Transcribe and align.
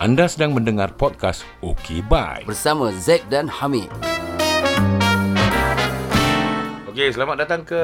Anda 0.00 0.24
sedang 0.32 0.56
mendengar 0.56 0.96
podcast 0.96 1.44
OK 1.60 2.00
Bye. 2.08 2.48
bersama 2.48 2.88
Zack 2.96 3.28
dan 3.28 3.46
Hamid. 3.52 3.92
Okey, 6.88 7.12
selamat 7.12 7.44
datang 7.44 7.62
ke 7.68 7.78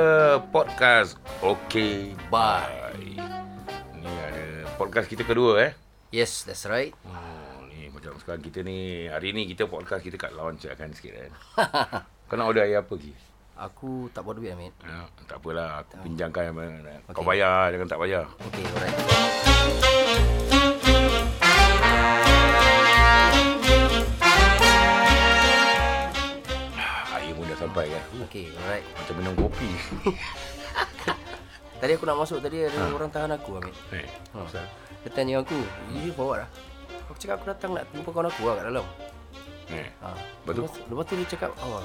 podcast 0.48 1.20
OK 1.44 1.76
Bye. 2.32 3.20
Ni 4.00 4.08
ada 4.08 4.64
podcast 4.80 5.12
kita 5.12 5.28
kedua 5.28 5.70
eh. 5.70 5.72
Yes, 6.08 6.48
that's 6.48 6.64
right. 6.64 6.96
Oh, 7.04 7.68
ni 7.68 7.92
macam 7.92 8.16
sekarang 8.16 8.40
kita 8.40 8.64
ni 8.64 9.06
hari 9.12 9.36
ni 9.36 9.44
kita 9.52 9.68
podcast 9.68 10.00
kita 10.00 10.16
kat 10.16 10.32
launch 10.32 10.64
kan 10.64 10.90
sikit 10.96 11.12
kan. 11.20 11.32
Kau 12.32 12.34
nak 12.40 12.48
order 12.48 12.64
air 12.64 12.80
apa 12.80 12.96
lagi? 12.96 13.12
Aku 13.56 14.12
tak 14.12 14.20
buat 14.20 14.36
duit, 14.36 14.52
Hamid. 14.52 14.68
Ya, 14.84 15.08
tak 15.24 15.40
apalah, 15.40 15.80
aku 15.80 15.96
pinjamkan 16.04 16.52
Kau 17.08 17.24
bayar, 17.24 17.72
jangan 17.72 17.88
tak 17.88 18.00
bayar. 18.04 18.28
Okay, 18.52 18.64
alright. 18.68 18.96
Air 27.16 27.32
pun 27.32 27.44
dah 27.48 27.58
sampai 27.58 27.84
kan. 27.88 28.02
Okay, 28.28 28.46
alright. 28.54 28.84
Macam 28.94 29.14
minum 29.16 29.34
kopi. 29.34 29.70
Tadi 31.76 31.92
aku 31.92 32.08
nak 32.08 32.16
masuk 32.16 32.40
tadi 32.40 32.64
ada 32.64 32.88
orang 32.88 33.12
tahan 33.12 33.36
aku, 33.36 33.60
Hamid. 33.60 33.76
eh, 33.92 34.08
Ha. 34.32 34.48
pasal? 34.48 34.64
Dia 35.04 35.10
tanya 35.12 35.44
aku, 35.44 35.60
you 35.92 36.08
forward 36.16 36.40
lah. 36.40 36.50
Aku 37.04 37.20
cakap 37.20 37.36
aku 37.36 37.52
datang 37.52 37.76
nak 37.76 37.84
jumpa 37.92 38.16
kawan 38.16 38.32
aku 38.32 38.48
lah 38.48 38.54
kat 38.56 38.64
dalam. 38.72 38.86
Eh. 39.68 39.88
Ha. 40.00 40.08
Betul. 40.48 40.64
Lepas, 40.64 40.80
lepas 40.88 41.04
tu 41.04 41.14
dia 41.20 41.28
cakap, 41.36 41.50
oh, 41.60 41.84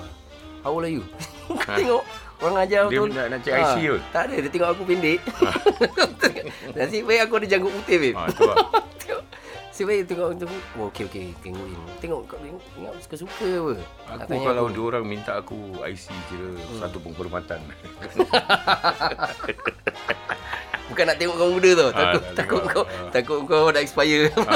how 0.62 0.72
old 0.72 0.82
are 0.82 0.90
you? 0.90 1.04
Kau 1.48 1.76
tengok 1.78 2.04
orang 2.40 2.58
ajar 2.60 2.82
Dia 2.86 2.98
tu. 2.98 3.04
nak- 3.08 3.28
nak 3.28 3.40
check 3.42 3.54
IC 3.54 3.76
ke? 3.80 3.96
Tak 4.10 4.22
ada, 4.24 4.36
dia 4.38 4.50
tengok 4.50 4.70
aku 4.72 4.84
pendek. 4.84 5.20
Nasib 6.78 7.04
baik 7.04 7.22
aku 7.24 7.34
ada 7.36 7.48
janggut 7.48 7.72
putih, 7.74 7.98
babe. 8.00 8.16
Ha, 8.16 8.24
tu 8.30 8.42
lah. 8.44 8.58
Tengok. 9.02 9.24
Si 9.72 9.82
baik 9.82 10.04
tengok 10.06 10.30
tu. 10.36 10.46
Oh, 10.76 10.88
okey 10.88 11.04
okey, 11.06 11.26
tengok. 11.40 11.66
Tengok 11.98 12.22
kau 12.26 12.38
tengok, 12.38 12.62
tengok 12.72 12.94
suka-suka 13.00 13.48
apa. 13.48 13.74
Aku 14.20 14.36
kalau 14.38 14.64
aku. 14.64 14.74
dia 14.74 14.84
orang 14.84 15.04
minta 15.06 15.32
aku 15.34 15.58
IC 15.82 16.06
kira 16.28 16.50
satu 16.78 16.98
penghormatan. 17.00 17.60
bukan 20.88 21.04
nak 21.06 21.18
tengok 21.18 21.36
kau 21.36 21.50
muda 21.50 21.70
tau. 21.74 21.88
Ah, 21.88 21.94
Takut 21.94 22.22
nak 22.22 22.36
takut 22.36 22.60
tengok. 22.60 22.74
kau 22.74 22.84
Ah. 22.84 23.10
takut 23.12 23.40
kau 23.46 23.66
dah 23.70 23.82
expire. 23.82 24.24
ha. 24.36 24.56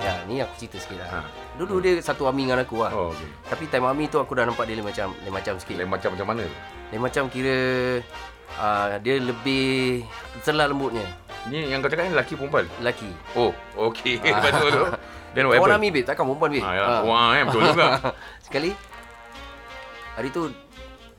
ya, 0.00 0.12
ni 0.24 0.40
aku 0.40 0.54
cerita 0.56 0.76
sikit 0.78 0.98
Ha. 1.02 1.20
Dulu 1.58 1.82
dia 1.82 1.98
satu 1.98 2.30
army 2.30 2.46
dengan 2.46 2.62
aku 2.62 2.86
lah. 2.86 2.94
Oh, 2.94 3.10
okey. 3.10 3.28
Tapi 3.50 3.64
time 3.66 3.86
army 3.90 4.06
tu 4.06 4.22
aku 4.22 4.38
dah 4.38 4.46
nampak 4.46 4.70
dia 4.70 4.78
lain 4.78 4.86
macam 4.86 5.10
lain 5.10 5.34
macam 5.34 5.58
sikit. 5.58 5.74
Lain 5.74 5.90
macam 5.90 6.14
macam 6.14 6.26
mana? 6.30 6.46
Lain 6.94 7.02
macam 7.02 7.26
kira 7.26 7.58
uh, 8.54 8.94
dia 9.02 9.18
lebih 9.18 10.06
telah 10.46 10.70
lembutnya. 10.70 11.02
Ni 11.50 11.66
yang 11.66 11.82
kau 11.82 11.90
cakap 11.90 12.06
ni 12.06 12.14
lelaki 12.14 12.38
perempuan? 12.38 12.70
Lelaki. 12.78 13.10
Oh, 13.34 13.50
okey. 13.90 14.22
Betul 14.46 14.70
tu. 14.70 14.84
Then 15.34 15.50
what 15.50 15.58
happened? 15.58 15.74
army 15.76 15.88
babe, 15.90 16.06
takkan 16.06 16.24
perempuan 16.24 16.50
babe. 16.54 16.64
Ha, 16.64 16.70
yalah. 16.72 17.00
Wah, 17.04 17.26
eh, 17.36 17.42
betul 17.44 17.60
juga. 17.68 17.86
Sekali 18.46 18.70
hari 20.18 20.34
tu 20.34 20.50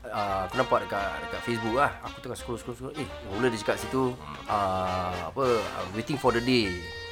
uh, 0.04 0.40
aku 0.44 0.54
nampak 0.60 0.84
dekat 0.84 1.08
dekat 1.24 1.40
Facebook 1.46 1.74
lah. 1.78 1.90
Aku 2.04 2.20
tengah 2.20 2.36
scroll 2.36 2.58
scroll 2.58 2.76
scroll. 2.76 2.94
Eh, 2.98 3.08
mula 3.32 3.48
dia 3.48 3.60
cakap 3.62 3.76
situ 3.80 4.12
uh, 4.50 5.12
apa 5.30 5.44
uh, 5.46 5.86
waiting 5.94 6.18
for 6.20 6.34
the 6.34 6.42
day. 6.42 6.68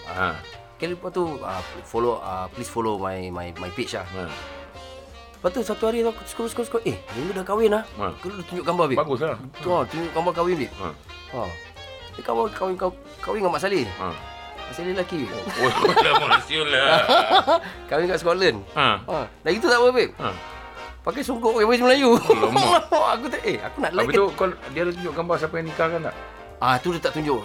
Uh, 0.08 0.32
Ha. 0.34 0.57
Kali 0.78 0.94
lepas 0.94 1.10
tu 1.10 1.26
uh, 1.26 1.62
follow 1.82 2.22
uh, 2.22 2.46
please 2.54 2.70
follow 2.70 3.02
my 3.02 3.34
my 3.34 3.50
my 3.58 3.70
page 3.74 3.98
lah. 3.98 4.06
Ha. 4.14 4.30
Lepas 5.38 5.50
tu 5.50 5.60
satu 5.66 5.90
hari 5.90 6.06
tu 6.06 6.10
aku 6.14 6.22
scroll 6.22 6.46
scroll 6.46 6.66
scroll. 6.70 6.84
Eh, 6.86 6.94
ni 7.18 7.34
dah 7.34 7.42
kahwin 7.42 7.74
lah. 7.74 7.82
Ha. 7.98 8.14
Kau 8.22 8.30
dah 8.30 8.46
tunjuk 8.46 8.62
gambar 8.62 8.86
babe. 8.86 8.98
Bagus 9.02 9.18
lah. 9.26 9.34
Tu 9.58 9.66
ha, 9.66 9.82
tunjuk 9.90 10.10
gambar 10.14 10.32
kahwin 10.38 10.54
babe. 10.54 10.70
Ha. 10.78 10.88
Ha. 11.34 11.40
Dia 12.14 12.22
kahwin 12.22 12.46
kahwin 12.54 12.76
kahwin, 12.78 12.98
kahwin 13.18 13.38
dengan 13.42 13.52
Mak 13.58 13.62
Saleh. 13.66 13.86
Ha. 13.98 14.08
Mak 14.14 14.72
Saleh 14.78 14.92
lelaki. 14.94 15.20
babe. 15.26 15.42
Oh, 15.58 15.94
dah 16.06 16.12
manusia 16.22 16.60
lah. 16.62 16.90
kahwin 17.90 18.06
kat 18.06 18.18
Scotland. 18.22 18.58
Ha. 18.78 18.88
Ha. 19.02 19.18
Dah 19.26 19.50
itu 19.50 19.66
tak 19.66 19.82
apa 19.82 19.90
babe. 19.90 20.14
Ha. 20.22 20.30
Pakai 21.02 21.22
songkok 21.26 21.58
pakai 21.58 21.66
baju 21.74 21.82
Melayu. 21.90 22.10
Aku 23.18 23.26
tak 23.26 23.42
eh 23.42 23.58
aku 23.66 23.76
nak 23.82 23.92
like 23.98 24.12
Habis 24.12 24.14
tu 24.14 24.26
kau 24.38 24.46
dia 24.70 24.80
ada 24.86 24.90
tunjuk 24.94 25.12
gambar 25.16 25.36
siapa 25.42 25.54
yang 25.58 25.66
nikah 25.74 25.86
kan 25.90 26.00
tak? 26.06 26.14
Ah 26.62 26.76
tu 26.78 26.94
dia 26.94 27.02
tak 27.02 27.18
tunjuk. 27.18 27.42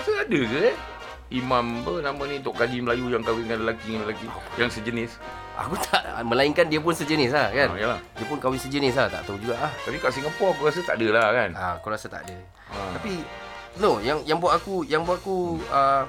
Rasa 0.00 0.24
ada 0.24 0.40
ke 0.40 0.58
eh? 0.72 0.76
Imam 1.28 1.84
apa 1.84 2.00
nama 2.00 2.22
ni 2.24 2.40
Tok 2.40 2.56
Kaji 2.56 2.80
Melayu 2.80 3.12
yang 3.12 3.20
kahwin 3.20 3.44
dengan 3.44 3.68
lelaki 3.68 3.92
dengan 3.92 4.08
lelaki 4.08 4.26
yang 4.56 4.72
sejenis. 4.72 5.20
Aku 5.60 5.76
tak 5.76 6.02
melainkan 6.24 6.72
dia 6.72 6.80
pun 6.80 6.96
sejenis 6.96 7.36
lah 7.36 7.52
kan. 7.52 7.68
Ha, 7.70 7.76
yalah. 7.76 8.00
Dia 8.16 8.24
pun 8.24 8.40
kahwin 8.40 8.56
sejenis 8.56 8.96
lah 8.96 9.12
tak 9.12 9.28
tahu 9.28 9.36
juga 9.36 9.60
ah. 9.60 9.68
Tapi 9.84 10.00
kat 10.00 10.08
Singapura 10.08 10.56
aku 10.56 10.72
rasa 10.72 10.80
tak 10.80 10.96
ada 10.96 11.08
lah 11.12 11.26
kan. 11.36 11.50
Ah 11.52 11.72
aku 11.76 11.92
rasa 11.92 12.08
tak 12.08 12.24
ada. 12.24 12.36
Ha. 12.72 12.96
Tapi 12.96 13.12
no 13.76 14.00
yang 14.00 14.24
yang 14.24 14.40
buat 14.40 14.56
aku 14.56 14.88
yang 14.88 15.04
buat 15.04 15.20
aku 15.20 15.60
uh, 15.68 16.08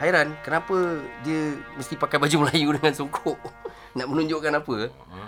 hairan 0.00 0.32
kenapa 0.40 1.04
dia 1.20 1.60
mesti 1.76 1.94
pakai 1.94 2.16
baju 2.16 2.36
Melayu 2.48 2.72
dengan 2.72 2.96
songkok. 2.96 3.36
nak 3.92 4.08
menunjukkan 4.08 4.64
apa? 4.64 4.76
Ha. 4.88 5.18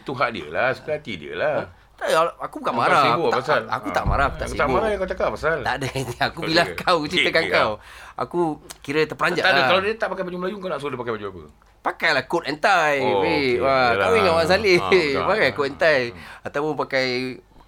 Itu 0.00 0.16
hak 0.16 0.32
dia 0.32 0.48
lah, 0.48 0.72
suka 0.72 0.96
hati 0.96 1.20
dia 1.20 1.36
lah. 1.36 1.68
Tak 2.00 2.08
aku 2.40 2.56
bukan 2.58 2.72
Kau 2.72 2.80
marah. 2.80 3.02
sibuk 3.04 3.20
Aku 3.22 3.30
tak, 3.30 3.40
pasal? 3.40 3.62
aku 3.68 3.86
Ha. 3.86 3.94
tak 3.94 4.04
marah, 4.04 4.24
aku 4.24 4.34
tak 4.34 4.40
Aku 4.40 4.50
sibuk. 4.50 4.60
tak 4.60 4.68
marah 4.70 4.88
yang 4.88 4.98
kau 4.98 5.08
cakap 5.08 5.28
pasal. 5.30 5.58
Tak 5.60 5.74
ada. 5.76 5.88
Aku 6.26 6.38
bilang 6.42 6.66
okey. 6.66 6.80
kau 6.80 6.98
ceritakan 7.04 7.42
okey, 7.42 7.52
kau. 7.52 7.70
Aku 8.16 8.40
kira 8.80 9.00
terperanjat 9.04 9.42
tak 9.42 9.52
ada. 9.52 9.60
lah. 9.60 9.68
Kalau 9.68 9.80
dia 9.80 9.94
tak 9.94 10.08
pakai 10.08 10.24
baju 10.24 10.36
Melayu, 10.38 10.56
kau 10.56 10.68
nak 10.68 10.78
suruh 10.78 10.90
dia 10.90 11.00
pakai 11.00 11.14
baju 11.14 11.26
apa? 11.26 11.42
Pakailah 11.80 12.24
coat 12.24 12.44
and 12.44 12.58
tie. 12.58 13.00
Oh, 13.00 13.20
okey. 13.20 13.46
Wah, 13.58 13.92
Yalah. 13.94 14.34
Mak 14.34 14.46
Saleh. 14.46 14.76
Ha, 14.76 14.88
pakai 15.30 15.48
coat 15.50 15.66
and 15.66 15.78
tie. 15.78 16.06
Ataupun 16.40 16.72
pakai 16.74 17.06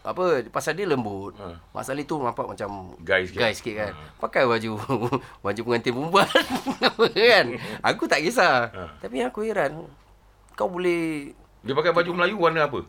apa 0.03 0.23
pasal 0.49 0.75
dia 0.75 0.85
lembut. 0.85 1.33
Ha. 1.37 1.53
Mak 1.71 1.83
Saleh 1.83 2.03
tu 2.03 2.17
nampak 2.17 2.45
macam 2.45 2.93
Guy 2.99 3.23
sikit. 3.23 3.39
Guy 3.39 3.53
sikit 3.53 3.75
kan. 3.79 3.93
Pakai 4.19 4.45
baju 4.45 4.73
baju 5.45 5.61
pengantin 5.63 5.93
perempuan 5.93 6.29
kan. 7.09 7.47
Aku 7.83 8.05
tak 8.05 8.21
kisah. 8.21 8.69
Ha. 8.69 8.83
Tapi 8.99 9.23
aku 9.23 9.41
heran 9.43 9.87
kau 10.53 10.69
boleh 10.69 11.33
Dia 11.61 11.73
pakai 11.73 11.93
baju 11.93 12.11
Melayu 12.13 12.37
warna 12.37 12.67
apa? 12.67 12.85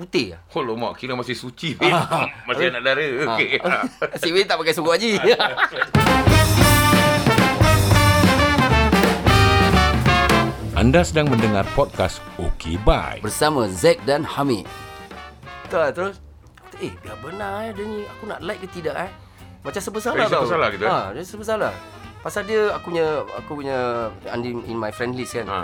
Putih 0.00 0.32
lah. 0.32 0.40
Oh 0.56 0.64
mak 0.80 0.96
kira 0.96 1.12
masih 1.12 1.36
suci 1.36 1.76
bin. 1.76 1.92
masih 2.48 2.72
anak 2.72 2.82
dara. 2.88 3.04
Okey. 3.36 3.60
Ha. 3.60 3.84
Asyik 4.16 4.32
weh 4.32 4.44
tak 4.48 4.56
pakai 4.56 4.72
sungguh 4.72 4.96
haji. 4.96 5.12
Anda 10.80 11.04
sedang 11.04 11.28
mendengar 11.28 11.68
podcast 11.76 12.24
OK 12.40 12.80
Bye. 12.88 13.20
Bersama 13.20 13.68
Zack 13.68 14.00
dan 14.08 14.24
Hamid. 14.24 14.64
Betul 15.68 15.78
lah, 15.84 15.92
terus 15.92 16.16
Eh 16.80 16.96
biar 17.04 17.20
benar 17.20 17.68
eh 17.68 17.76
dia 17.76 17.84
ni 17.84 18.00
Aku 18.08 18.24
nak 18.24 18.40
like 18.40 18.64
ke 18.64 18.68
tidak 18.72 18.96
eh 18.96 19.10
Macam 19.60 19.76
serba 19.76 20.00
salah 20.00 20.24
Eh, 20.24 20.32
tau 20.32 20.48
salah 20.48 20.72
gitu, 20.72 20.82
eh? 20.82 20.90
ha, 20.90 21.12
Dia 21.12 21.20
serba 21.20 21.44
salah 21.44 21.72
Pasal 22.24 22.48
dia 22.48 22.72
aku 22.72 22.88
punya 22.90 23.06
Aku 23.44 23.50
punya 23.60 24.08
in, 24.40 24.64
in 24.64 24.76
my 24.80 24.88
friend 24.88 25.12
list 25.12 25.36
kan 25.36 25.44
Ha. 25.44 25.60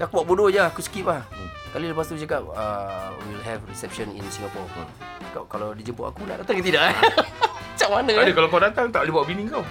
Aku 0.00 0.10
buat 0.14 0.26
bodoh 0.26 0.48
je 0.48 0.58
Aku 0.58 0.80
skip 0.80 1.04
lah 1.04 1.22
Kali 1.70 1.86
lepas 1.86 2.02
tu 2.02 2.14
dia 2.14 2.24
cakap 2.24 2.42
uh, 2.48 3.08
We'll 3.22 3.42
have 3.42 3.60
reception 3.64 4.10
in 4.10 4.22
Singapore 4.26 4.66
Hmm. 4.70 4.86
Kau, 5.30 5.42
Kalau 5.46 5.70
dia 5.72 5.84
jemput 5.84 6.06
aku 6.06 6.24
Nak 6.24 6.40
datang 6.40 6.54
ke 6.56 6.62
tidak 6.64 6.82
eh 6.88 6.94
Macam 7.70 7.88
mana 7.92 8.10
Tak 8.10 8.18
ada 8.18 8.26
eh 8.26 8.34
kalau 8.34 8.48
kau 8.48 8.58
datang 8.58 8.84
tak 8.88 9.00
boleh 9.02 9.12
bawa 9.14 9.24
bini 9.24 9.42
kau. 9.46 9.62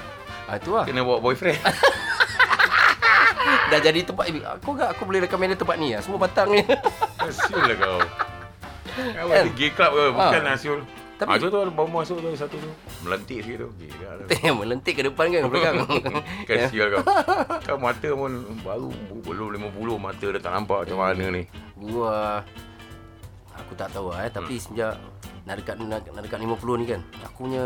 ha, 0.46 0.50
Itu 0.56 0.70
lah 0.72 0.84
Kena 0.86 1.02
bawa 1.02 1.18
boyfriend. 1.20 1.58
Dah 3.70 3.80
jadi 3.80 4.00
tempat 4.02 4.26
Aku 4.58 4.74
agak 4.74 4.88
Aku 4.94 5.02
boleh 5.04 5.20
recommend 5.22 5.52
dia 5.52 5.60
tempat 5.60 5.76
ni 5.76 5.92
lah 5.92 6.00
Semua 6.00 6.18
batang 6.18 6.48
ni 6.50 6.62
Siul 7.30 7.62
lah 7.66 7.76
kau. 7.76 8.00
Kau 9.16 9.30
ada 9.30 9.50
gay 9.50 9.70
club 9.72 9.92
ke? 9.92 10.04
Bukan 10.12 10.42
lah 10.42 10.56
Siul. 10.56 10.80
Tapi-. 11.20 11.36
Ah, 11.36 11.38
tu 11.38 11.52
tu 11.52 11.60
baru 11.60 11.90
masuk 11.92 12.24
tu 12.24 12.32
satu 12.32 12.56
tu. 12.56 12.72
Melentik 13.04 13.44
sikit 13.44 13.58
tu. 13.60 13.70
Gila 13.76 14.10
lah. 14.16 14.26
Tengok 14.32 14.56
melentik 14.56 14.94
ke 14.96 15.04
depan 15.04 15.26
kan 15.28 15.40
ke 15.44 15.50
belakang 15.52 15.76
Kasihan 16.48 16.88
kau. 16.96 17.04
Kau 17.60 17.78
mata 17.78 18.10
pun 18.16 18.32
baru 18.64 18.88
belum 19.28 19.68
50 19.76 20.00
mata 20.00 20.26
dah 20.32 20.42
tak 20.42 20.54
nampak 20.56 20.88
macam 20.88 20.98
mana 20.98 21.26
ni. 21.28 21.44
Gua 21.76 22.40
aku 23.52 23.76
tak 23.76 23.92
tahu 23.92 24.16
lah 24.16 24.24
eh 24.24 24.32
tapi 24.32 24.56
Hmm. 24.56 24.64
sejak 24.64 24.94
nak 25.44 25.56
dekat 25.60 25.76
nak, 25.84 26.00
nak 26.08 26.24
dekat 26.24 26.40
50 26.40 26.80
ni 26.80 26.86
kan 26.88 27.02
aku 27.20 27.38
punya 27.44 27.64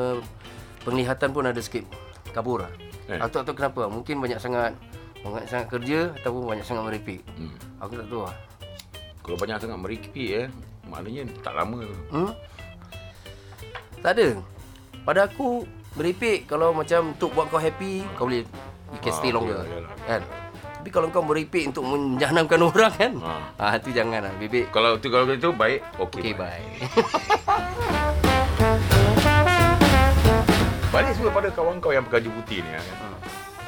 penglihatan 0.82 1.30
pun 1.30 1.46
ada 1.46 1.62
sikit 1.62 1.86
kabur 2.34 2.66
lah. 2.66 2.72
Eh. 3.06 3.22
Aku 3.22 3.30
tak 3.30 3.46
tahu 3.46 3.54
kenapa. 3.54 3.86
Mungkin 3.86 4.18
banyak 4.18 4.42
sangat 4.42 4.74
banyak 5.22 5.46
sangat 5.46 5.68
kerja 5.70 6.10
ataupun 6.18 6.50
banyak 6.50 6.66
sangat 6.66 6.84
meripik. 6.90 7.22
Hmm. 7.38 7.54
Aku 7.78 7.94
tak 7.94 8.10
tahu 8.10 8.26
lah. 8.26 8.36
Kalau 9.22 9.38
banyak 9.38 9.58
sangat 9.62 9.78
meripik 9.78 10.30
eh, 10.34 10.48
maknanya 10.90 11.30
tak 11.40 11.54
lama 11.54 11.80
tu. 11.80 11.98
Hmm? 12.12 12.32
Tak 14.04 14.12
ada. 14.14 14.28
Pada 15.04 15.20
aku 15.26 15.64
meripik 15.96 16.46
kalau 16.46 16.72
macam 16.72 17.12
untuk 17.12 17.32
buat 17.32 17.48
kau 17.48 17.58
happy, 17.58 18.04
kau 18.14 18.28
boleh 18.28 18.44
you 18.92 19.00
can 19.00 19.10
Ah, 19.10 19.16
stay 19.16 19.26
okey 19.26 19.34
longer. 19.34 19.64
Kan? 20.04 20.22
Tapi 20.76 20.90
kalau 20.92 21.08
kau 21.08 21.24
meripik 21.24 21.64
untuk 21.66 21.82
menjahanamkan 21.82 22.60
orang 22.68 22.92
kan, 22.92 23.12
Ah. 23.24 23.42
ah 23.58 23.74
tu 23.80 23.90
jangan 23.90 24.22
lah 24.22 24.34
bebek. 24.36 24.68
Kalau 24.70 25.00
tu 25.00 25.08
kalau 25.08 25.32
itu 25.32 25.50
baik, 25.50 25.80
Okay, 25.98 26.20
okey. 26.20 26.32
bye. 26.36 26.62
Balik 30.94 31.10
semua 31.18 31.32
pada 31.32 31.50
kawan 31.50 31.80
kau 31.80 31.90
yang 31.90 32.04
bergaji 32.06 32.30
putih 32.30 32.60
ni. 32.60 32.70
Kan? 32.70 32.86
Hmm. 32.86 33.13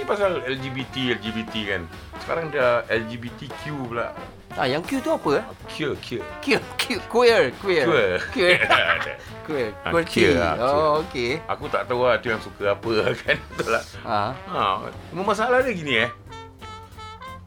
Pasal 0.05 0.45
LGBT, 0.45 1.17
LGBT 1.17 1.53
kan. 1.65 1.81
Sekarang 2.21 2.45
dah 2.53 2.85
LGBTQ 2.87 3.89
pula. 3.89 4.13
Ah, 4.55 4.63
yang 4.63 4.79
Q 4.85 5.03
tu 5.03 5.11
apa 5.11 5.41
eh? 5.41 5.45
Queer, 5.67 5.91
queer. 5.99 6.23
Q, 6.39 6.45
Q, 6.79 6.83
queer, 7.11 7.51
queer. 7.59 7.83
Queer. 7.83 8.11
Queer. 8.31 8.57
queer. 9.45 9.69
Ah, 9.83 9.91
Queer. 9.91 10.05
queer 10.07 10.31
lah, 10.39 10.53
Oh, 10.63 11.03
okey. 11.03 11.43
Aku 11.51 11.67
tak 11.67 11.91
tahu 11.91 12.07
lah 12.07 12.15
tu 12.23 12.31
yang 12.31 12.39
suka 12.39 12.71
apa 12.71 12.89
kan. 13.25 13.35
Betul 13.59 13.75
lah. 13.75 13.83
Ah. 14.07 14.31
Ha, 14.47 14.87
cuma 15.11 15.27
masalah 15.27 15.59
dia 15.59 15.75
gini 15.75 16.07
eh. 16.07 16.09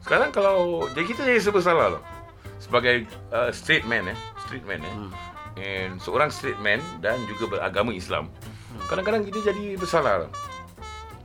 Sekarang 0.05 0.29
kalau 0.29 0.85
jadi 0.93 1.05
kita 1.09 1.21
jadi 1.25 1.41
serba 1.41 1.65
salah 1.65 1.97
tau. 1.97 2.01
Sebagai 2.61 3.09
uh, 3.33 3.49
straight 3.49 3.87
man 3.89 4.13
eh, 4.13 4.17
straight 4.45 4.67
man 4.67 4.83
eh. 4.85 4.93
Hmm. 4.93 5.09
And 5.57 5.91
seorang 5.97 6.29
straight 6.29 6.61
man 6.61 6.77
dan 7.01 7.17
juga 7.25 7.57
beragama 7.57 7.89
Islam. 7.89 8.29
Kadang-kadang 8.85 9.25
kita 9.25 9.49
jadi 9.49 9.79
bersalah 9.81 10.27
tau. 10.27 10.31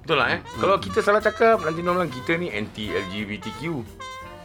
Betul 0.05 0.21
lah 0.21 0.37
eh. 0.37 0.41
Kalau 0.61 0.77
kita 0.77 1.01
salah 1.01 1.25
cakap 1.25 1.65
nanti 1.65 1.81
orang 1.81 2.05
bilang 2.05 2.13
kita 2.13 2.37
ni 2.37 2.53
anti 2.53 2.93
LGBTQ. 2.93 3.61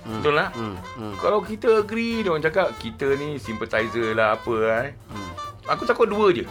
Betul 0.08 0.40
lah. 0.40 0.56
Hmm. 0.56 0.80
Hmm. 0.96 1.14
Kalau 1.20 1.44
kita 1.44 1.84
agree 1.84 2.24
dia 2.24 2.32
orang 2.32 2.48
cakap 2.48 2.72
kita 2.80 3.20
ni 3.20 3.36
sympathizer 3.36 4.16
lah 4.16 4.40
apa 4.40 4.54
lah 4.56 4.80
eh. 4.88 4.94
hmm. 4.96 5.32
Aku 5.68 5.84
takut 5.84 6.08
dua 6.08 6.32
je. 6.32 6.48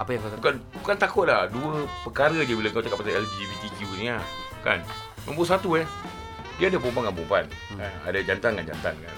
Apa 0.00 0.16
yang 0.16 0.24
kau 0.24 0.32
takut? 0.32 0.40
Bukan 0.40 0.54
bukan 0.80 0.96
takut 0.96 1.24
lah 1.28 1.44
Dua 1.52 1.84
perkara 2.08 2.40
je 2.40 2.56
Bila 2.56 2.72
kau 2.72 2.80
cakap 2.80 3.04
pasal 3.04 3.20
LGBTQ 3.20 3.78
ni 4.00 4.08
lah 4.08 4.24
Kan 4.64 4.80
Nombor 5.28 5.44
satu 5.44 5.76
eh 5.76 5.84
Dia 6.56 6.72
ada 6.72 6.80
perempuan 6.80 7.04
dengan 7.04 7.16
perempuan 7.20 7.44
hmm. 7.44 7.76
kan? 7.76 7.92
Ada 8.08 8.18
jantan 8.24 8.50
dengan 8.56 8.66
jantan 8.72 8.94
kan 8.96 9.16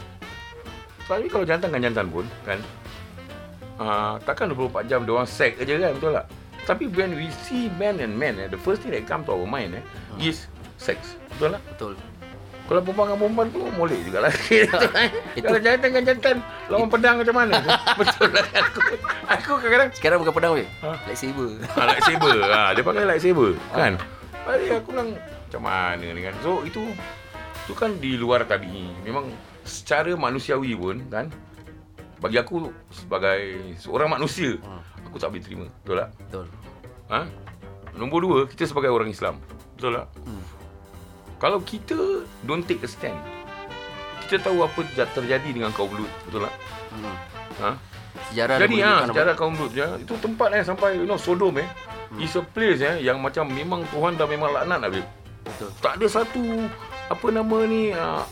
Tapi 1.06 1.31
kalau 1.31 1.46
jantan 1.46 1.70
dengan 1.70 1.82
jantan 1.87 2.06
pun 2.11 2.26
Kan 2.43 2.58
uh, 3.79 4.19
Takkan 4.26 4.50
24 4.50 4.90
jam 4.90 5.06
Diorang 5.06 5.31
sex 5.31 5.55
aja 5.62 5.70
kan 5.79 5.94
Betul 5.94 6.19
tak 6.19 6.26
Tapi 6.62 6.87
when 6.88 7.14
we 7.14 7.26
see 7.43 7.67
man 7.75 7.99
and 7.99 8.14
man 8.14 8.38
eh, 8.38 8.47
The 8.47 8.56
first 8.56 8.81
thing 8.81 8.91
that 8.91 9.03
come 9.03 9.26
to 9.26 9.32
our 9.32 9.44
mind 9.44 9.75
eh, 9.75 9.82
hmm. 9.82 10.23
Is 10.23 10.47
sex 10.79 11.19
Betul 11.31 11.55
tak 11.55 11.62
Betul. 11.69 11.93
Kalau 12.62 12.79
perempuan 12.81 13.06
dengan 13.11 13.19
perempuan 13.19 13.47
tu 13.50 13.61
Molek 13.75 13.99
jugalah 14.06 14.31
Itu- 15.38 15.43
Kalau 15.43 15.59
jantan 15.59 15.88
dengan 15.91 16.03
jantan 16.06 16.37
Lawan 16.70 16.88
pedang 16.88 17.14
macam 17.19 17.35
mana 17.35 17.55
Betul 18.00 18.31
lah 18.31 18.47
Aku, 18.55 18.79
aku 19.26 19.50
kadang-kadang 19.59 19.91
Sekarang 19.93 20.19
bukan 20.23 20.32
pedang 20.32 20.53
weh. 20.55 20.69
Ha? 20.81 20.91
Lightsaber. 21.05 21.50
ha, 21.67 21.81
lightsaber. 21.91 22.37
ha, 22.41 22.61
dia 22.75 22.82
pakai 22.82 23.05
lightsaber 23.05 23.50
kan. 23.73 23.93
Jadi 24.43 24.67
aku 24.73 24.88
bilang 24.91 25.11
macam 25.19 25.62
mana 25.62 26.06
ni 26.06 26.20
kan. 26.20 26.35
So 26.41 26.62
itu 26.62 26.82
itu 27.62 27.73
kan 27.75 27.94
di 27.99 28.15
luar 28.15 28.43
tabii. 28.43 29.03
Memang 29.03 29.31
secara 29.62 30.11
manusiawi 30.12 30.75
pun 30.75 30.99
kan 31.06 31.26
bagi 32.19 32.38
aku 32.38 32.70
sebagai 32.88 33.43
seorang 33.76 34.06
manusia 34.08 34.55
Hmm. 34.58 34.82
Aku 35.12 35.20
tak 35.20 35.29
boleh 35.29 35.44
terima. 35.44 35.67
Betul 35.85 35.97
tak? 36.00 36.11
Betul. 36.25 36.44
Ha? 37.12 37.20
Nombor 38.00 38.19
dua, 38.25 38.38
kita 38.49 38.64
sebagai 38.64 38.88
orang 38.88 39.12
Islam. 39.12 39.37
Betul 39.76 40.00
tak? 40.00 40.09
Hmm. 40.25 40.44
Kalau 41.37 41.61
kita 41.61 42.25
don't 42.49 42.64
take 42.64 42.81
a 42.81 42.88
stand, 42.88 43.20
kita 44.25 44.49
tahu 44.49 44.64
apa 44.64 44.81
yang 44.97 45.12
terjadi 45.12 45.49
dengan 45.53 45.70
kaum 45.76 45.93
Lut. 45.93 46.09
Betul 46.25 46.49
tak? 46.49 46.55
Hmm. 46.97 47.17
Ha? 47.61 47.70
Sejarah 48.32 48.56
Jadi 48.56 48.75
ah 48.81 49.05
menunjukkan 49.05 49.09
sejarah 49.12 49.35
kaum 49.37 49.55
Lut 49.61 49.73
ya, 49.76 49.88
itu 50.00 50.14
tempat 50.17 50.49
eh 50.56 50.64
sampai 50.64 50.97
you 50.97 51.05
know 51.05 51.20
Sodom 51.20 51.61
eh. 51.61 51.69
Hmm. 52.08 52.25
Is 52.25 52.32
a 52.37 52.41
place 52.41 52.81
eh 52.81 53.05
yang 53.05 53.20
macam 53.20 53.53
memang 53.53 53.85
Tuhan 53.93 54.17
dah 54.17 54.25
memang 54.25 54.56
laknat 54.56 54.81
Habib. 54.88 55.05
Betul. 55.44 55.69
Tak 55.85 56.00
ada 56.00 56.06
satu 56.08 56.41
apa 57.12 57.26
nama 57.29 57.58
ni 57.69 57.93
uh, 57.93 58.25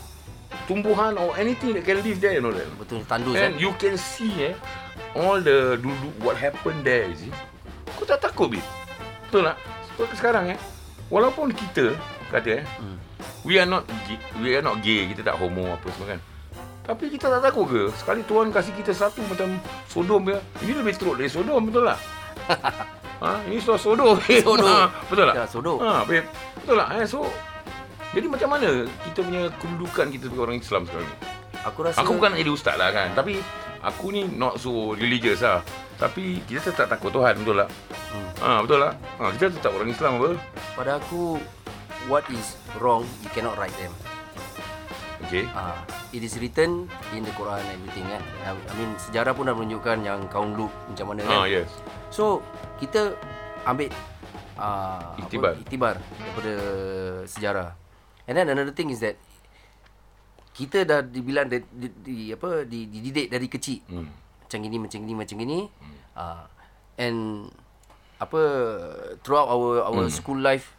tumbuhan 0.65 1.13
or 1.21 1.37
anything 1.37 1.77
that 1.77 1.85
can 1.85 2.01
live 2.01 2.17
there 2.17 2.33
you 2.33 2.41
know 2.41 2.49
that. 2.49 2.65
Betul 2.81 3.05
tandus 3.05 3.37
And 3.37 3.57
eh. 3.57 3.61
you 3.61 3.69
can 3.77 3.93
see 3.93 4.33
eh 4.49 4.55
all 5.13 5.37
the 5.37 5.75
dulu 5.77 6.09
what 6.21 6.35
happened 6.35 6.81
there 6.81 7.07
you 7.07 7.17
see. 7.17 7.33
Kau 7.95 8.03
tak 8.03 8.19
takut 8.19 8.49
Bib? 8.49 8.63
Betul 9.27 9.45
tak? 9.45 9.57
Seperti 9.87 10.15
sekarang 10.17 10.45
eh. 10.51 10.59
Walaupun 11.07 11.51
kita 11.51 11.93
kata 12.31 12.63
eh 12.63 12.65
Hmm. 12.79 12.95
we 13.43 13.59
are 13.59 13.67
not 13.67 13.83
gay, 14.07 14.17
we 14.39 14.55
are 14.55 14.63
not 14.63 14.79
gay, 14.79 15.03
kita 15.05 15.21
tak 15.21 15.35
homo 15.35 15.75
apa 15.75 15.87
semua 15.91 16.15
kan. 16.15 16.19
Tapi 16.81 17.13
kita 17.13 17.29
tak 17.29 17.41
takut 17.43 17.69
ke? 17.69 17.83
Sekali 17.93 18.25
Tuhan 18.25 18.49
kasih 18.49 18.73
kita 18.73 18.91
satu 18.91 19.21
macam 19.27 19.59
Sodom 19.85 20.23
ya. 20.25 20.39
Ini 20.59 20.81
lebih 20.81 20.97
teruk 20.97 21.15
dari 21.15 21.29
Sodom 21.29 21.61
betul 21.61 21.85
tak? 21.85 21.99
ha, 23.21 23.37
ini 23.45 23.61
sudah 23.61 23.77
Sodom. 23.77 24.17
Sodom. 24.17 24.65
Ha, 24.81 24.89
betul 25.05 25.25
tak? 25.29 25.35
Ya, 25.37 25.45
Sodom. 25.45 25.77
Ha, 25.77 26.01
babe. 26.03 26.25
Betul 26.57 26.75
tak? 26.81 26.89
Eh, 26.97 27.05
so 27.05 27.19
jadi 28.11 28.27
macam 28.27 28.49
mana 28.51 28.69
kita 29.07 29.19
punya 29.23 29.41
kedudukan 29.55 30.05
kita 30.09 30.23
sebagai 30.27 30.43
orang 30.43 30.57
Islam 30.57 30.81
sekarang 30.83 31.07
ni? 31.07 31.15
Aku 31.61 31.79
rasa 31.85 31.97
Aku 32.01 32.11
bukan 32.17 32.29
nak 32.33 32.39
jadi 32.41 32.51
ustaz 32.51 32.75
lah 32.75 32.89
kan. 32.89 33.13
Tapi 33.13 33.39
aku 33.81 34.13
ni 34.13 34.25
not 34.25 34.61
so 34.61 34.93
religious 34.93 35.41
lah. 35.41 35.65
Tapi 35.97 36.41
kita 36.49 36.73
tetap 36.73 36.89
takut 36.89 37.13
Tuhan 37.13 37.37
betul 37.41 37.61
tak? 37.61 37.69
Hmm. 38.09 38.29
Ha, 38.41 38.49
betul 38.65 38.79
tak? 38.81 38.93
Ha, 38.97 39.23
kita 39.37 39.45
tetap 39.53 39.71
orang 39.77 39.89
Islam 39.89 40.11
apa? 40.17 40.29
pada 40.73 40.97
aku 40.97 41.37
what 42.09 42.25
is 42.33 42.57
wrong 42.81 43.05
you 43.21 43.29
cannot 43.33 43.53
write 43.57 43.73
them. 43.77 43.93
Okay. 45.29 45.45
Ah, 45.53 45.77
it 46.11 46.25
is 46.25 46.35
written 46.41 46.89
in 47.13 47.21
the 47.21 47.33
Quran 47.37 47.61
and 47.61 47.71
everything 47.77 48.03
kan. 48.09 48.21
I 48.43 48.73
mean 48.75 48.97
sejarah 48.97 49.31
pun 49.37 49.47
dah 49.47 49.55
menunjukkan 49.55 50.01
yang 50.01 50.25
kaum 50.27 50.57
Lut 50.57 50.73
macam 50.89 51.13
mana 51.13 51.21
kan. 51.23 51.37
Ha, 51.45 51.47
yes. 51.47 51.69
So 52.09 52.41
kita 52.81 53.15
ambil 53.63 53.93
uh, 54.57 55.15
Iktibar. 55.21 55.53
Apa, 55.53 55.61
iktibar 55.61 55.95
daripada 56.01 56.53
sejarah. 57.29 57.69
And 58.25 58.35
then 58.35 58.49
another 58.49 58.73
thing 58.73 58.89
is 58.89 58.99
that 59.05 59.15
kita 60.61 60.85
dah 60.85 60.99
dibilang 61.01 61.49
di, 61.49 61.57
di, 61.73 61.87
di 62.05 62.15
apa 62.29 62.61
di, 62.69 62.85
dididik 62.85 63.33
dari 63.33 63.47
kecil. 63.49 63.81
Hmm. 63.89 64.05
Macam 64.45 64.57
gini 64.61 64.77
macam 64.77 64.97
gini 65.01 65.15
macam 65.17 65.35
gini. 65.41 65.59
Uh, 66.13 66.45
and 67.01 67.49
apa 68.21 68.41
throughout 69.25 69.49
our 69.49 69.81
our 69.89 70.05
Hmm. 70.05 70.13
school 70.13 70.37
life 70.37 70.77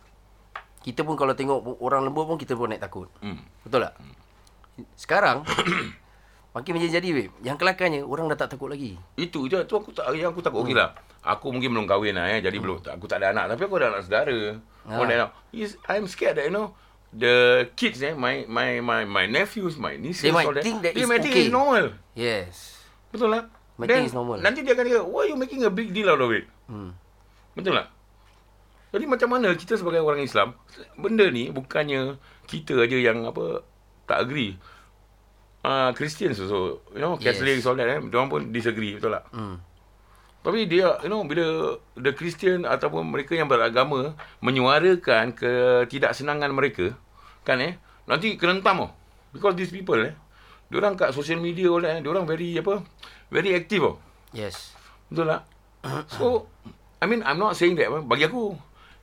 kita 0.86 1.02
pun 1.02 1.14
kalau 1.18 1.34
tengok 1.34 1.78
orang 1.82 2.06
lembut 2.06 2.26
pun 2.26 2.38
kita 2.38 2.54
pun 2.54 2.70
naik 2.70 2.82
takut. 2.82 3.10
Hmm. 3.18 3.42
Betul 3.66 3.86
tak? 3.86 3.94
Sekarang 4.94 5.42
makin 6.54 6.72
menjadi 6.78 7.08
weh. 7.10 7.28
Yang 7.42 7.58
kelakarnya 7.58 8.06
orang 8.06 8.30
dah 8.30 8.46
tak 8.46 8.54
takut 8.54 8.70
lagi. 8.70 8.94
Itu 9.18 9.50
je 9.50 9.62
tu 9.66 9.74
aku 9.74 9.90
tak 9.90 10.10
yang 10.14 10.30
aku 10.30 10.42
takut 10.42 10.62
hmm. 10.62 10.70
okeylah. 10.70 10.90
Aku 11.22 11.54
mungkin 11.54 11.74
belum 11.74 11.86
kahwin 11.86 12.18
lah 12.18 12.34
eh. 12.34 12.42
Jadi 12.42 12.58
hmm. 12.58 12.64
belum 12.66 12.76
aku 12.86 13.06
tak 13.10 13.18
ada 13.22 13.34
anak 13.34 13.54
tapi 13.54 13.62
aku 13.66 13.74
ada 13.82 13.94
anak 13.94 14.02
saudara. 14.06 14.38
Ah. 14.86 14.98
Oh, 14.98 15.06
I'm 15.86 16.06
scared 16.10 16.38
that 16.38 16.50
you 16.50 16.54
know 16.54 16.74
the 17.12 17.68
kids 17.76 18.00
eh 18.00 18.16
my 18.16 18.48
my 18.48 18.80
my 18.80 19.04
my 19.04 19.24
nephews, 19.28 19.76
my 19.76 20.00
nieces 20.00 20.24
They 20.24 20.32
might 20.32 20.48
all 20.48 20.56
that, 20.56 20.64
think 20.64 20.80
that 20.80 20.96
they 20.96 21.04
might 21.04 21.20
think 21.20 21.36
okay. 21.36 21.46
it's 21.46 21.54
normal. 21.54 21.92
Yes. 22.16 22.80
Betul 23.12 23.36
lah. 23.36 23.44
Might 23.76 23.88
Then, 23.92 23.96
think 24.04 24.08
it's 24.12 24.16
normal. 24.16 24.40
Nanti 24.40 24.64
dia 24.64 24.72
akan 24.72 24.84
kata, 24.88 25.02
why 25.04 25.28
you 25.28 25.36
making 25.36 25.64
a 25.64 25.72
big 25.72 25.92
deal 25.92 26.08
out 26.08 26.20
of 26.20 26.32
it? 26.32 26.48
Hmm. 26.68 26.96
Betul 27.52 27.76
tak? 27.76 27.88
Jadi 28.92 29.04
macam 29.08 29.28
mana 29.32 29.48
kita 29.56 29.80
sebagai 29.80 30.04
orang 30.04 30.20
Islam, 30.20 30.52
benda 31.00 31.24
ni 31.32 31.48
bukannya 31.48 32.20
kita 32.44 32.76
aja 32.76 32.96
yang 32.96 33.24
apa 33.24 33.64
tak 34.04 34.28
agree. 34.28 34.60
Ah 35.64 35.88
uh, 35.88 35.90
Christians 35.96 36.36
also, 36.42 36.84
you 36.92 37.00
know, 37.00 37.16
Yes. 37.16 37.38
Catholics 37.38 37.64
all 37.64 37.76
that 37.78 37.88
eh, 37.88 38.00
dia 38.04 38.20
pun 38.28 38.52
disagree, 38.52 39.00
betul 39.00 39.16
tak? 39.16 39.24
Hmm. 39.32 39.56
Tapi 40.42 40.66
dia, 40.66 40.98
you 41.00 41.08
know, 41.08 41.22
bila 41.22 41.46
the 41.94 42.10
Christian 42.10 42.62
ataupun 42.64 43.06
mereka 43.06 43.32
yang 43.32 43.46
beragama 43.46 44.18
menyuarakan 44.42 45.30
ketidaksenangan 45.32 46.50
mereka, 46.50 46.98
kan 47.40 47.58
eh, 47.58 47.78
nanti 48.04 48.34
kena 48.34 48.58
hentam 48.58 48.76
tau. 48.76 48.90
Because 49.30 49.54
these 49.54 49.70
people 49.70 49.96
eh, 49.98 50.12
diorang 50.66 50.92
kat 50.92 51.10
social 51.10 51.38
media 51.38 51.70
that, 51.78 51.92
eh, 51.92 52.00
diorang 52.00 52.26
very 52.26 52.58
apa, 52.58 52.82
very 53.28 53.54
active 53.54 53.82
tau. 53.82 53.94
Yes. 54.32 54.74
Betul 55.06 55.30
tak? 55.30 55.42
So, 56.10 56.50
I 56.98 57.06
mean, 57.06 57.22
I'm 57.22 57.36
not 57.36 57.54
saying 57.54 57.74
that. 57.76 57.86
Bagi 58.02 58.26
aku, 58.26 58.54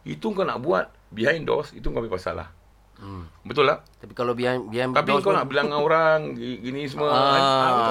itu 0.04 0.28
kau 0.30 0.44
nak 0.44 0.60
buat 0.60 0.92
behind 1.10 1.44
doors, 1.44 1.72
itu 1.72 1.88
kau 1.88 2.00
punya 2.00 2.12
pasal 2.12 2.36
lah. 2.36 2.50
Hmm. 2.96 3.32
Betul 3.42 3.64
tak? 3.64 3.88
Tapi 3.98 4.12
kalau 4.12 4.36
behind 4.36 4.68
behind 4.68 4.92
Tapi 4.92 5.08
doors 5.08 5.24
kau 5.24 5.32
nak 5.32 5.48
bilang 5.48 5.72
dengan 5.72 5.82
orang, 5.82 6.36
gi- 6.36 6.60
gini 6.60 6.84
semua. 6.84 7.08
kan? 7.08 7.42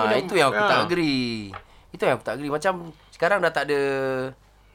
ah, 0.04 0.12
itu 0.14 0.36
yang 0.36 0.52
aku 0.52 0.60
Ah. 0.60 0.68
tak 0.68 0.80
agree. 0.84 1.48
Itu 1.88 2.02
yang 2.04 2.20
aku 2.20 2.24
tak 2.24 2.34
agree. 2.36 2.52
Macam 2.52 2.92
sekarang 3.18 3.42
dah 3.42 3.50
tak 3.50 3.66
ada 3.66 3.80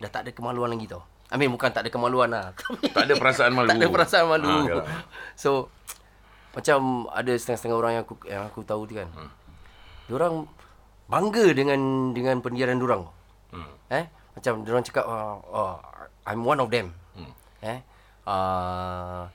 dah 0.03 0.11
tak 0.11 0.27
ada 0.27 0.31
kemaluan 0.35 0.75
lagi 0.75 0.91
tau. 0.91 0.99
I 1.31 1.39
mean 1.39 1.47
bukan 1.47 1.71
tak 1.71 1.87
ada 1.87 1.89
kemaluan 1.89 2.27
lah. 2.27 2.51
Tak 2.95 3.07
ada 3.07 3.15
perasaan 3.15 3.55
malu. 3.55 3.71
tak 3.71 3.79
ada 3.79 3.87
perasaan 3.87 4.25
malu. 4.27 4.51
Ah, 4.51 4.61
yalah. 4.67 4.87
so 5.39 5.71
macam 6.51 7.07
ada 7.09 7.31
setengah-setengah 7.33 7.77
orang 7.79 7.91
yang 7.95 8.03
aku 8.03 8.15
yang 8.27 8.43
aku 8.43 8.59
tahu 8.67 8.83
tu 8.83 8.99
kan. 8.99 9.07
Hmm. 9.15 9.31
Diorang 10.11 10.43
bangga 11.07 11.55
dengan 11.55 12.11
dengan 12.11 12.43
pendidikan 12.43 12.75
diorang. 12.75 13.07
Hmm. 13.55 13.71
Eh? 13.95 14.11
Macam 14.35 14.67
diorang 14.67 14.83
cakap 14.83 15.07
oh, 15.07 15.39
oh, 15.47 15.79
I'm 16.27 16.43
one 16.43 16.59
of 16.59 16.67
them. 16.67 16.91
Hmm. 17.15 17.31
Eh? 17.63 17.79
Uh, 18.27 19.31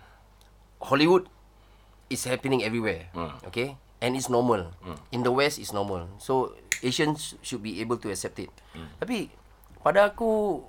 Hollywood 0.85 1.25
is 2.13 2.29
happening 2.29 2.61
everywhere. 2.61 3.09
Hmm. 3.17 3.41
Okay? 3.49 3.81
And 4.05 4.15
it's 4.15 4.29
normal. 4.29 4.77
In 5.11 5.27
the 5.27 5.33
West, 5.35 5.59
it's 5.59 5.75
normal. 5.75 6.07
So, 6.23 6.55
Asians 6.81 7.35
should 7.41 7.61
be 7.61 7.79
able 7.79 7.97
to 7.97 8.09
accept 8.09 8.39
it. 8.39 8.51
Hmm. 8.71 8.89
Tapi, 8.97 9.29
pada 9.79 10.07
aku, 10.07 10.63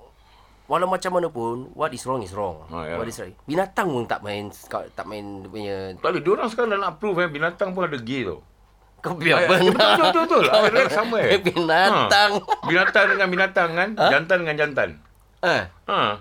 walau 0.66 0.86
macam 0.86 1.10
mana 1.12 1.26
pun, 1.26 1.70
what 1.72 1.90
is 1.90 2.02
wrong 2.02 2.20
is 2.20 2.30
wrong. 2.30 2.62
Ah, 2.68 2.84
ya. 2.84 2.94
what 2.94 3.04
is 3.04 3.18
right. 3.18 3.34
Binatang 3.42 3.88
pun 3.88 4.04
tak 4.04 4.20
main 4.20 4.50
tak 4.70 5.04
main 5.04 5.42
punya... 5.44 5.94
Tak 5.96 6.10
ada. 6.10 6.18
Diorang 6.18 6.46
sekarang 6.46 6.70
dah 6.70 6.80
nak 6.80 6.92
prove 6.96 7.20
eh, 7.20 7.28
binatang 7.28 7.70
pun 7.70 7.84
ada 7.84 7.96
gay 7.96 8.22
tau. 8.22 8.40
Kau 9.00 9.16
biar 9.16 9.42
Eh, 9.42 9.48
benar. 9.48 9.96
betul, 9.96 10.12
betul, 10.12 10.22
betul, 10.22 10.40
betul. 10.44 10.44
I 10.60 10.68
read 10.70 10.92
somewhere. 10.92 11.28
Binatang. 11.40 12.30
Ha. 12.36 12.54
Binatang 12.64 13.04
dengan 13.08 13.28
binatang 13.28 13.70
kan. 13.72 13.88
Jantan 13.96 14.36
dengan 14.40 14.56
jantan. 14.56 14.88
Eh, 15.40 15.62
Ha. 15.88 16.20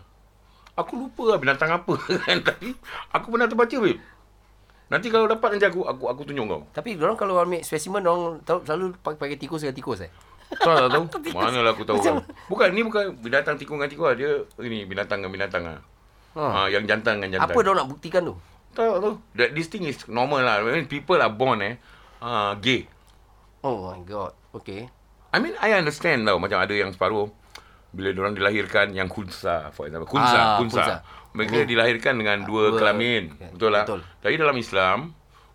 Aku 0.74 0.96
lupa 0.96 1.36
lah 1.36 1.38
binatang 1.38 1.70
apa 1.70 1.94
kan. 2.24 2.40
Tapi 2.40 2.72
aku 3.12 3.28
pernah 3.30 3.46
terbaca, 3.46 3.76
babe. 3.76 4.00
Nanti 4.90 5.08
kalau 5.08 5.30
dapat 5.30 5.54
nanti 5.54 5.66
aku 5.70 5.86
aku 5.86 6.10
aku 6.10 6.22
tunjuk 6.26 6.46
kau. 6.50 6.62
Tapi 6.74 6.98
orang 6.98 7.14
kalau 7.14 7.38
ambil 7.38 7.62
spesimen 7.62 8.02
orang 8.02 8.42
tahu 8.42 8.66
selalu 8.66 8.98
pakai, 9.00 9.18
pakai 9.22 9.38
tikus 9.38 9.62
dengan 9.62 9.78
tikus 9.78 10.00
eh. 10.02 10.12
Tahu 10.50 10.74
tak 10.74 10.90
tahu? 10.90 11.04
Mana 11.38 11.62
lah 11.62 11.78
aku 11.78 11.86
tahu 11.86 12.02
kan. 12.02 12.26
Bukan 12.50 12.68
ni 12.74 12.82
bukan 12.82 13.14
binatang 13.22 13.56
tikung 13.56 13.78
dengan 13.78 13.94
tikung 13.94 14.10
lah. 14.10 14.18
Dia 14.18 14.32
ini 14.66 14.90
binatang 14.90 15.22
dengan 15.22 15.34
binatang 15.34 15.64
ah. 15.70 15.80
Ha. 16.38 16.46
Ha. 16.46 16.60
yang 16.70 16.86
jantan 16.86 17.22
dengan 17.22 17.38
jantan. 17.38 17.54
Apa 17.54 17.60
dia 17.62 17.74
nak 17.74 17.88
buktikan 17.90 18.22
tu? 18.26 18.34
Tahu 18.74 18.98
tahu. 18.98 19.14
That 19.38 19.54
this 19.54 19.70
thing 19.70 19.86
is 19.86 20.02
normal 20.10 20.42
lah. 20.42 20.62
I 20.62 20.66
mean, 20.66 20.90
people 20.90 21.22
are 21.22 21.30
born 21.30 21.62
eh 21.62 21.78
uh, 22.22 22.58
gay. 22.58 22.90
Oh 23.62 23.94
my 23.94 24.02
god. 24.02 24.34
Okay. 24.58 24.90
I 25.30 25.38
mean 25.38 25.54
I 25.62 25.78
understand 25.78 26.26
tau 26.26 26.42
macam 26.42 26.58
ada 26.58 26.74
yang 26.74 26.90
separuh 26.90 27.30
bila 27.90 28.10
orang 28.18 28.34
dilahirkan 28.34 28.94
yang 28.94 29.06
kunsa 29.06 29.70
for 29.70 29.86
example. 29.86 30.10
Kunsa, 30.10 30.38
Ah, 30.38 30.58
kunsa. 30.58 30.82
kunsa. 30.82 30.96
Mereka 31.30 31.66
dilahirkan 31.70 32.18
dengan 32.18 32.42
dua, 32.42 32.74
Dua- 32.74 32.80
kelamin. 32.82 33.38
kan, 33.38 33.52
Betul 33.54 33.70
lah. 33.70 33.86
betul. 33.86 34.02
Tapi 34.22 34.34
dalam 34.36 34.58
Islam 34.58 34.98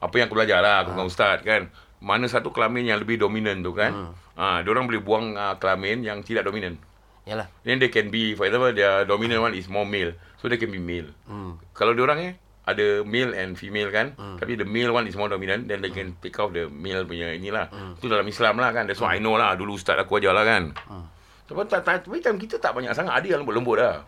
apa 0.04 0.14
yang 0.20 0.26
aku 0.28 0.36
belajar 0.36 0.60
lah 0.60 0.84
aku 0.84 0.92
dengan 0.92 1.08
ustaz 1.08 1.40
kan 1.40 1.72
mana 2.04 2.28
satu 2.28 2.52
kelamin 2.52 2.92
yang 2.92 3.00
lebih 3.00 3.16
dominan 3.16 3.64
tu 3.64 3.72
kan 3.72 4.12
hmm. 4.12 4.36
ah 4.36 4.60
orang 4.60 4.84
boleh 4.84 5.00
buang 5.00 5.32
uh, 5.32 5.56
kelamin 5.56 6.04
yang 6.04 6.20
tidak 6.20 6.44
dominan 6.44 6.76
Yalah. 7.24 7.48
then 7.64 7.80
they 7.80 7.88
can 7.88 8.12
be 8.12 8.36
for 8.36 8.44
example 8.44 8.68
their 8.76 9.08
dominant 9.08 9.40
one 9.40 9.56
is 9.56 9.64
more 9.72 9.88
male 9.88 10.12
so 10.36 10.52
they 10.52 10.60
can 10.60 10.68
be 10.68 10.76
male 10.76 11.08
Hmm. 11.24 11.56
kalau 11.72 11.96
orang 11.96 12.20
eh 12.20 12.34
ada 12.68 13.00
male 13.04 13.32
and 13.32 13.56
female 13.56 13.88
kan 13.88 14.12
hmm. 14.12 14.36
tapi 14.36 14.60
the 14.60 14.68
male 14.68 14.92
one 14.92 15.08
is 15.08 15.16
more 15.16 15.32
dominant 15.32 15.64
then 15.64 15.80
they 15.80 15.88
can 15.88 16.12
take 16.20 16.36
off 16.36 16.52
the 16.52 16.68
male 16.68 17.08
punya 17.08 17.32
inilah 17.32 17.72
hmm. 17.72 17.96
itu 17.96 18.12
dalam 18.12 18.28
Islam 18.28 18.60
lah 18.60 18.76
kan 18.76 18.84
that's 18.84 19.00
what 19.00 19.08
I 19.08 19.24
know 19.24 19.40
lah 19.40 19.56
dulu 19.56 19.80
ustaz 19.80 19.96
aku 19.96 20.20
ajar 20.20 20.36
lah 20.36 20.44
kan 20.44 20.76
hmm. 20.76 21.04
tapi 21.48 22.20
time 22.20 22.36
kita 22.36 22.60
tak 22.60 22.76
banyak 22.76 22.92
sangat 22.92 23.24
ada 23.24 23.24
yang 23.24 23.40
lembut-lembut 23.40 23.80
lah 23.80 24.04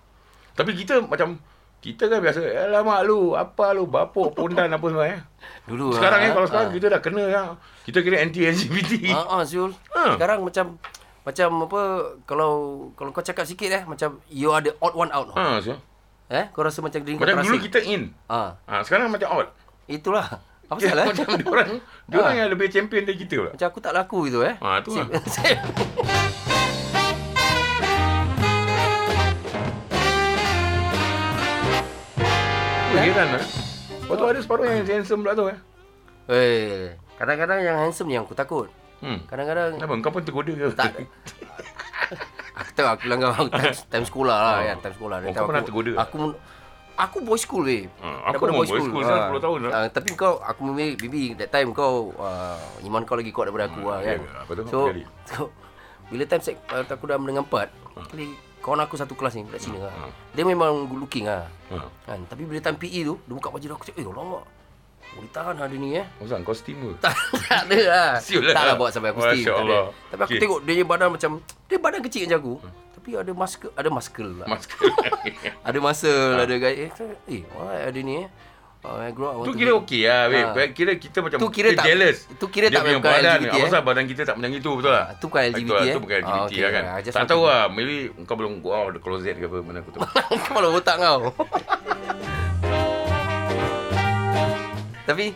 tapi 0.52 0.76
kita 0.76 1.00
macam 1.04 1.40
kita 1.86 2.08
kan 2.08 2.18
biasa 2.18 2.42
alamak 2.66 3.00
lu 3.02 3.32
apa 3.32 3.70
lu 3.70 3.86
bapuk 3.86 4.34
pondan 4.34 4.66
apa 4.68 4.82
semua 4.84 5.06
eh 5.06 5.20
Dulu 5.70 5.94
sekarang 5.94 6.20
ah, 6.20 6.26
eh 6.26 6.30
kalau 6.30 6.42
ah, 6.42 6.50
sekarang 6.50 6.68
kita 6.72 6.86
dah 6.90 7.00
kena 7.00 7.24
lah 7.26 7.46
kita 7.82 7.98
kira 8.00 8.18
anti 8.18 8.42
LGBT 8.42 8.92
Ah, 9.10 9.38
ah 9.38 9.42
Zul. 9.42 9.70
Ha. 9.92 10.14
Sekarang 10.14 10.42
macam 10.42 10.78
macam 11.22 11.48
apa 11.62 11.80
kalau 12.22 12.52
kalau 12.94 13.10
kau 13.10 13.18
cakap 13.20 13.42
sikit 13.42 13.66
eh 13.68 13.82
macam 13.82 14.18
you 14.26 14.50
are 14.50 14.58
the 14.60 14.74
odd 14.78 14.94
one 14.94 15.10
out. 15.10 15.30
ha 15.32 15.58
so. 15.58 15.74
Eh, 16.26 16.50
kau 16.50 16.62
rasa 16.62 16.82
macam 16.82 16.98
diri 16.98 17.14
kau 17.14 17.22
macam 17.22 17.38
dulu 17.40 17.58
kita 17.60 17.78
in 17.80 18.10
Ah, 18.26 18.58
ha, 18.66 18.82
sekarang 18.82 19.06
macam 19.08 19.30
out 19.32 19.48
itulah. 19.86 20.26
Apa 20.66 20.82
Ya, 20.82 20.90
salah? 20.90 21.04
eh? 21.04 21.14
macam 21.14 21.26
diorang 21.38 21.70
diorang 22.10 22.34
Ha. 22.34 22.40
yang 22.42 22.50
lebih 22.50 22.66
champion 22.66 23.06
dari 23.06 23.14
kita 23.14 23.38
pula 23.38 23.50
Macam 23.54 23.66
aku 23.70 23.78
tak 23.78 23.92
laku 23.94 24.18
gitu 24.26 24.42
eh. 24.42 24.58
ha 24.58 24.82
tu 24.82 24.98
lah 24.98 25.06
Aku 32.96 33.04
heran 33.04 33.28
lah. 33.30 33.42
Lepas 33.98 34.16
tu 34.16 34.24
ada 34.24 34.40
separuh 34.40 34.64
yang 34.64 34.86
handsome 34.88 35.20
pula 35.20 35.32
tu 35.34 35.44
eh. 35.46 35.58
Eh, 36.26 36.82
kadang-kadang 37.14 37.58
yang 37.60 37.76
handsome 37.78 38.08
ni 38.08 38.16
yang 38.16 38.24
aku 38.24 38.32
takut. 38.32 38.72
Hmm. 38.98 39.20
Kadang-kadang 39.26 39.76
Kenapa? 39.76 39.94
Kau 40.00 40.10
pun 40.10 40.22
tergoda 40.24 40.48
ke? 40.50 40.66
tak 40.72 40.92
Aku 42.56 42.70
tahu 42.72 42.88
aku 42.88 43.04
langgar 43.06 43.36
aku 43.36 43.52
time, 43.52 43.76
time 43.84 44.06
sekolah 44.06 44.36
lah 44.38 44.54
Oh. 44.56 44.64
kan, 44.64 44.76
time 44.80 44.94
sekolah. 44.96 45.16
Oh, 45.20 45.28
kau 45.30 45.44
pernah 45.44 45.62
tergoda? 45.62 45.92
Aku 46.00 46.16
aku 46.96 47.16
boy 47.20 47.36
school 47.36 47.62
weh. 47.62 47.84
Ha, 48.00 48.32
aku 48.32 48.40
pun 48.40 48.56
boy 48.56 48.64
school, 48.64 48.88
sekarang 48.96 49.28
10 49.30 49.44
tahun 49.44 49.58
lah. 49.60 49.70
Ah, 49.76 49.86
tapi 49.92 50.08
kau 50.16 50.40
aku 50.40 50.60
memang 50.64 50.96
bibi 50.96 51.36
that 51.36 51.52
time 51.52 51.76
kau 51.76 52.16
uh, 52.16 52.56
iman 52.80 53.04
kau 53.04 53.12
lagi 53.14 53.28
kuat 53.28 53.52
daripada 53.52 53.68
aku 53.68 53.78
Hmm, 53.78 53.92
lah 53.92 53.98
ya 54.00 54.08
kan. 54.08 54.18
ke? 54.18 54.30
Apa 54.40 54.52
tu? 54.56 54.62
So, 54.66 54.78
so 55.28 55.38
bila 56.08 56.24
time 56.24 56.40
sek, 56.40 56.56
uh, 56.66 56.80
aku 56.80 57.04
dah 57.04 57.20
menengah 57.20 57.44
4, 57.44 57.68
kali 58.08 58.32
kawan 58.66 58.82
aku 58.82 58.98
satu 58.98 59.14
kelas 59.14 59.38
ni 59.38 59.46
budak 59.46 59.62
Cina 59.62 59.78
lah. 59.86 59.94
Hmm. 59.94 60.10
Dia 60.34 60.42
memang 60.42 60.90
good 60.90 61.06
looking 61.06 61.30
lah. 61.30 61.46
Ha. 61.70 61.86
Kan, 62.02 62.26
tapi 62.26 62.42
bila 62.42 62.58
time 62.58 62.74
PE 62.74 63.00
tu, 63.06 63.14
dia 63.22 63.34
buka 63.38 63.54
baju 63.54 63.62
dia 63.62 63.76
aku 63.78 63.86
cakap, 63.86 64.02
"Eh, 64.02 64.06
lama. 64.10 64.42
Boleh 65.14 65.30
tahan 65.30 65.54
lah 65.54 65.70
dia 65.70 65.78
ni 65.78 65.94
eh." 65.94 66.06
Maksud 66.18 66.42
kau 66.42 66.50
steam 66.50 66.82
ke? 66.82 66.90
tak, 67.06 67.14
tak 67.46 67.70
ada 67.70 67.78
lah. 67.86 68.10
Siul 68.18 68.42
lah. 68.42 68.58
Tak 68.58 68.64
lah 68.66 68.74
buat 68.74 68.90
sampai 68.90 69.14
aku 69.14 69.22
steam. 69.22 69.46
tak 69.46 69.62
ada. 69.62 69.78
Tapi 70.10 70.20
aku 70.26 70.32
Okey. 70.34 70.42
tengok 70.42 70.60
dia 70.66 70.82
badan 70.82 71.08
macam 71.14 71.30
dia 71.70 71.78
badan 71.78 72.00
kecil 72.02 72.22
macam 72.26 72.38
aku. 72.42 72.54
Tapi 72.98 73.08
ada 73.14 73.32
muscle, 73.38 73.70
ada 73.78 73.88
muscle 73.94 74.30
lah. 74.34 74.48
Masker. 74.50 74.78
ada 75.70 75.78
muscle, 75.78 76.34
ada 76.42 76.54
gaya. 76.58 76.90
Eh, 76.90 76.90
eh, 77.30 77.42
ada 77.86 77.98
ni 78.02 78.26
eh? 78.26 78.28
Uh, 78.86 79.02
I 79.02 79.10
grow 79.10 79.28
up, 79.32 79.42
tu 79.42 79.50
kira 79.52 79.72
be- 79.72 79.78
okey 79.80 80.02
lah, 80.04 80.22
babe. 80.26 80.46
Ha. 80.46 80.62
Kira 80.70 80.92
kita 80.94 81.18
macam 81.18 81.36
Tu 81.36 81.48
kira 81.50 81.68
tak- 81.72 81.84
jealous. 81.84 82.18
tu 82.32 82.46
kira 82.46 82.66
Dia 82.66 82.78
tak 82.78 82.82
punya 82.86 82.96
bukan 82.96 83.10
badan. 83.10 83.34
LGBT, 83.36 83.50
Apa 83.50 83.56
eh? 83.56 83.64
pasal 83.66 83.82
badan 83.82 84.04
kita 84.06 84.22
tak 84.22 84.34
macam 84.36 84.50
itu, 84.52 84.70
betul 84.72 84.92
tak? 84.92 85.02
Ah, 85.02 85.10
tu 85.12 85.26
bukan 85.26 85.42
LGBT, 85.44 85.58
Itu 85.58 85.72
lah, 85.72 85.82
eh? 85.82 85.90
Tu 85.90 86.00
bukan 86.00 86.16
Ah, 86.16 86.22
LGBT 86.22 86.46
okey, 86.46 86.60
lah 86.60 86.70
kan. 86.70 86.84
Just 87.02 87.14
Tak 87.14 87.24
tahu 87.26 87.42
lah. 87.44 87.62
Maybe 87.68 87.94
kau 88.22 88.36
belum 88.36 88.52
go 88.60 88.70
out 88.70 88.88
the 88.88 89.00
closet 89.00 89.34
ke 89.34 89.44
apa. 89.44 89.58
Mana 89.60 89.78
aku 89.80 89.90
tahu. 89.90 90.06
Kepala 90.46 90.66
otak 90.70 90.96
kau. 90.96 91.20
Tapi 95.04 95.26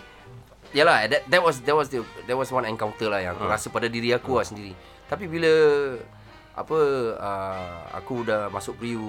Yalah 0.71 1.03
that, 1.05 1.27
that 1.27 1.43
was 1.43 1.59
that 1.61 1.75
was 1.75 1.89
the 1.89 1.99
that 2.25 2.37
was 2.37 2.47
one 2.49 2.63
encounter 2.63 3.11
lah 3.11 3.19
yang 3.19 3.35
aku 3.35 3.43
Ha. 3.43 3.59
rasa 3.59 3.67
pada 3.69 3.87
diri 3.87 4.15
aku 4.15 4.39
lah 4.39 4.47
sendiri. 4.47 4.71
Tapi 5.05 5.27
bila 5.27 5.51
apa 6.53 6.79
uh, 7.13 7.67
aku 7.93 8.23
dah 8.23 8.47
masuk 8.47 8.79
Priu 8.79 9.03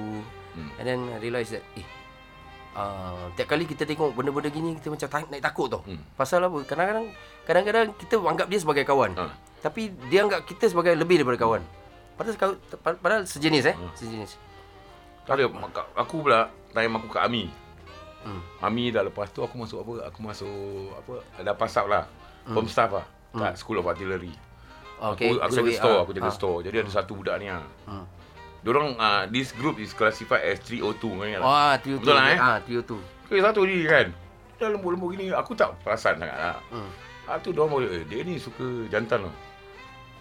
Hmm. 0.52 0.68
and 0.76 0.84
then 0.84 1.00
I 1.08 1.22
realise 1.22 1.48
that 1.50 1.64
eh 1.74 1.86
uh, 2.74 3.28
tiap 3.34 3.48
kali 3.48 3.63
kita 3.63 3.84
tengok 3.84 4.12
benda-benda 4.12 4.48
gini 4.48 4.75
kita 4.75 4.88
macam 4.88 5.08
ta- 5.08 5.30
naik 5.30 5.42
takut 5.42 5.68
tau. 5.68 5.82
Hmm. 5.82 6.00
Pasal 6.13 6.42
apa? 6.42 6.58
Kadang-kadang 6.63 7.06
kadang-kadang 7.44 7.88
kita 7.96 8.16
anggap 8.18 8.48
dia 8.48 8.60
sebagai 8.60 8.84
kawan. 8.84 9.12
Ha. 9.13 9.25
Tapi 9.62 9.82
dia 10.08 10.24
anggap 10.24 10.44
kita 10.44 10.66
sebagai 10.68 10.94
lebih 10.94 11.20
daripada 11.20 11.40
kawan. 11.40 11.62
Padahal 12.13 12.58
padahal 12.78 13.24
sejenis 13.25 13.63
eh, 13.66 13.75
Hmm. 13.75 13.92
sejenis. 13.94 14.32
Ada. 15.24 15.48
mak- 15.48 15.96
Aku 15.96 16.22
pula, 16.22 16.50
time 16.70 16.92
aku 16.94 17.08
kat 17.10 17.24
Ami. 17.24 17.48
Hmm. 18.22 18.42
Ami 18.60 18.90
dah 18.90 19.01
lepas 19.01 19.28
tu 19.28 19.42
aku 19.42 19.56
masuk 19.56 19.82
apa? 19.82 19.94
Aku 20.08 20.20
masuk 20.22 20.54
apa? 20.94 21.13
Pass 21.56 21.74
out 21.75 21.88
lah. 21.88 22.04
Home 22.48 22.68
staff 22.68 22.92
lah. 22.92 23.06
Kat 23.32 23.54
School 23.56 23.80
of 23.80 23.86
Artillery. 23.86 24.34
Okay. 25.01 25.34
Aku, 25.34 25.42
aku 25.42 25.51
so 25.51 25.58
jaga 25.58 25.66
we- 25.66 25.78
store, 25.78 25.98
ah, 25.98 26.04
aku 26.04 26.12
jaga 26.13 26.28
ah. 26.28 26.36
store. 26.36 26.58
Jadi 26.62 26.75
ada 26.78 26.92
satu 26.92 27.12
budak 27.16 27.36
ni 27.38 27.48
ah. 27.48 27.63
Hmm. 27.88 28.06
Diorang 28.62 28.94
uh, 28.94 29.25
this 29.25 29.50
group 29.58 29.82
is 29.82 29.89
classified 29.89 30.46
as 30.46 30.62
302 30.62 31.01
kau 31.01 31.25
ingat 31.25 31.41
tak? 31.41 31.50
Wah, 31.50 31.74
trio 31.82 31.98
tu. 31.98 32.06
Betul 32.06 32.13
lah, 32.13 32.25
eh? 32.30 32.38
Ah, 32.38 32.58
trio 32.62 32.82
tu. 32.86 32.98
Okay, 33.25 33.41
satu 33.41 33.65
ni 33.65 33.89
kan. 33.89 34.08
Dia 34.62 34.70
lembut-lembut 34.70 35.18
gini, 35.18 35.34
aku 35.34 35.58
tak 35.58 35.74
perasan 35.82 36.22
sangat 36.22 36.38
lah. 36.38 36.58
Hmm. 36.70 36.89
Ah 37.25 37.41
tu 37.41 37.50
diorang 37.50 37.74
baru, 37.74 37.89
eh, 37.89 38.03
dia 38.06 38.22
ni 38.22 38.38
suka 38.38 38.86
jantan 38.94 39.25
lah. 39.25 39.36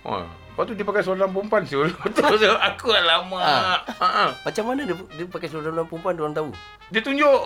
Wah, 0.00 0.25
lepas 0.25 0.64
tu 0.64 0.73
dia 0.73 0.87
pakai 0.88 1.04
seluar 1.04 1.28
dalam 1.28 1.32
perempuan 1.37 1.62
siul. 1.68 1.92
Betul 2.09 2.40
siul. 2.40 2.56
Aku 2.56 2.88
alamak. 2.88 3.44
Ah. 3.44 3.85
Ha. 3.85 4.09
Ha. 4.09 4.25
Macam 4.49 4.64
mana 4.73 4.88
dia, 4.88 4.97
dia 4.97 5.25
pakai 5.28 5.49
seluar 5.52 5.68
dalam 5.68 5.85
perempuan 5.85 6.16
dia 6.16 6.25
orang 6.25 6.37
tahu? 6.40 6.50
Dia 6.88 7.00
tunjuk. 7.04 7.40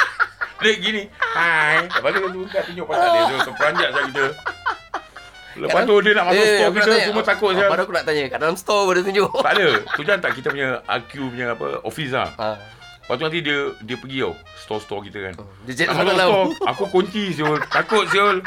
dia 0.64 0.72
gini. 0.80 1.02
Hai. 1.36 1.84
Lepas 1.84 2.08
tu 2.16 2.20
dia 2.24 2.62
tunjuk 2.64 2.86
pasal 2.88 3.08
dia. 3.12 3.22
Dia 3.28 3.38
terperanjat 3.44 3.88
saya 3.92 4.04
kita. 4.08 4.26
Lepas 5.52 5.82
tu 5.82 5.94
dia 5.98 6.12
nak 6.12 6.24
masuk 6.26 6.38
store 6.38 6.50
Eh, 6.52 6.60
aku 6.60 6.70
nak 6.70 6.74
kita 6.76 6.90
tanya, 6.92 7.06
semua 7.06 7.24
takut 7.24 7.50
saya. 7.50 7.66
Padahal 7.66 7.84
aku 7.84 7.92
nak 7.92 8.04
tanya, 8.04 8.22
kat 8.26 8.38
dalam 8.38 8.56
store 8.56 8.86
dia 8.90 9.02
tunjuk. 9.02 9.30
Tak 9.36 9.52
ada. 9.52 9.68
Tu 9.90 10.02
jangan 10.02 10.20
tak 10.20 10.32
kita 10.32 10.48
punya 10.48 10.68
RQ 10.84 11.12
punya 11.26 11.46
apa 11.50 11.66
office 11.82 12.12
lah. 12.12 12.28
Ha. 12.36 12.48
Lepas 13.00 13.14
tu 13.16 13.24
nanti 13.24 13.40
dia 13.40 13.58
dia 13.80 13.96
pergi 13.96 14.18
tau. 14.20 14.34
Store-store 14.60 15.00
kita 15.04 15.18
kan. 15.20 15.34
Dia 15.64 15.74
cek 15.74 15.86
Nak 15.86 15.94
masuk 15.96 16.06
dalam. 16.08 16.28
store. 16.28 16.48
Aku 16.68 16.84
kunci 16.88 17.22
siul. 17.32 17.58
Takut 17.66 18.04
siul. 18.06 18.38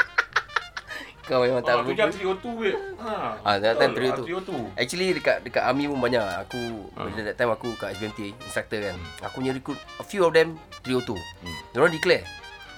Kau 1.23 1.39
memang 1.39 1.59
tak 1.59 1.73
Ah, 1.73 1.79
tahu. 1.79 1.95
jangan 1.95 2.11
302 2.11 2.51
weh. 2.59 2.75
Ha. 2.97 3.39
Ah, 3.39 3.55
that 3.57 3.75
time 3.75 3.91
302. 3.91 4.27
302. 4.43 4.75
Actually 4.75 5.07
dekat 5.13 5.39
dekat 5.39 5.63
army 5.63 5.87
pun 5.87 5.95
banyak. 5.97 6.19
Aku 6.19 6.59
Ah. 6.93 7.03
bila 7.05 7.21
that 7.25 7.35
time 7.35 7.47
aku 7.49 7.71
kat 7.75 7.91
SBMT 7.93 8.19
instructor 8.41 8.79
kan. 8.81 8.95
Aku 9.21 9.39
punya 9.39 9.51
recruit 9.51 9.79
a 9.97 10.03
few 10.03 10.19
of 10.21 10.31
them 10.31 10.55
302. 10.81 11.15
Hmm. 11.15 11.55
Diorang 11.71 11.91
declare. 11.91 12.23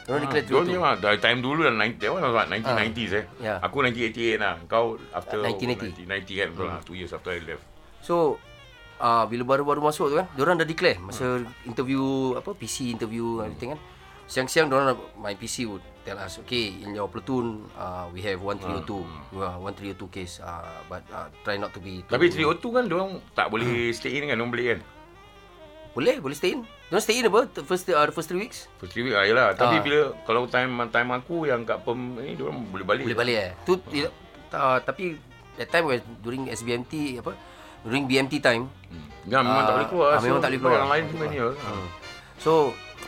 Diorang 0.06 0.22
declare 0.30 0.46
Dia 0.46 0.62
302. 0.62 0.78
memang 0.78 0.94
dari 1.02 1.18
time 1.18 1.40
dulu 1.42 1.60
dah 1.66 1.74
90 1.74 1.98
that 1.98 2.12
one 2.14 2.22
was 2.22 2.34
what 2.38 2.48
1990s 2.54 3.12
eh. 3.18 3.26
Ya. 3.42 3.58
Aku 3.58 3.82
1988 3.82 4.38
lah. 4.38 4.56
Kau 4.70 5.02
after 5.10 5.42
1990. 5.42 6.06
1990 6.06 6.42
kan 6.42 6.48
betul 6.54 6.68
lah. 6.70 6.80
2 6.86 6.94
years 7.02 7.12
after 7.12 7.34
I 7.34 7.42
left. 7.42 7.66
So 8.06 8.38
uh, 9.02 9.26
bila 9.26 9.44
baru-baru 9.44 9.82
masuk 9.82 10.14
tu 10.14 10.16
kan, 10.22 10.30
diorang 10.38 10.62
dah 10.62 10.68
declare 10.70 11.02
masa 11.02 11.42
interview 11.66 12.38
apa 12.38 12.54
PC 12.54 12.94
interview 12.94 13.42
everything 13.42 13.74
kan. 13.74 13.82
Siang-siang 14.26 14.70
diorang 14.70 14.98
my 15.22 15.38
PC 15.38 15.70
would 15.70 15.86
tell 16.02 16.18
us, 16.18 16.42
okay, 16.42 16.82
in 16.82 16.94
your 16.98 17.10
platoon 17.10 17.66
uh, 17.78 18.10
we 18.10 18.22
have 18.26 18.42
1302. 18.42 19.06
Uh, 19.38 19.58
1302 19.62 20.06
case 20.10 20.38
uh, 20.42 20.66
but 20.86 21.02
uh, 21.10 21.30
try 21.46 21.58
not 21.58 21.74
to 21.74 21.82
be 21.82 22.02
Tapi 22.06 22.30
302 22.30 22.62
kan 22.74 22.84
dia 22.90 22.96
orang 22.98 23.22
tak 23.34 23.50
boleh 23.50 23.90
stay 23.94 24.18
in 24.18 24.30
kan, 24.30 24.38
dia 24.38 24.46
boleh 24.46 24.66
kan. 24.74 24.80
Boleh, 25.96 26.20
boleh 26.20 26.36
stay 26.36 26.54
in. 26.54 26.68
Diorang 26.92 27.02
stay 27.02 27.16
in 27.18 27.26
apa? 27.26 27.48
The 27.48 27.64
First 27.64 27.88
uh, 27.88 28.04
the 28.04 28.12
first 28.12 28.28
3 28.28 28.36
weeks? 28.36 28.68
First 28.78 28.92
three 28.92 29.08
week 29.08 29.16
lah 29.16 29.24
yelah. 29.24 29.48
Tapi 29.56 29.80
Ah. 29.80 29.82
bila 29.82 30.00
kalau 30.28 30.44
time 30.46 30.70
time 30.92 31.10
aku 31.10 31.48
yang 31.48 31.64
kat 31.64 31.80
pem 31.82 31.98
ni 32.20 32.36
dia 32.36 32.44
orang 32.44 32.68
boleh 32.68 32.86
balik. 32.86 33.04
Boleh 33.08 33.18
balik 33.18 33.38
eh. 33.40 33.52
Tu 33.64 33.74
tidak 33.90 34.12
uh, 34.52 34.78
tapi 34.84 35.16
that 35.56 35.72
time 35.72 35.88
was 35.88 36.04
during 36.20 36.52
SBMT 36.52 37.24
apa? 37.24 37.32
During 37.82 38.06
BMT 38.06 38.44
time. 38.44 38.68
Hmm. 38.92 39.08
Ya 39.26 39.40
memang 39.40 39.56
Ah, 39.56 39.66
tak 39.66 39.74
boleh 39.74 39.88
keluar. 39.88 40.10
ah, 40.12 40.22
memang 40.22 40.42
tak 40.44 40.50
boleh 40.52 40.62
keluar. 40.62 40.78
Yang 40.78 40.92
lain 40.92 41.04
semua 41.08 41.26
ni. 41.26 41.38
Hmm. 41.40 41.86
So 42.38 42.52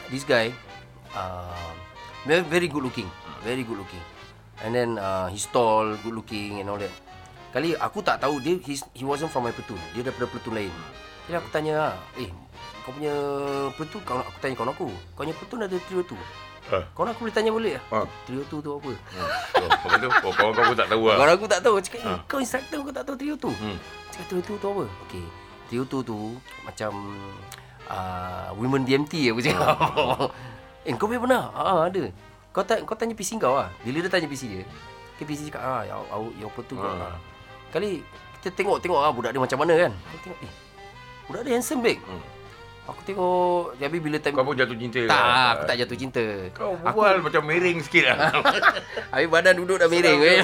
this 0.08 0.24
guy 0.24 0.56
uh, 1.12 1.70
very, 2.24 2.67
good 2.67 2.82
looking, 2.82 3.12
very 3.44 3.62
good 3.62 3.77
looking. 3.77 4.03
And 4.63 4.72
then 4.72 4.96
uh, 4.96 5.27
he's 5.27 5.46
tall, 5.46 5.91
good 6.01 6.15
looking 6.15 6.63
and 6.63 6.72
all 6.72 6.79
that. 6.79 6.89
Kali 7.51 7.75
aku 7.75 8.00
tak 8.00 8.24
tahu 8.24 8.39
dia 8.39 8.58
he's, 8.63 8.82
he 8.96 9.03
wasn't 9.03 9.29
from 9.29 9.44
my 9.44 9.51
platoon. 9.51 9.77
Dia 9.91 10.01
daripada 10.01 10.25
platoon 10.25 10.56
lain. 10.56 10.74
Jadi 11.27 11.36
aku 11.36 11.50
tanya 11.51 11.74
lah, 11.75 11.94
eh 12.15 12.32
kau 12.88 12.96
punya 12.96 13.12
platoon 13.75 14.01
kau 14.08 14.15
aku 14.24 14.39
tanya 14.39 14.56
kawan 14.56 14.72
aku. 14.72 14.88
Kau 15.12 15.27
punya 15.27 15.36
platoon 15.36 15.60
ada 15.67 15.75
trio 15.75 16.01
tu. 16.08 16.15
Ah. 16.72 16.88
Kawan 16.96 17.12
aku 17.12 17.27
boleh 17.27 17.36
tanya 17.36 17.51
Ah. 17.51 17.60
lah. 17.60 18.08
Trio 18.24 18.41
tu 18.48 18.63
tu 18.63 18.72
apa? 18.72 18.91
Oh, 18.96 19.67
Lepas 19.67 19.98
tu, 20.00 20.08
oh, 20.08 20.32
kawan 20.32 20.51
kau 20.56 20.63
pun 20.72 20.77
tak 20.79 20.88
tahu 20.88 21.03
lah. 21.03 21.15
Kawan 21.20 21.32
aku 21.36 21.46
tak 21.51 21.60
tahu. 21.60 21.75
Cakap, 21.84 22.00
eh, 22.00 22.08
Ah. 22.08 22.20
kau 22.24 22.39
instructor 22.39 22.79
kau 22.79 22.94
tak 22.96 23.03
tahu 23.03 23.15
trio 23.20 23.36
tu. 23.36 23.51
Hmm. 23.51 23.75
Cakap 24.08 24.25
trio 24.32 24.39
tu 24.39 24.53
tu 24.56 24.67
apa? 24.72 24.84
Okey. 25.03 25.25
Trio 25.67 25.84
tu 25.84 25.98
tu 26.00 26.20
macam 26.63 26.91
uh, 27.91 28.48
women 28.56 28.88
DMT 28.88 29.36
aku 29.36 29.44
cakap. 29.44 29.75
eh 30.88 30.96
kau 30.96 31.12
punya 31.12 31.20
pernah? 31.20 31.44
Ah 31.51 31.91
ada. 31.91 32.08
Kau 32.56 32.63
tak 32.63 32.88
kau 32.88 32.96
tanya 32.96 33.12
PC 33.12 33.36
kau 33.36 33.51
lah. 33.51 33.67
Bila 33.84 34.00
dia 34.00 34.08
tanya 34.08 34.32
PC 34.32 34.48
dia. 34.48 34.63
Ke 35.20 35.27
PC 35.27 35.51
cakap 35.51 35.60
ah 35.60 35.84
yang 35.84 36.00
yang, 36.39 36.48
apa 36.48 36.60
tu 36.63 36.79
kau. 36.79 36.88
Ah. 36.88 37.20
Kali 37.67 38.00
kita 38.39 38.56
tengok-tengok 38.56 39.00
ah 39.03 39.12
budak 39.12 39.36
dia 39.36 39.44
macam 39.44 39.60
mana 39.60 39.75
kan. 39.75 39.91
Aku 39.91 40.20
tengok 40.24 40.39
eh 40.39 40.51
budak 41.27 41.41
dia 41.44 41.51
handsome 41.60 41.84
big. 41.84 42.00
Hmm. 42.08 42.24
Aku 42.88 43.03
tengok 43.03 43.75
Tapi 43.75 43.98
bila 44.00 44.15
time 44.15 44.32
Kau 44.34 44.44
pun 44.44 44.56
jatuh 44.56 44.74
cinta 44.74 45.01
Tak 45.03 45.20
lah. 45.20 45.48
aku 45.53 45.63
tak 45.65 45.75
jatuh 45.77 45.98
cinta 45.98 46.24
Kau 46.51 46.72
bual 46.77 47.20
macam 47.20 47.44
miring 47.44 47.84
sikit 47.84 48.03
lah. 48.08 48.32
Habis 49.12 49.27
badan 49.27 49.53
duduk 49.56 49.75
dah 49.75 49.86
miring 49.86 50.17
weh. 50.17 50.39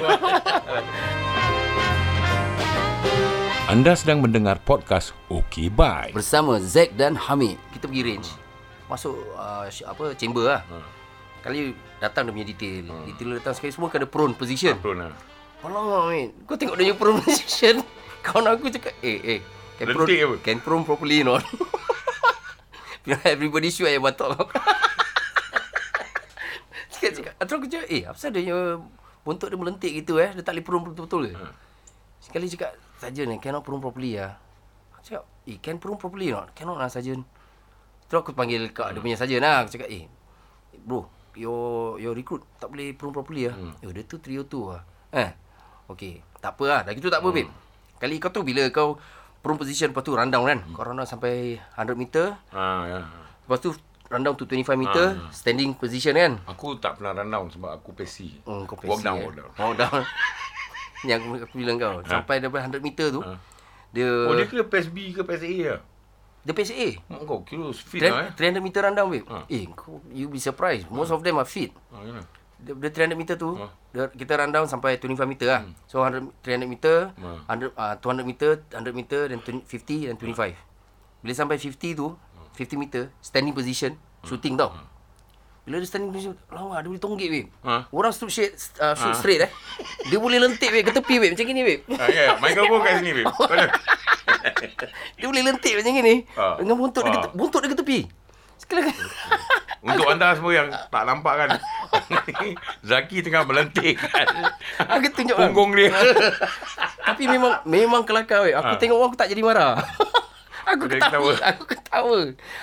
Anda 3.66 3.96
sedang 3.96 4.20
mendengar 4.20 4.60
podcast 4.60 5.16
OK 5.28 5.72
Bye. 5.72 6.12
Bersama 6.12 6.60
Zack 6.60 6.94
dan 6.94 7.16
Hamid 7.16 7.56
Kita 7.72 7.88
pergi 7.88 8.04
range 8.06 8.30
Masuk 8.86 9.16
uh, 9.34 9.66
apa 9.66 10.04
chamber 10.14 10.46
lah 10.50 10.62
Hmm. 10.64 10.84
Kali 11.42 11.72
datang 11.98 12.24
dia 12.24 12.34
punya 12.34 12.48
detail 12.48 12.84
Detail 13.06 13.28
dia 13.30 13.38
datang 13.40 13.54
sekali 13.54 13.72
semua 13.72 13.88
kena 13.88 14.04
prone 14.04 14.32
position 14.32 14.76
Prone 14.78 15.00
lah. 15.02 15.16
Alamak 15.60 16.00
Hamid 16.06 16.30
Kau 16.44 16.56
tengok 16.56 16.76
dia 16.76 16.84
punya 16.86 16.96
prone 16.98 17.20
position 17.24 17.76
Kawan 18.20 18.52
aku 18.52 18.68
cakap 18.70 18.94
Eh 19.00 19.20
eh 19.22 19.40
Can 19.74 19.90
Lentik 19.90 20.00
apa? 20.18 20.28
prone, 20.28 20.40
can 20.42 20.58
prone 20.60 20.84
properly 20.84 21.24
not 21.24 21.42
Everybody 23.03 23.67
shoot 23.67 23.91
ayam 23.91 24.07
batok 24.07 24.48
Cakap 26.88 27.12
cakap. 27.19 27.33
Terus 27.36 27.57
aku 27.60 27.67
cakap 27.67 27.88
Eh 27.91 28.03
apa 28.07 28.15
dia 28.15 28.39
punya 28.39 28.57
Bontot 29.24 29.48
dia 29.51 29.60
melentik 29.60 29.91
gitu 29.91 30.19
eh 30.24 30.31
Dia 30.31 30.43
tak 30.43 30.55
boleh 30.55 30.63
prone 30.63 30.83
betul-betul 30.88 31.22
ke? 31.31 31.36
Hmm. 31.36 31.53
Sekali 32.24 32.48
cakap 32.48 32.79
Sajen 33.00 33.27
ni 33.27 33.38
cannot 33.43 33.63
prone 33.67 33.83
properly 33.83 34.15
lah 34.15 34.39
Aku 34.95 35.03
cakap 35.03 35.24
Eh 35.43 35.60
can 35.60 35.83
prone 35.83 36.00
properly 36.00 36.31
not? 36.31 36.55
Cannot 36.55 36.79
lah 36.79 36.88
sajen 36.88 37.27
Terus 38.07 38.19
aku 38.24 38.31
panggil 38.31 38.72
kak 38.72 38.95
dia 38.95 39.01
punya 39.03 39.19
sajen 39.19 39.43
lah. 39.43 39.67
Aku 39.67 39.75
cakap 39.75 39.91
eh 39.91 40.07
Bro 40.88 41.12
Your 41.36 42.00
your 42.00 42.15
recruit 42.15 42.48
Tak 42.55 42.72
boleh 42.72 42.95
prone 42.95 43.12
properly 43.12 43.51
lah 43.51 43.55
hmm. 43.60 43.83
Eh 43.83 43.91
dia 43.91 44.03
tu 44.07 44.24
trio 44.24 44.48
tu 44.48 44.72
lah 44.72 44.83
Eh 45.12 45.31
Okay. 45.83 46.24
Tak 46.39 46.55
apa 46.55 46.63
lah. 46.63 46.79
Dah 46.88 46.95
gitu 46.95 47.12
tak 47.12 47.19
apa 47.19 47.29
hmm. 47.29 47.38
babe 47.43 47.51
Kali 48.00 48.15
kau 48.19 48.31
tu 48.31 48.43
bila 48.43 48.63
kau 48.72 48.95
Prone 49.44 49.60
position 49.60 49.92
Lepas 49.92 50.02
tu 50.02 50.16
rundown 50.16 50.48
kan 50.48 50.60
Kau 50.72 50.88
rundown 50.88 51.04
sampai 51.04 51.60
100 51.76 51.94
meter 51.94 52.32
Ah, 52.50 52.88
ya. 52.88 53.00
Lepas 53.44 53.60
tu 53.60 53.70
rundown 54.08 54.34
to 54.34 54.48
25 54.48 54.74
meter 54.74 55.06
Standing 55.30 55.76
position 55.76 56.16
kan 56.16 56.40
Aku 56.48 56.80
tak 56.80 56.98
pernah 56.98 57.12
run 57.12 57.28
down 57.28 57.46
sebab 57.52 57.76
aku 57.76 57.92
pesi. 57.92 58.40
Hmm, 58.48 58.64
kau 58.64 58.80
Walk 58.80 58.98
pesi, 58.98 59.04
down, 59.04 59.20
eh. 59.20 59.26
walk 59.28 59.36
down. 59.36 59.50
Walk 59.54 59.76
down. 59.78 60.02
Yang 61.12 61.20
aku, 61.20 61.28
aku 61.44 61.56
bilang 61.60 61.76
kau. 61.76 62.00
Sampai 62.02 62.40
daripada 62.40 62.64
100 62.64 62.80
meter 62.80 63.12
tu. 63.12 63.20
Ha. 63.20 63.36
Dia 63.92 64.08
Oh, 64.24 64.34
dia 64.34 64.48
kira 64.48 64.64
PES 64.64 64.88
B 64.88 65.12
ke 65.12 65.22
PES 65.22 65.44
A 65.44 65.56
lah? 65.68 65.82
dia 66.44 66.52
PSA. 66.52 66.88
Mak 67.08 67.24
kau 67.24 67.40
kira 67.44 67.72
fit 67.72 68.04
lah 68.04 68.28
eh. 68.28 68.32
300 68.36 68.60
meter 68.60 68.84
rundown 68.84 69.08
babe. 69.08 69.24
Ha. 69.28 69.48
Eh, 69.48 69.64
kau 69.72 70.04
you 70.12 70.28
be 70.28 70.40
surprised. 70.40 70.88
Most 70.88 71.12
of 71.12 71.24
them 71.24 71.40
are 71.40 71.48
fit. 71.48 71.72
Ah, 71.88 72.04
ya. 72.04 72.20
Dia, 72.63 72.74
dia 72.74 72.89
300 73.05 73.13
meter 73.13 73.36
tu, 73.36 73.53
Ha. 73.53 73.67
dia, 73.89 74.03
kita 74.10 74.34
rundown 74.38 74.65
sampai 74.65 74.96
25 74.96 75.20
meter 75.25 75.48
lah. 75.50 75.62
So 75.84 76.00
100 76.00 76.32
300 76.39 76.63
meter, 76.63 77.12
Ha. 77.13 77.51
100 77.51 77.72
uh, 77.72 77.96
200 78.00 78.24
meter, 78.24 78.50
100 78.72 78.89
meter 78.93 79.22
dan 79.27 79.38
20, 79.38 79.62
50 79.62 80.08
dan 80.08 80.15
25. 80.15 80.55
Bila 81.20 81.34
sampai 81.34 81.55
50 81.58 81.75
tu, 81.93 82.08
50 82.53 82.77
meter, 82.77 83.12
standing 83.20 83.51
position, 83.51 83.91
shooting 84.24 84.55
tau. 84.55 84.72
Bila 85.63 85.75
dia 85.77 85.88
standing 85.88 86.08
position, 86.10 86.36
lama 86.48 86.75
dia 86.77 86.88
boleh 86.88 87.00
tonggik 87.00 87.29
babe. 87.29 87.48
Ha. 87.63 87.88
Orang 87.89 88.12
shoot, 88.12 88.27
straight, 88.27 88.51
uh, 88.77 88.91
shoot 88.93 89.12
straight 89.13 89.41
eh. 89.41 89.51
Dia 90.05 90.17
boleh 90.17 90.36
lentik 90.38 90.67
babe 90.70 90.84
ke 90.84 90.91
tepi 90.93 91.15
babe 91.17 91.32
macam 91.32 91.46
gini 91.46 91.62
babe. 91.62 91.82
Ah, 91.93 92.08
ya, 92.08 92.22
ya. 92.22 92.32
Mikrofon 92.38 92.79
kat 92.82 92.93
sini, 92.98 93.12
ada? 93.24 93.67
Dia 95.17 95.25
boleh 95.25 95.43
lentik 95.43 95.74
macam 95.74 95.91
gini. 95.93 96.15
Ah. 96.33 96.55
Dengan 96.55 96.75
buntut 96.75 97.01
dia 97.01 97.09
Ah. 97.09 97.16
ke, 97.18 97.25
te- 97.25 97.33
buntut 97.33 97.59
dia 97.59 97.70
ke 97.70 97.77
tepi. 97.77 98.00
Sekali 98.64 98.88
Untuk 99.84 100.08
anda 100.08 100.32
semua 100.32 100.54
yang 100.54 100.72
tak 100.72 101.04
nampak 101.04 101.34
kan. 101.36 101.50
Zaki 102.88 103.20
tengah 103.20 103.44
melentik 103.44 104.00
kan. 104.00 104.28
aku 104.80 105.12
tunjuk. 105.12 105.36
Punggung 105.36 105.76
dia. 105.76 105.92
Tapi 107.08 107.28
memang 107.28 107.60
memang 107.64 108.02
kelakar 108.02 108.48
weh. 108.48 108.56
Aku 108.56 108.64
Ah. 108.66 108.80
tengok 108.80 108.96
orang 108.96 109.10
aku 109.12 109.20
tak 109.20 109.28
jadi 109.28 109.44
marah. 109.44 109.76
aku 110.72 110.88
Dia 110.88 110.98
ketawa. 110.98 111.32
ketawa. 111.36 111.50
Aku 111.50 111.64
ketawa. 111.68 112.20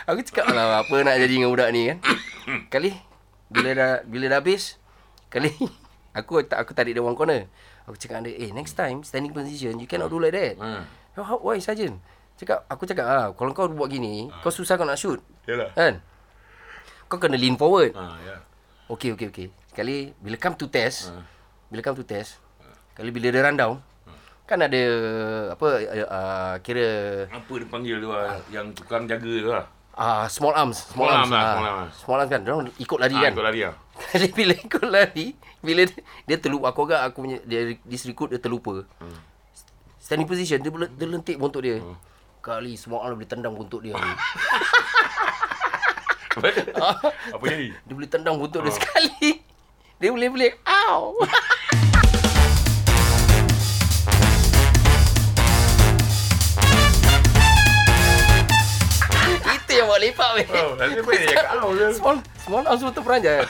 Aku 0.09 0.21
cakap 0.25 0.45
lah 0.49 0.81
apa 0.81 0.95
nak 0.99 1.17
jadi 1.19 1.35
dengan 1.35 1.53
budak 1.53 1.69
ni 1.69 1.83
kan. 1.87 1.99
Kali 2.73 2.97
bila 3.53 3.71
dah 3.71 3.93
bila 4.03 4.25
dah 4.27 4.39
habis 4.39 4.79
kali 5.27 5.51
aku 6.11 6.41
tak 6.43 6.57
aku 6.59 6.73
tarik 6.73 6.97
dia 6.97 7.05
one 7.05 7.15
corner. 7.15 7.47
Aku 7.85 7.95
cakap 7.97 8.23
dia, 8.23 8.33
"Eh, 8.33 8.49
next 8.51 8.73
time 8.73 9.03
standing 9.03 9.31
position 9.31 9.77
you 9.77 9.85
cannot 9.85 10.09
do 10.09 10.17
like 10.17 10.33
that." 10.33 10.57
Hmm. 10.57 10.89
How, 11.13 11.37
why 11.37 11.59
sergeant? 11.59 12.01
Cakap 12.41 12.65
aku 12.67 12.89
cakap 12.89 13.05
ah 13.05 13.27
kalau 13.37 13.53
kau 13.53 13.69
buat 13.69 13.87
gini, 13.87 14.33
kau 14.41 14.49
susah 14.49 14.75
kau 14.75 14.89
nak 14.89 14.97
shoot. 14.97 15.21
Yalah. 15.45 15.69
Kan? 15.73 16.01
Kau 17.05 17.21
kena 17.21 17.37
lean 17.37 17.55
forward. 17.55 17.93
Ah, 17.93 18.17
ya. 18.19 18.41
Okey 18.89 19.13
okey 19.13 19.29
okey. 19.29 19.47
Sekali 19.69 20.17
bila 20.17 20.35
come 20.35 20.57
to 20.57 20.65
test, 20.67 21.13
Ha. 21.13 21.21
bila 21.69 21.81
come 21.81 21.95
to 21.95 22.03
test, 22.03 22.41
kali 22.93 23.13
bila 23.13 23.29
dia 23.29 23.45
run 23.45 23.55
down, 23.55 23.77
kan 24.43 24.59
ada 24.59 24.83
apa 25.53 25.67
uh, 25.79 26.09
uh, 26.09 26.55
kira 26.59 26.87
Apa 27.29 27.53
dia 27.55 27.69
panggil 27.69 27.97
tu 28.01 28.09
lah, 28.09 28.41
yang 28.49 28.73
tukang 28.73 29.05
jaga 29.05 29.31
tu 29.31 29.51
lah. 29.53 29.67
uh, 29.95 30.25
small 30.27 30.57
arms, 30.57 30.91
small, 30.91 31.07
Small 31.07 31.13
arms, 31.13 31.29
arm 31.29 31.31
lah, 31.31 31.39
ah. 31.39 31.53
small 31.53 31.69
arm. 31.69 31.89
Small 31.93 32.19
arms 32.19 32.31
kan, 32.33 32.41
dia 32.41 32.53
ikut 32.81 32.99
lari 32.99 33.15
Ah, 33.15 33.23
kan. 33.23 33.33
ikut 33.37 33.45
lari 33.45 33.61
lah. 33.69 33.75
Kali 34.01 34.29
bila 34.33 34.55
ikut 34.57 34.87
lari, 34.89 35.27
bila 35.61 35.81
dia, 35.85 36.01
dia 36.25 36.37
terlupa 36.41 36.67
aku 36.73 36.81
agak 36.89 37.01
aku 37.05 37.17
punya 37.21 37.39
dia 37.45 37.61
recruit 37.85 38.33
dia 38.33 38.41
terlupa. 38.41 38.89
Hmm. 38.97 39.19
Standing 40.01 40.27
position 40.27 40.59
dia, 40.59 40.71
dia 40.89 41.07
lentik 41.07 41.37
bontot 41.37 41.61
dia. 41.61 41.79
Kali 42.41 42.73
small 42.73 43.05
arm 43.05 43.21
boleh 43.21 43.29
tendang 43.29 43.53
bontot 43.53 43.85
dia. 43.85 43.93
Apa 47.37 47.45
jadi? 47.45 47.77
dia 47.77 47.93
boleh 47.93 48.09
tendang 48.09 48.41
bontot 48.41 48.65
dia 48.65 48.73
sekali. 48.73 49.45
Dia 50.01 50.09
boleh 50.09 50.33
boleh. 50.33 50.51
Ow. 50.65 51.21
Itu 59.45 59.71
yang 59.77 59.85
buat 59.85 60.01
lepak 60.01 60.31
weh. 60.41 60.47
Oh, 60.49 60.81
nanti 60.81 60.97
dia 60.97 61.37
cakap 61.37 61.61
je? 61.77 61.87
Small 62.01 62.17
small 62.41 62.65
arms 62.65 62.81
betul 62.89 63.05
peranjat. 63.05 63.45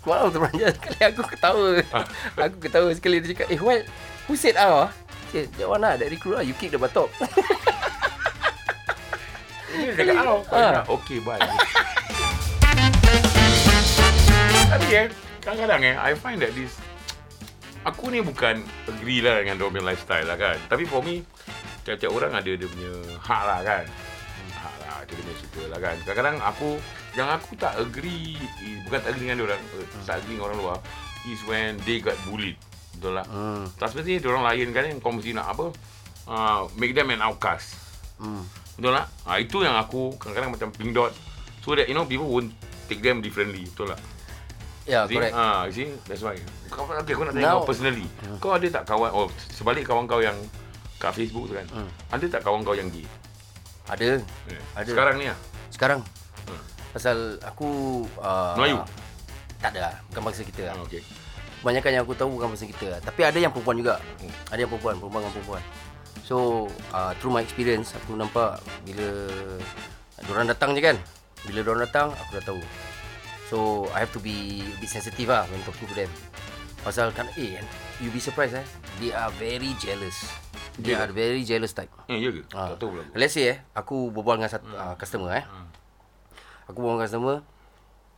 Small 0.00 0.16
arms 0.16 0.32
betul 0.32 0.48
peranjat. 0.48 0.72
Sekali 0.80 1.00
aku 1.12 1.22
ketawa. 1.28 1.68
aku 2.40 2.56
ketawa 2.56 2.88
sekali 2.96 3.20
dia 3.20 3.36
cakap, 3.36 3.52
"Eh, 3.52 3.60
what? 3.60 3.84
Who 4.32 4.32
said 4.32 4.56
ah?" 4.56 4.88
Cik, 5.28 5.60
that 5.60 5.68
one 5.68 5.84
lah, 5.84 6.00
that 6.00 6.08
recruit 6.08 6.40
lah. 6.40 6.42
You 6.42 6.56
kick 6.56 6.72
the 6.72 6.80
batok. 6.80 7.12
Dia 9.70 9.92
cakap 9.94 10.14
kau. 10.26 10.38
Ah. 10.50 10.82
Okey, 10.90 11.18
bye. 11.22 11.40
Tapi 14.70 14.86
eh, 14.94 15.06
kadang-kadang 15.42 15.80
eh, 15.82 15.94
I 15.98 16.14
find 16.14 16.38
that 16.42 16.54
this 16.54 16.78
Aku 17.80 18.12
ni 18.12 18.20
bukan 18.20 18.60
agree 18.84 19.24
lah 19.24 19.40
dengan 19.40 19.56
punya 19.56 19.80
lifestyle 19.80 20.28
lah 20.28 20.36
kan. 20.36 20.60
Tapi 20.68 20.84
for 20.84 21.00
me, 21.00 21.24
tiap-tiap 21.80 22.12
orang 22.12 22.36
ada 22.36 22.52
dia 22.52 22.68
punya 22.68 22.92
hak 23.24 23.42
lah 23.48 23.60
kan. 23.64 23.84
Hak 24.52 24.74
lah, 24.84 24.96
dia 25.08 25.14
punya 25.16 25.34
suka 25.40 25.62
lah 25.72 25.78
kan. 25.80 25.96
Kadang-kadang 26.04 26.36
aku, 26.44 26.76
yang 27.16 27.32
aku 27.32 27.56
tak 27.56 27.80
agree, 27.80 28.36
eh, 28.36 28.84
bukan 28.84 29.00
tak 29.00 29.16
agree 29.16 29.32
dengan 29.32 29.36
dia 29.40 29.46
orang, 29.48 29.62
eh, 29.80 29.88
tak 30.04 30.20
agree 30.20 30.36
dengan 30.36 30.46
orang 30.52 30.58
luar, 30.60 30.76
is 31.24 31.40
when 31.48 31.80
they 31.88 32.04
got 32.04 32.20
bullied. 32.28 32.60
Betul 33.00 33.16
lah. 33.16 33.24
Hmm. 33.32 33.64
Tak 33.80 33.96
seperti 33.96 34.20
dia 34.20 34.28
orang 34.28 34.44
lain 34.44 34.76
kan 34.76 34.84
kau 35.00 35.16
mesti 35.16 35.32
nak 35.32 35.56
apa, 35.56 35.66
uh, 36.28 36.68
make 36.76 36.92
them 36.92 37.08
an 37.16 37.24
outcast. 37.24 37.80
Hmm. 38.20 38.44
Betul 38.80 38.96
tak? 38.96 39.06
Ha, 39.28 39.30
itu 39.36 39.60
yang 39.60 39.76
aku 39.76 40.16
kadang-kadang 40.16 40.56
macam 40.56 40.68
pink 40.72 40.96
dot. 40.96 41.12
So 41.60 41.76
that 41.76 41.84
you 41.84 41.92
know 41.92 42.08
people 42.08 42.24
won't 42.24 42.48
take 42.88 43.04
them 43.04 43.20
differently. 43.20 43.68
Betul 43.68 43.92
tak? 43.92 44.00
Ya, 44.88 45.04
See? 45.04 45.20
correct. 45.20 45.36
Ha, 45.36 45.68
you 45.68 45.74
see? 45.76 45.88
That's 46.08 46.24
why. 46.24 46.40
Kau, 46.72 46.88
okay, 46.88 47.12
aku 47.12 47.28
nak 47.28 47.36
tanya 47.36 47.52
Now- 47.52 47.60
kau 47.60 47.68
personally. 47.68 48.08
Kau 48.40 48.56
ada 48.56 48.66
tak 48.72 48.88
kawan, 48.88 49.12
oh 49.12 49.28
sebalik 49.52 49.84
kawan 49.84 50.08
kau 50.08 50.24
yang 50.24 50.34
kat 50.96 51.12
Facebook 51.12 51.52
tu 51.52 51.60
kan. 51.60 51.68
Hmm. 51.76 51.88
Ada 52.08 52.40
tak 52.40 52.40
kawan 52.40 52.64
kau 52.64 52.72
yang 52.72 52.88
gay? 52.88 53.04
Ada. 53.84 54.24
Eh, 54.48 54.62
Ada. 54.72 54.88
Sekarang 54.88 55.14
ni 55.20 55.28
lah. 55.28 55.38
Sekarang. 55.68 56.00
Hmm. 56.48 56.62
Pasal 56.96 57.36
aku 57.44 58.00
uh, 58.16 58.56
Melayu? 58.56 58.80
Tak 59.60 59.76
ada 59.76 59.92
lah. 59.92 59.94
Bukan 60.08 60.22
bangsa 60.24 60.40
kita 60.40 60.72
lah. 60.72 60.74
Ha, 60.80 60.88
okay. 60.88 61.04
Kebanyakan 61.60 61.90
yang 61.92 62.02
aku 62.08 62.16
tahu 62.16 62.32
bukan 62.32 62.56
bangsa 62.56 62.64
kita 62.64 62.96
lah. 62.96 63.00
Tapi 63.04 63.20
ada 63.28 63.36
yang 63.36 63.52
perempuan 63.52 63.76
juga. 63.76 64.00
Hmm. 64.24 64.32
Ada 64.48 64.64
yang 64.64 64.70
perempuan, 64.72 64.96
perempuan 64.96 65.20
dengan 65.20 65.34
perempuan. 65.36 65.62
So, 66.24 66.66
uh, 66.94 67.10
through 67.18 67.34
my 67.34 67.42
experience, 67.42 67.94
aku 67.98 68.14
nampak 68.14 68.62
bila 68.86 69.26
diorang 70.26 70.46
datang 70.46 70.78
je 70.78 70.82
kan. 70.82 70.96
Bila 71.46 71.66
diorang 71.66 71.82
datang, 71.86 72.08
aku 72.14 72.38
dah 72.38 72.44
tahu. 72.54 72.62
So, 73.50 73.88
I 73.90 74.06
have 74.06 74.14
to 74.14 74.22
be 74.22 74.62
a 74.62 74.76
bit 74.78 74.90
sensitive 74.90 75.26
lah 75.26 75.42
when 75.50 75.58
talking 75.66 75.90
to 75.90 75.96
them. 75.96 76.10
Pasal 76.80 77.10
kan, 77.12 77.26
eh, 77.34 77.60
you 78.00 78.08
be 78.14 78.22
surprised 78.22 78.54
eh. 78.56 78.66
They 79.02 79.10
are 79.10 79.28
very 79.36 79.74
jealous. 79.82 80.16
They 80.80 80.96
are 80.96 81.12
very 81.12 81.44
jealous 81.44 81.76
type. 81.76 81.92
Eh, 82.08 82.16
ya 82.16 82.32
ke? 82.32 82.40
Ah. 82.56 82.72
Tak 82.72 82.80
tahu 82.80 82.96
pula. 82.96 83.04
Let's 83.12 83.36
say 83.36 83.52
eh, 83.52 83.58
aku 83.76 84.08
berbual 84.14 84.40
dengan 84.40 84.48
satu 84.48 84.70
uh, 84.72 84.94
customer 84.96 85.34
eh. 85.36 85.44
Aku 86.70 86.80
berbual 86.80 86.96
dengan 86.96 87.04
customer 87.10 87.36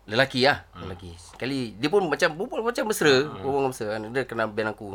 lelaki 0.02 0.46
lah, 0.46 0.66
lelaki. 0.78 1.14
Sekali 1.14 1.78
dia 1.78 1.86
pun 1.86 2.06
macam 2.06 2.34
berbual 2.34 2.62
macam 2.62 2.84
mesra, 2.90 3.26
berbual 3.40 3.70
mesra 3.70 3.98
kan. 3.98 4.02
Dia 4.14 4.22
kenal 4.26 4.50
band 4.50 4.76
aku. 4.76 4.86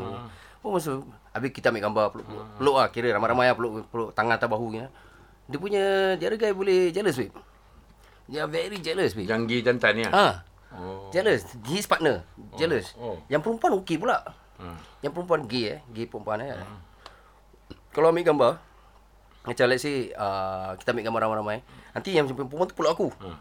Oh 0.65 0.73
mesra. 0.73 1.01
Habis 1.33 1.49
kita 1.53 1.69
ambil 1.69 1.83
gambar 1.85 2.05
peluk, 2.13 2.25
peluk, 2.25 2.45
peluk 2.57 2.75
lah 2.81 2.87
kira 2.89 3.07
ramai-ramai 3.13 3.53
lah 3.53 3.55
peluk, 3.55 3.85
peluk 3.93 4.09
tangan 4.17 4.41
atas 4.41 4.49
bahu 4.49 4.73
ni. 4.73 4.81
Dia 5.47 5.57
punya 5.61 5.83
other 6.19 6.35
guy 6.35 6.51
boleh 6.51 6.91
jealous 6.91 7.15
babe. 7.15 7.31
Dia 8.27 8.43
very 8.49 8.77
jealous 8.83 9.15
babe. 9.15 9.29
Yang 9.29 9.41
gay 9.47 9.61
jantan 9.63 9.91
ni 9.95 10.03
ah. 10.07 10.11
Ha. 10.11 10.25
Oh. 10.75 11.07
Jealous. 11.15 11.47
His 11.71 11.87
partner. 11.87 12.27
Jealous. 12.59 12.91
oh. 12.99 13.15
Yang 13.31 13.47
perempuan 13.47 13.71
okey 13.79 13.95
pula. 13.95 14.19
Hmm. 14.59 14.75
Yang 14.99 15.11
perempuan 15.15 15.41
gay 15.47 15.63
eh. 15.77 15.79
Gay 15.95 16.05
perempuan 16.11 16.43
eh. 16.43 16.51
Kalau 17.95 18.11
ambil 18.11 18.27
gambar. 18.27 18.51
Macam 19.47 19.65
let's 19.71 19.87
say 19.87 20.11
uh, 20.11 20.75
kita 20.75 20.91
ambil 20.91 21.05
gambar 21.07 21.21
ramai-ramai. 21.23 21.57
Nanti 21.95 22.11
yang 22.11 22.27
perempuan 22.27 22.67
tu 22.67 22.75
peluk 22.75 22.91
aku. 22.91 23.07
Hmm. 23.23 23.39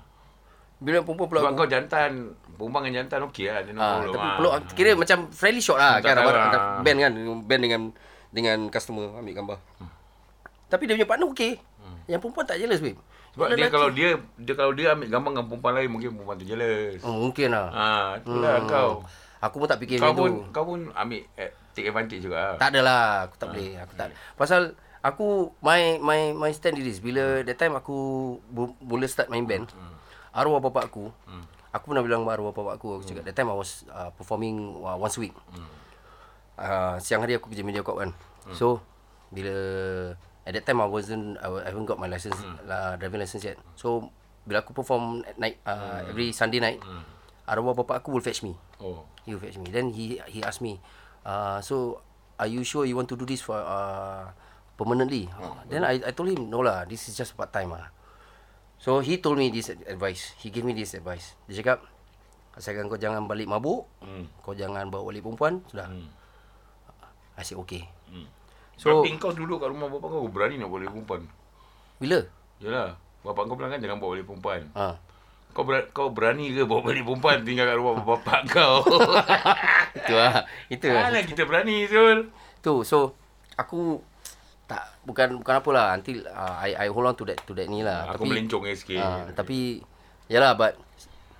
Bila 0.76 1.00
perempuan 1.00 1.26
peluk 1.26 1.42
Sebab 1.42 1.52
kau 1.54 1.66
jantan, 1.66 2.10
perempuan 2.52 2.80
dengan 2.82 2.96
jantan 3.00 3.20
okey 3.26 3.46
lah. 3.46 3.60
Dia 3.60 3.72
Ah, 3.72 3.96
problem 3.96 4.12
tapi 4.12 4.28
peluk 4.36 4.52
kira 4.72 4.90
macam 4.92 5.18
friendly 5.30 5.60
shot 5.60 5.76
lah 5.76 5.98
Tak 5.98 6.12
kan 6.12 6.14
lah. 6.18 6.80
band 6.80 6.98
kan 6.98 7.12
band 7.42 7.60
dengan 7.60 7.80
dengan 8.28 8.58
customer 8.68 9.08
ambil 9.14 9.34
gambar. 9.34 9.58
Tapi 10.66 10.82
dia 10.84 10.94
punya 10.94 11.06
partner 11.06 11.28
okey. 11.30 11.52
Yang 12.06 12.20
perempuan 12.20 12.44
tak 12.44 12.58
jealous 12.58 12.78
babe. 12.78 12.98
Sebab 13.32 13.46
dia 13.46 13.56
Lelaki- 13.58 13.72
kalau 13.72 13.88
dia 13.90 14.08
dia 14.36 14.54
kalau 14.54 14.72
dia 14.72 14.86
ambil 14.90 15.08
gambar 15.08 15.30
dengan 15.30 15.46
perempuan 15.46 15.72
lain 15.74 15.88
mungkin 15.88 16.08
perempuan 16.12 16.36
tu 16.36 16.46
jealous. 16.46 17.00
oh, 17.00 17.16
mungkin 17.22 17.48
lah. 17.50 17.68
Ah, 17.70 18.08
itulah 18.16 18.56
kau. 18.64 18.90
Aku 19.38 19.56
pun 19.56 19.66
tak 19.66 19.78
fikir 19.78 19.96
Kau 19.96 20.12
pun 20.12 20.30
tu. 20.30 20.48
kau 20.50 20.64
pun 20.66 20.80
ambil 20.90 21.20
eh, 21.34 21.52
take 21.70 21.86
advantage 21.86 22.20
juga. 22.20 22.56
Tak 22.56 22.68
adalah, 22.70 23.26
aku 23.26 23.36
tak 23.36 23.48
boleh. 23.48 23.70
Aku 23.78 23.92
tak. 23.94 24.08
Pasal 24.34 24.72
aku 24.98 25.26
my 25.60 26.00
my 26.00 26.20
my 26.32 26.50
stand 26.50 26.76
is 26.76 26.84
this. 26.86 26.98
Bila 26.98 27.40
that 27.42 27.54
time 27.54 27.72
aku 27.72 27.96
bu- 28.42 28.76
mula 28.78 29.04
start 29.04 29.28
main 29.28 29.44
band, 29.44 29.68
arwah 30.36 30.60
bapak 30.60 30.92
aku, 30.92 31.08
aku 31.72 31.84
pernah 31.88 32.04
bilang 32.04 32.28
arwah 32.28 32.52
bapak 32.52 32.76
aku, 32.76 33.00
aku 33.00 33.04
cakap 33.08 33.24
that 33.24 33.32
time 33.32 33.48
I 33.48 33.56
was 33.56 33.88
uh, 33.88 34.12
performing 34.12 34.84
uh, 34.84 35.00
once 35.00 35.16
a 35.16 35.24
week. 35.24 35.32
Uh, 36.56 36.96
siang 37.00 37.24
hari 37.24 37.36
aku 37.36 37.48
kerja 37.48 37.64
media 37.64 37.80
corp 37.80 38.04
kan. 38.04 38.12
So 38.52 38.84
bila 39.32 39.56
at 40.46 40.52
that 40.54 40.64
time 40.68 40.78
I 40.78 40.88
wasn't 40.88 41.40
I, 41.42 41.48
haven't 41.72 41.88
got 41.88 41.98
my 41.98 42.06
license 42.06 42.36
uh, 42.68 42.94
driving 43.00 43.24
license 43.24 43.44
yet. 43.48 43.56
So 43.80 44.12
bila 44.46 44.60
aku 44.62 44.76
perform 44.76 45.24
at 45.26 45.40
night 45.40 45.58
uh, 45.66 46.06
every 46.06 46.30
Sunday 46.36 46.60
night, 46.60 46.78
arwah 47.48 47.72
bapak 47.72 48.04
aku 48.04 48.12
will 48.14 48.24
fetch 48.24 48.44
me. 48.44 48.54
Oh. 48.78 49.08
He 49.24 49.34
will 49.34 49.42
fetch 49.42 49.58
me. 49.58 49.72
Then 49.72 49.90
he 49.90 50.20
he 50.28 50.44
asked 50.44 50.62
me, 50.62 50.78
uh, 51.26 51.58
so 51.64 52.04
are 52.36 52.46
you 52.46 52.60
sure 52.62 52.84
you 52.84 52.94
want 52.94 53.08
to 53.08 53.16
do 53.16 53.24
this 53.26 53.40
for 53.42 53.58
uh, 53.58 54.30
permanently? 54.78 55.26
Then 55.66 55.82
I 55.82 55.98
I 56.00 56.12
told 56.14 56.30
him 56.30 56.46
no 56.46 56.62
lah. 56.62 56.86
This 56.86 57.08
is 57.10 57.18
just 57.18 57.34
part 57.34 57.50
time 57.50 57.74
ah. 57.74 57.90
So 58.76 59.00
he 59.00 59.16
told 59.16 59.36
me 59.36 59.48
this 59.48 59.68
advice. 59.68 60.36
He 60.36 60.48
gave 60.48 60.62
me 60.62 60.70
this 60.70 60.92
advice. 60.92 61.34
Dia 61.46 61.60
cakap, 61.60 61.82
asalkan 62.52 62.86
kau 62.86 62.96
jangan 62.96 63.24
balik 63.24 63.46
mabuk, 63.46 63.88
Hmm. 63.98 64.28
kau 64.40 64.52
jangan 64.52 64.86
bawa 64.86 65.08
balik 65.08 65.22
perempuan, 65.22 65.64
sudah. 65.66 65.88
Hmm. 65.88 66.08
I 67.34 67.42
said 67.42 67.56
okay. 67.58 67.84
So, 68.76 68.76
So 68.76 68.88
Tapi 69.00 69.16
kau 69.16 69.32
duduk 69.32 69.56
kat 69.58 69.72
rumah 69.72 69.88
bapak 69.88 70.04
kau 70.06 70.28
berani 70.28 70.56
nak 70.56 70.68
bawa 70.68 70.78
balik 70.78 70.92
perempuan. 70.92 71.22
bila? 71.96 72.20
Yalah. 72.60 72.92
Bapak 73.20 73.48
kau 73.48 73.56
bilang 73.56 73.72
kan 73.72 73.80
jangan 73.80 73.96
bawa 73.96 74.10
balik 74.12 74.28
perempuan. 74.28 74.62
Ha. 74.72 74.86
Kau 75.50 75.64
ber, 75.64 75.88
kau 75.90 76.12
berani 76.12 76.52
ke 76.52 76.62
bawa 76.62 76.84
balik 76.84 77.02
perempuan 77.02 77.40
tinggal 77.40 77.64
kat 77.66 77.76
rumah 77.76 77.94
bapak 77.98 78.40
kau? 78.54 78.84
Itu 79.96 80.12
lah. 80.12 80.44
Itu 80.68 80.86
lah. 80.92 81.08
Mana 81.08 81.24
kita 81.24 81.48
berani 81.48 81.88
Zul? 81.88 82.28
Tu 82.60 82.74
so 82.84 83.16
aku 83.56 84.04
bukan 85.06 85.38
bukan 85.40 85.54
apalah 85.62 85.94
until 85.94 86.26
uh, 86.26 86.58
I 86.58 86.74
I 86.74 86.86
hold 86.90 87.06
on 87.06 87.14
to 87.14 87.24
that 87.30 87.38
to 87.46 87.54
that 87.54 87.70
ni 87.70 87.86
lah. 87.86 88.10
Aku 88.12 88.26
melencong 88.26 88.66
eh 88.66 88.74
sikit. 88.74 88.98
Ah, 88.98 89.22
tapi 89.30 89.78
yalah 90.26 90.58
but 90.58 90.74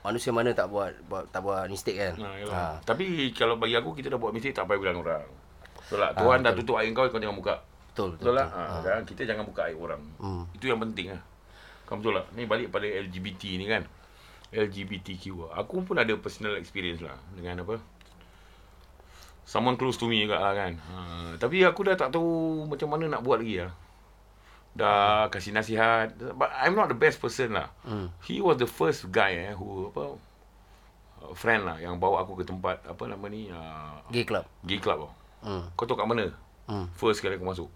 manusia 0.07 0.31
mana 0.31 0.55
tak 0.55 0.71
buat, 0.71 0.95
buat 1.11 1.27
tak 1.35 1.43
buat 1.43 1.67
mistake 1.67 1.99
kan. 1.99 2.15
Ha, 2.15 2.23
Ha, 2.23 2.39
yalah. 2.47 2.75
Tapi 2.87 3.35
kalau 3.35 3.59
bagi 3.59 3.75
aku 3.75 3.91
kita 3.91 4.07
dah 4.07 4.19
buat 4.23 4.31
mistake 4.31 4.55
tak 4.55 4.71
payah 4.71 4.79
bilang 4.79 5.03
orang. 5.03 5.27
Betul 5.83 5.99
tak? 5.99 6.11
Tuhan 6.15 6.39
dah 6.47 6.53
tutup 6.55 6.79
aib 6.79 6.95
kau 6.95 7.11
kau 7.11 7.19
jangan 7.19 7.35
buka. 7.35 7.55
betul 7.91 8.15
betul. 8.15 8.39
Betul 8.39 8.47
betul. 8.47 8.55
Ha, 8.55 8.87
kan? 8.87 9.03
Kita 9.03 9.23
jangan 9.27 9.45
buka 9.45 9.61
aib 9.67 9.79
orang. 9.83 10.03
Hmm. 10.23 10.47
Itu 10.55 10.71
yang 10.71 10.79
penting 10.79 11.11
lah. 11.11 11.23
Kau 11.91 11.99
betul 11.99 12.23
tak? 12.23 12.27
Ni 12.39 12.47
balik 12.47 12.71
pada 12.71 12.87
LGBT 12.87 13.43
ni 13.59 13.67
kan. 13.67 13.83
LGBTQ. 14.55 15.51
Aku 15.59 15.83
pun 15.83 15.99
ada 15.99 16.15
personal 16.15 16.55
experience 16.55 17.03
lah 17.03 17.19
dengan 17.35 17.67
apa? 17.67 17.83
Someone 19.47 19.79
close 19.79 19.95
to 19.95 20.05
me 20.05 20.21
juga 20.21 20.37
lah 20.37 20.53
kan. 20.53 20.73
Ha, 20.75 20.97
tapi 21.39 21.63
aku 21.63 21.87
dah 21.87 21.95
tak 21.95 22.11
tahu 22.11 22.27
macam 22.67 22.91
mana 22.91 23.07
nak 23.09 23.23
buat 23.23 23.39
lagi 23.39 23.63
lah. 23.63 23.71
Dah 24.75 25.31
kasih 25.31 25.55
nasihat. 25.55 26.13
But 26.35 26.51
I'm 26.53 26.75
not 26.75 26.91
the 26.91 26.99
best 26.99 27.17
person 27.17 27.55
lah. 27.55 27.71
Hmm. 27.81 28.11
He 28.21 28.43
was 28.43 28.59
the 28.59 28.67
first 28.67 29.09
guy 29.09 29.39
eh, 29.41 29.55
who 29.55 29.89
apa 29.89 30.19
uh, 31.23 31.33
friend 31.33 31.65
lah 31.65 31.79
yang 31.79 31.97
bawa 31.97 32.21
aku 32.21 32.37
ke 32.37 32.45
tempat 32.45 32.83
apa 32.83 33.03
nama 33.07 33.25
ni 33.27 33.49
uh, 33.49 33.97
Gay 34.11 34.27
club. 34.27 34.45
gay 34.63 34.77
club 34.77 35.07
tau. 35.07 35.13
Hmm. 35.41 35.65
Kau 35.73 35.87
tahu 35.87 35.97
kat 35.97 36.05
mana? 36.05 36.27
Hmm. 36.67 36.91
First 36.93 37.23
kali 37.23 37.39
aku 37.39 37.47
masuk. 37.47 37.71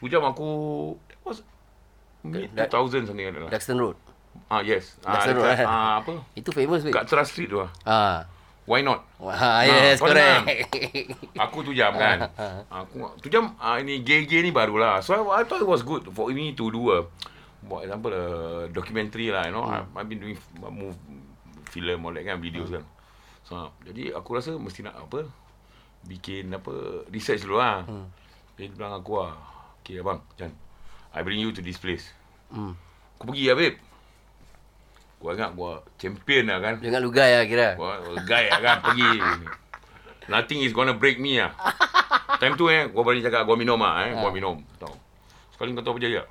Tu 0.00 0.08
jam 0.08 0.24
aku 0.24 0.48
that 1.06 1.20
was 1.22 1.38
mid 2.24 2.50
That- 2.56 2.72
2000 2.72 3.06
something 3.06 3.22
like 3.22 3.36
that. 3.36 3.44
lah. 3.46 3.50
Daxton 3.52 3.76
Road. 3.76 3.94
Ah 4.48 4.64
yes. 4.64 4.96
Ah 5.04 5.20
Daxton 5.20 5.36
Road, 5.36 5.44
dekat, 5.46 5.60
eh? 5.60 5.66
ah 5.68 5.94
apa? 6.00 6.12
Itu 6.32 6.50
famous 6.50 6.82
weh. 6.82 6.90
Kat 6.90 7.04
Trust 7.04 7.36
Street 7.36 7.52
tu 7.52 7.60
lah. 7.60 7.70
Ha. 7.84 8.24
Why 8.62 8.78
not? 8.86 9.02
Wah, 9.18 9.66
yes, 9.66 9.98
kau 9.98 10.06
correct. 10.06 10.70
Aku 11.34 11.66
tu 11.66 11.74
jam 11.74 11.98
kan. 11.98 12.30
aku 12.70 13.18
tu 13.18 13.26
jam 13.26 13.58
ah, 13.58 13.82
ini 13.82 14.06
gay-gay 14.06 14.38
ni 14.38 14.54
barulah. 14.54 15.02
So 15.02 15.18
I, 15.18 15.42
I 15.42 15.42
thought 15.42 15.58
it 15.58 15.66
was 15.66 15.82
good 15.82 16.06
for 16.14 16.30
me 16.30 16.54
to 16.54 16.64
do 16.70 16.82
a 16.94 17.02
for 17.66 17.82
example 17.82 18.14
a 18.14 18.24
documentary 18.70 19.34
lah, 19.34 19.50
you 19.50 19.54
know. 19.54 19.66
I, 19.66 19.82
I've 19.98 20.06
been 20.06 20.22
doing 20.22 20.38
move 20.70 20.94
film 21.74 22.06
all 22.06 22.14
that 22.14 22.22
kan 22.22 22.38
videos 22.38 22.70
kan. 22.70 22.86
So 23.42 23.74
jadi 23.82 24.14
aku 24.14 24.38
rasa 24.38 24.54
mesti 24.54 24.86
nak 24.86 25.10
apa 25.10 25.26
bikin 26.06 26.54
apa 26.54 27.02
research 27.10 27.42
dulu 27.42 27.58
lah. 27.58 27.82
Hmm. 27.82 28.06
Dia 28.54 28.70
bilang 28.70 28.94
aku 28.94 29.26
lah, 29.26 29.34
okay 29.82 29.98
abang, 29.98 30.22
Jan, 30.38 30.54
I 31.10 31.26
bring 31.26 31.42
you 31.42 31.50
to 31.50 31.64
this 31.64 31.82
place. 31.82 32.14
Hmm. 32.54 32.78
Aku 33.18 33.34
pergi 33.34 33.50
lah 33.50 33.58
babe. 33.58 33.76
Gua 35.22 35.38
ingat 35.38 35.54
gua 35.54 35.86
champion 36.02 36.50
lah 36.50 36.58
kan. 36.58 36.74
Dengan 36.82 36.98
lugai 36.98 37.30
lah 37.38 37.46
kira. 37.46 37.68
Gua 37.78 38.02
guy 38.26 38.50
lah 38.50 38.58
kan 38.58 38.76
pergi. 38.82 39.10
Nothing 40.26 40.66
is 40.66 40.74
gonna 40.74 40.98
break 40.98 41.22
me 41.22 41.38
lah. 41.38 41.54
Time 42.42 42.58
tu 42.58 42.66
eh, 42.66 42.90
gua 42.90 43.06
berani 43.06 43.22
cakap 43.22 43.46
gua 43.46 43.54
minum 43.54 43.78
ah 43.86 44.02
eh, 44.02 44.18
gua 44.18 44.34
minum. 44.34 44.58
Tahu. 44.82 44.94
Sekali 45.54 45.78
kau 45.78 45.86
tahu 45.86 45.94
apa 45.94 46.00
jadi 46.02 46.14
tak? 46.18 46.28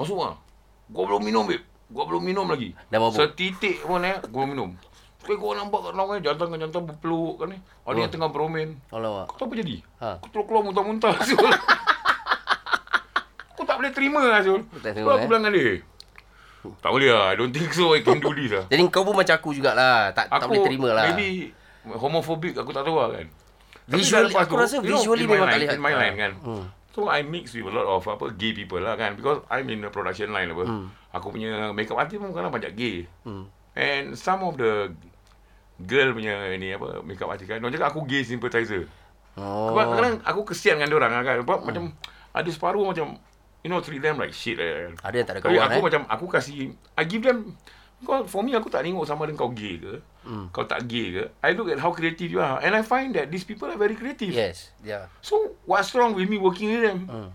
Masuk 0.00 0.16
ah. 0.24 0.40
Gua 0.88 1.04
belum 1.12 1.20
minum 1.28 1.44
babe. 1.44 1.60
Gua 1.92 2.08
belum 2.08 2.22
minum 2.24 2.48
lagi. 2.48 2.72
Dah 2.88 2.96
mabuk? 2.96 3.20
Setitik 3.20 3.84
pun 3.84 4.00
eh, 4.00 4.16
gua 4.32 4.48
minum. 4.48 4.72
Sekali 5.20 5.36
gua 5.36 5.60
nampak 5.60 5.80
kat 5.84 5.92
long 5.92 6.08
eh, 6.16 6.24
jantan 6.24 6.48
dengan 6.48 6.60
jantan 6.64 6.82
berpeluk 6.88 7.44
kan 7.44 7.52
ni. 7.52 7.60
Ada 7.84 7.98
yang 8.00 8.12
tengah 8.16 8.30
beromen. 8.32 8.80
Alamak. 8.88 9.28
Kau 9.28 9.44
tahu 9.44 9.52
apa 9.52 9.54
jadi? 9.60 9.76
Ha. 10.00 10.08
Aku 10.24 10.32
terus 10.32 10.44
keluar 10.48 10.64
muntah-muntah 10.64 11.12
Zul. 11.28 11.52
aku 13.52 13.62
tak 13.68 13.76
boleh 13.76 13.92
terima 13.92 14.24
lah 14.24 14.40
Zul. 14.40 14.64
Tak 14.80 14.88
Lepas 14.88 14.96
terima, 14.96 15.10
aku 15.20 15.20
eh? 15.20 15.28
bilang 15.28 15.42
dengan 15.44 15.52
dia. 15.60 15.76
Tak 16.84 16.90
boleh 16.90 17.08
lah. 17.08 17.32
I 17.32 17.36
don't 17.36 17.50
think 17.50 17.70
so 17.70 17.92
I 17.92 18.00
can 18.00 18.18
do 18.18 18.30
this 18.32 18.50
lah. 18.50 18.64
Jadi 18.66 18.82
kau 18.88 19.02
pun 19.02 19.14
macam 19.14 19.34
aku 19.34 19.50
jugalah. 19.52 20.12
Tak 20.12 20.28
tak 20.28 20.46
boleh 20.46 20.62
terima 20.62 20.88
lah. 20.92 21.04
Maybe 21.08 21.52
homophobic 21.86 22.54
aku 22.54 22.70
tak 22.70 22.84
tahu 22.84 22.96
lah 22.96 23.10
kan. 23.14 23.26
Tapi 23.90 23.98
Visually- 23.98 24.28
dah 24.28 24.30
lepas 24.30 24.44
aku 24.44 24.54
tu, 24.54 24.60
rasa 24.60 24.76
know, 24.76 24.86
visually 24.86 25.24
memang 25.26 25.48
line, 25.48 25.50
tak 25.50 25.60
lihat. 25.66 25.74
In 25.74 25.82
my 25.82 25.94
line 25.94 26.14
Ah. 26.14 26.18
kan. 26.18 26.32
Hmm. 26.40 26.64
So 26.90 27.06
I 27.06 27.22
mix 27.22 27.54
with 27.54 27.64
a 27.64 27.72
lot 27.72 27.86
of 27.88 28.02
apa 28.04 28.34
gay 28.34 28.50
people 28.50 28.78
lah 28.78 28.94
kan 28.94 29.14
because 29.14 29.42
I'm 29.46 29.66
in 29.66 29.80
the 29.80 29.88
production 29.88 30.30
line 30.30 30.50
apa. 30.50 30.64
Hmm. 30.64 30.86
Aku 31.10 31.30
punya 31.30 31.70
makeup 31.70 31.98
artist 31.98 32.18
pun 32.18 32.30
kadang 32.30 32.50
banyak 32.50 32.72
gay. 32.74 33.06
Hmm. 33.22 33.46
And 33.74 34.14
some 34.14 34.42
of 34.42 34.54
the 34.54 34.90
girl 35.80 36.12
punya 36.12 36.50
ni 36.54 36.70
apa 36.70 37.00
makeup 37.00 37.30
artist 37.30 37.46
kan. 37.46 37.58
Dia 37.58 37.70
cakap 37.72 37.88
aku 37.90 38.04
gay 38.04 38.22
sympathizer. 38.22 38.86
Oh. 39.34 39.70
Sebab 39.72 39.86
kadang 39.96 40.14
aku 40.22 40.40
kesian 40.44 40.76
dengan 40.76 40.98
orang 40.98 41.24
kan. 41.24 41.36
Sebab 41.40 41.58
macam 41.64 41.84
ada 42.30 42.48
separuh 42.50 42.84
macam 42.84 43.18
you 43.60 43.68
know 43.68 43.80
treat 43.80 44.00
them 44.00 44.16
like 44.16 44.32
shit 44.32 44.56
kan. 44.56 44.96
Ada 45.04 45.14
yang 45.20 45.26
tak 45.28 45.34
ada 45.36 45.40
Tapi 45.44 45.54
kawan 45.56 45.68
aku 45.68 45.78
eh. 45.78 45.84
macam 45.84 46.02
aku 46.08 46.26
kasih 46.28 46.54
I 46.96 47.04
give 47.04 47.24
them 47.24 47.56
kau 48.00 48.24
for 48.24 48.40
me 48.40 48.56
aku 48.56 48.72
tak 48.72 48.80
tengok 48.80 49.04
sama 49.04 49.28
ada 49.28 49.36
kau 49.36 49.52
gay 49.52 49.76
ke. 49.76 50.00
Hmm. 50.24 50.48
Kau 50.48 50.64
tak 50.64 50.88
gay 50.88 51.20
ke. 51.20 51.24
I 51.44 51.52
look 51.52 51.68
at 51.68 51.76
how 51.76 51.92
creative 51.92 52.32
you 52.32 52.40
are 52.40 52.56
and 52.64 52.72
I 52.72 52.80
find 52.80 53.12
that 53.12 53.28
these 53.28 53.44
people 53.44 53.68
are 53.68 53.76
very 53.76 53.92
creative. 53.92 54.32
Yes. 54.32 54.72
Yeah. 54.80 55.12
So 55.20 55.56
what's 55.68 55.92
wrong 55.92 56.16
with 56.16 56.24
me 56.28 56.40
working 56.40 56.72
with 56.72 56.82
them? 56.88 57.04
Hmm. 57.04 57.28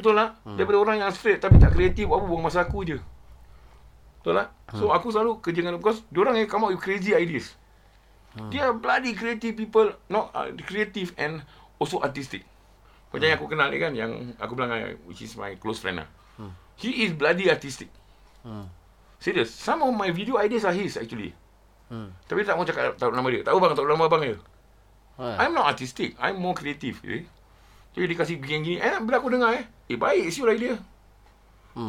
Betul 0.00 0.16
tak? 0.16 0.40
Daripada 0.56 0.76
orang 0.80 0.96
yang 1.04 1.12
straight 1.12 1.44
tapi 1.44 1.60
tak 1.60 1.76
kreatif 1.76 2.08
apa 2.08 2.24
buang 2.24 2.40
masa 2.40 2.64
aku 2.64 2.80
je. 2.88 2.96
Betul 4.24 4.40
tak? 4.40 4.48
So 4.72 4.88
Hmm. 4.88 4.96
aku 4.96 5.12
selalu 5.12 5.44
kerja 5.44 5.60
dengan 5.60 5.76
because 5.76 6.00
diorang 6.08 6.40
yang 6.40 6.48
come 6.48 6.64
up 6.64 6.72
with 6.72 6.80
crazy 6.80 7.12
ideas. 7.12 7.52
Hmm. 8.32 8.48
They 8.48 8.62
are 8.62 8.72
bloody 8.72 9.12
creative 9.12 9.52
people, 9.52 9.92
not 10.08 10.30
uh, 10.32 10.48
creative 10.64 11.12
and 11.20 11.44
also 11.76 12.00
artistic. 12.00 12.46
Macam 13.10 13.26
yang 13.26 13.38
aku 13.38 13.46
kenal 13.50 13.68
ni 13.70 13.78
kan 13.82 13.92
yang 13.92 14.10
aku 14.38 14.54
bilang 14.54 14.70
uh, 14.70 14.94
which 15.06 15.22
is 15.26 15.34
my 15.34 15.58
close 15.58 15.82
friend 15.82 16.02
lah. 16.02 16.08
Hmm. 16.38 16.54
He 16.78 17.04
is 17.06 17.10
bloody 17.12 17.50
artistic. 17.50 17.90
Hmm. 18.46 18.70
Serious. 19.18 19.50
Some 19.50 19.82
of 19.82 19.92
my 19.92 20.14
video 20.14 20.38
ideas 20.38 20.62
are 20.62 20.72
his 20.72 20.94
actually. 20.94 21.34
Hmm. 21.90 22.14
Tapi 22.30 22.46
tak 22.46 22.54
mau 22.54 22.62
cakap 22.62 22.94
tahu 22.96 23.10
nama 23.10 23.26
dia. 23.34 23.42
Tahu 23.42 23.58
bang 23.58 23.74
tahu 23.74 23.86
nama 23.90 24.06
abang 24.06 24.22
dia. 24.22 24.38
Ha. 25.18 25.42
I'm 25.42 25.52
not 25.52 25.68
artistic. 25.68 26.14
I'm 26.22 26.38
more 26.38 26.54
creative. 26.54 27.02
Eh? 27.04 27.26
Jadi 27.92 28.04
dia 28.14 28.16
kasih 28.16 28.38
begini 28.38 28.58
gini. 28.62 28.78
Eh 28.78 28.96
bila 29.02 29.18
aku 29.18 29.28
dengar 29.28 29.58
eh, 29.58 29.66
eh 29.90 29.98
baik 29.98 30.30
siul 30.30 30.54
idea. 30.54 30.78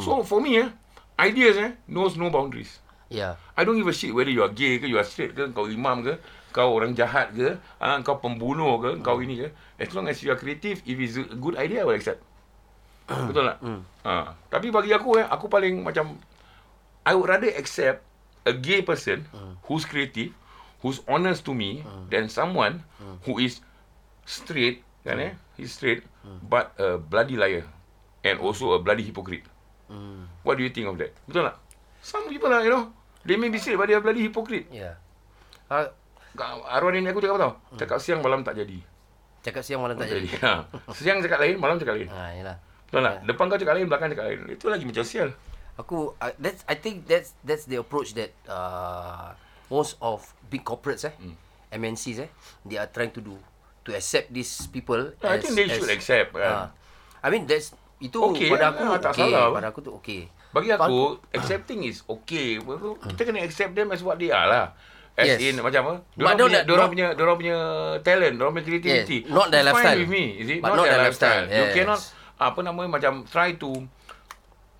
So 0.01 0.25
for 0.25 0.41
me 0.41 0.57
eh, 0.57 0.69
ideas 1.21 1.55
eh 1.61 1.71
knows 1.85 2.17
no 2.17 2.33
boundaries. 2.33 2.81
Yeah. 3.11 3.35
I 3.53 3.67
don't 3.67 3.75
give 3.75 3.91
a 3.91 3.93
shit 3.93 4.15
whether 4.15 4.31
you 4.31 4.41
are 4.41 4.49
gay 4.49 4.79
ke, 4.79 4.87
you 4.87 4.95
are 4.95 5.05
straight 5.05 5.35
ke, 5.35 5.43
kau 5.51 5.67
imam 5.67 5.99
ke, 5.99 6.15
kau 6.51 6.75
orang 6.75 6.91
jahat 6.93 7.31
ke, 7.31 7.55
ha, 7.79 7.99
kau 8.03 8.19
pembunuh 8.19 8.77
ke, 8.77 8.99
kau 8.99 9.17
ini 9.19 9.43
ke. 9.43 9.47
As 9.79 9.91
long 9.91 10.05
as 10.05 10.19
you 10.19 10.29
are 10.29 10.39
creative, 10.39 10.79
if 10.83 10.95
it's 10.95 11.15
a 11.15 11.25
good 11.35 11.55
idea, 11.55 11.81
I 11.81 11.87
will 11.87 11.97
accept. 11.97 12.19
Betul 13.07 13.43
tak? 13.43 13.57
Ha. 14.03 14.35
Tapi 14.47 14.71
bagi 14.71 14.91
aku 14.91 15.19
eh, 15.19 15.25
aku 15.25 15.47
paling 15.47 15.83
macam, 15.83 16.15
I 17.03 17.11
would 17.11 17.27
rather 17.27 17.49
accept 17.51 18.03
a 18.43 18.53
gay 18.53 18.79
person 18.79 19.25
who's 19.67 19.83
creative, 19.83 20.31
who's 20.79 21.03
honest 21.07 21.43
to 21.43 21.51
me, 21.51 21.81
than 22.07 22.27
someone 22.27 22.83
who 23.23 23.39
is 23.39 23.59
straight, 24.23 24.83
kan 25.03 25.19
eh, 25.19 25.33
he's 25.55 25.71
straight, 25.71 26.03
but 26.45 26.71
a 26.77 26.95
bloody 26.95 27.35
liar. 27.35 27.65
And 28.21 28.37
also 28.37 28.77
a 28.77 28.79
bloody 28.79 29.01
hypocrite. 29.01 29.43
What 30.45 30.55
do 30.55 30.63
you 30.63 30.71
think 30.71 30.87
of 30.87 30.95
that? 31.01 31.11
Betul 31.27 31.51
tak? 31.51 31.57
Some 32.01 32.25
people 32.27 32.47
lah, 32.47 32.63
you 32.63 32.71
know, 32.71 32.93
they 33.21 33.35
may 33.35 33.49
be 33.49 33.59
straight 33.59 33.75
but 33.75 33.85
they 33.85 33.97
are 33.97 34.01
bloody 34.01 34.23
hypocrite. 34.23 34.69
Yeah. 34.71 34.95
Kak- 35.67 35.93
Arwah 36.39 36.91
nenek 36.95 37.11
aku 37.11 37.19
cakap 37.19 37.35
apa 37.35 37.43
tau? 37.43 37.53
Cakap 37.75 37.97
siang 37.99 38.19
malam 38.23 38.41
tak 38.45 38.55
jadi. 38.55 38.79
cakap 39.41 39.65
siang 39.65 39.81
malam 39.81 39.97
tak 39.97 40.07
jadi. 40.13 40.29
Ha. 40.45 40.53
Siang 40.93 41.17
cakap 41.19 41.41
lain, 41.41 41.57
malam 41.57 41.81
cakap 41.81 41.97
lain. 41.97 42.07
Ha, 42.13 42.37
yalah. 42.37 42.57
Betul 42.87 43.01
tak? 43.01 43.15
Depan 43.25 43.43
kau 43.49 43.57
cakap 43.57 43.73
lain, 43.73 43.87
belakang 43.89 44.09
cakap 44.13 44.25
lain. 44.29 44.39
Itu 44.53 44.65
lagi 44.69 44.83
macam 44.85 45.03
sial. 45.03 45.29
Aku 45.79 46.13
I, 46.21 46.35
that's 46.37 46.61
I 46.69 46.75
think 46.77 47.09
that's 47.09 47.33
that's 47.41 47.65
the 47.65 47.81
approach 47.81 48.13
that 48.13 48.35
uh, 48.45 49.33
most 49.71 49.97
of 50.03 50.21
big 50.51 50.61
corporates 50.61 51.07
eh 51.07 51.15
MNCs 51.71 52.27
eh 52.27 52.29
they 52.67 52.75
are 52.75 52.91
trying 52.91 53.15
to 53.15 53.23
do 53.23 53.39
to 53.87 53.95
accept 53.95 54.29
these 54.35 54.67
people 54.67 55.15
I 55.23 55.39
think 55.39 55.55
they 55.55 55.71
should 55.71 55.89
accept, 55.89 56.35
kan. 56.35 56.43
uh, 56.43 56.65
I 57.23 57.31
mean 57.31 57.47
that's 57.47 57.71
itu 58.03 58.17
Okay, 58.17 58.51
pada 58.51 58.75
aku 58.75 58.83
ah, 58.83 58.99
tak 58.99 59.13
okay, 59.15 59.29
salah. 59.31 59.47
pada 59.55 59.67
aku 59.71 59.79
tu 59.81 59.91
okay. 59.95 60.27
Bagi 60.51 60.75
aku, 60.75 61.15
accepting 61.31 61.87
is 61.87 62.03
okay. 62.03 62.59
Kita 63.15 63.21
kena 63.23 63.39
accept 63.39 63.71
them 63.71 63.87
as 63.95 64.03
what 64.03 64.19
they 64.19 64.27
are 64.27 64.51
lah. 64.51 64.75
As 65.11 65.27
Yes. 65.27 65.43
in 65.43 65.59
macam 65.59 65.81
apa? 65.83 65.93
Diorang 66.15 66.37
punya, 66.39 66.47
let- 66.49 66.65
diorang 66.65 66.87
punya, 66.87 67.07
diorang 67.11 67.37
punya 67.37 67.57
talent, 67.99 68.33
diorang 68.35 68.53
punya 68.55 68.65
creativity. 68.65 69.17
Yes, 69.21 69.29
not 69.29 69.47
their 69.49 69.61
lifestyle. 69.61 69.91
Fine 69.91 70.01
with 70.01 70.09
me, 70.09 70.23
is 70.39 70.47
it? 70.49 70.59
But 70.59 70.71
not 70.71 70.85
their 70.85 71.01
lifestyle, 71.01 71.45
You 71.45 71.63
yes. 71.67 71.73
cannot 71.73 72.01
apa 72.37 72.59
nama 72.61 72.81
macam 72.87 73.13
try 73.25 73.53
to 73.55 73.69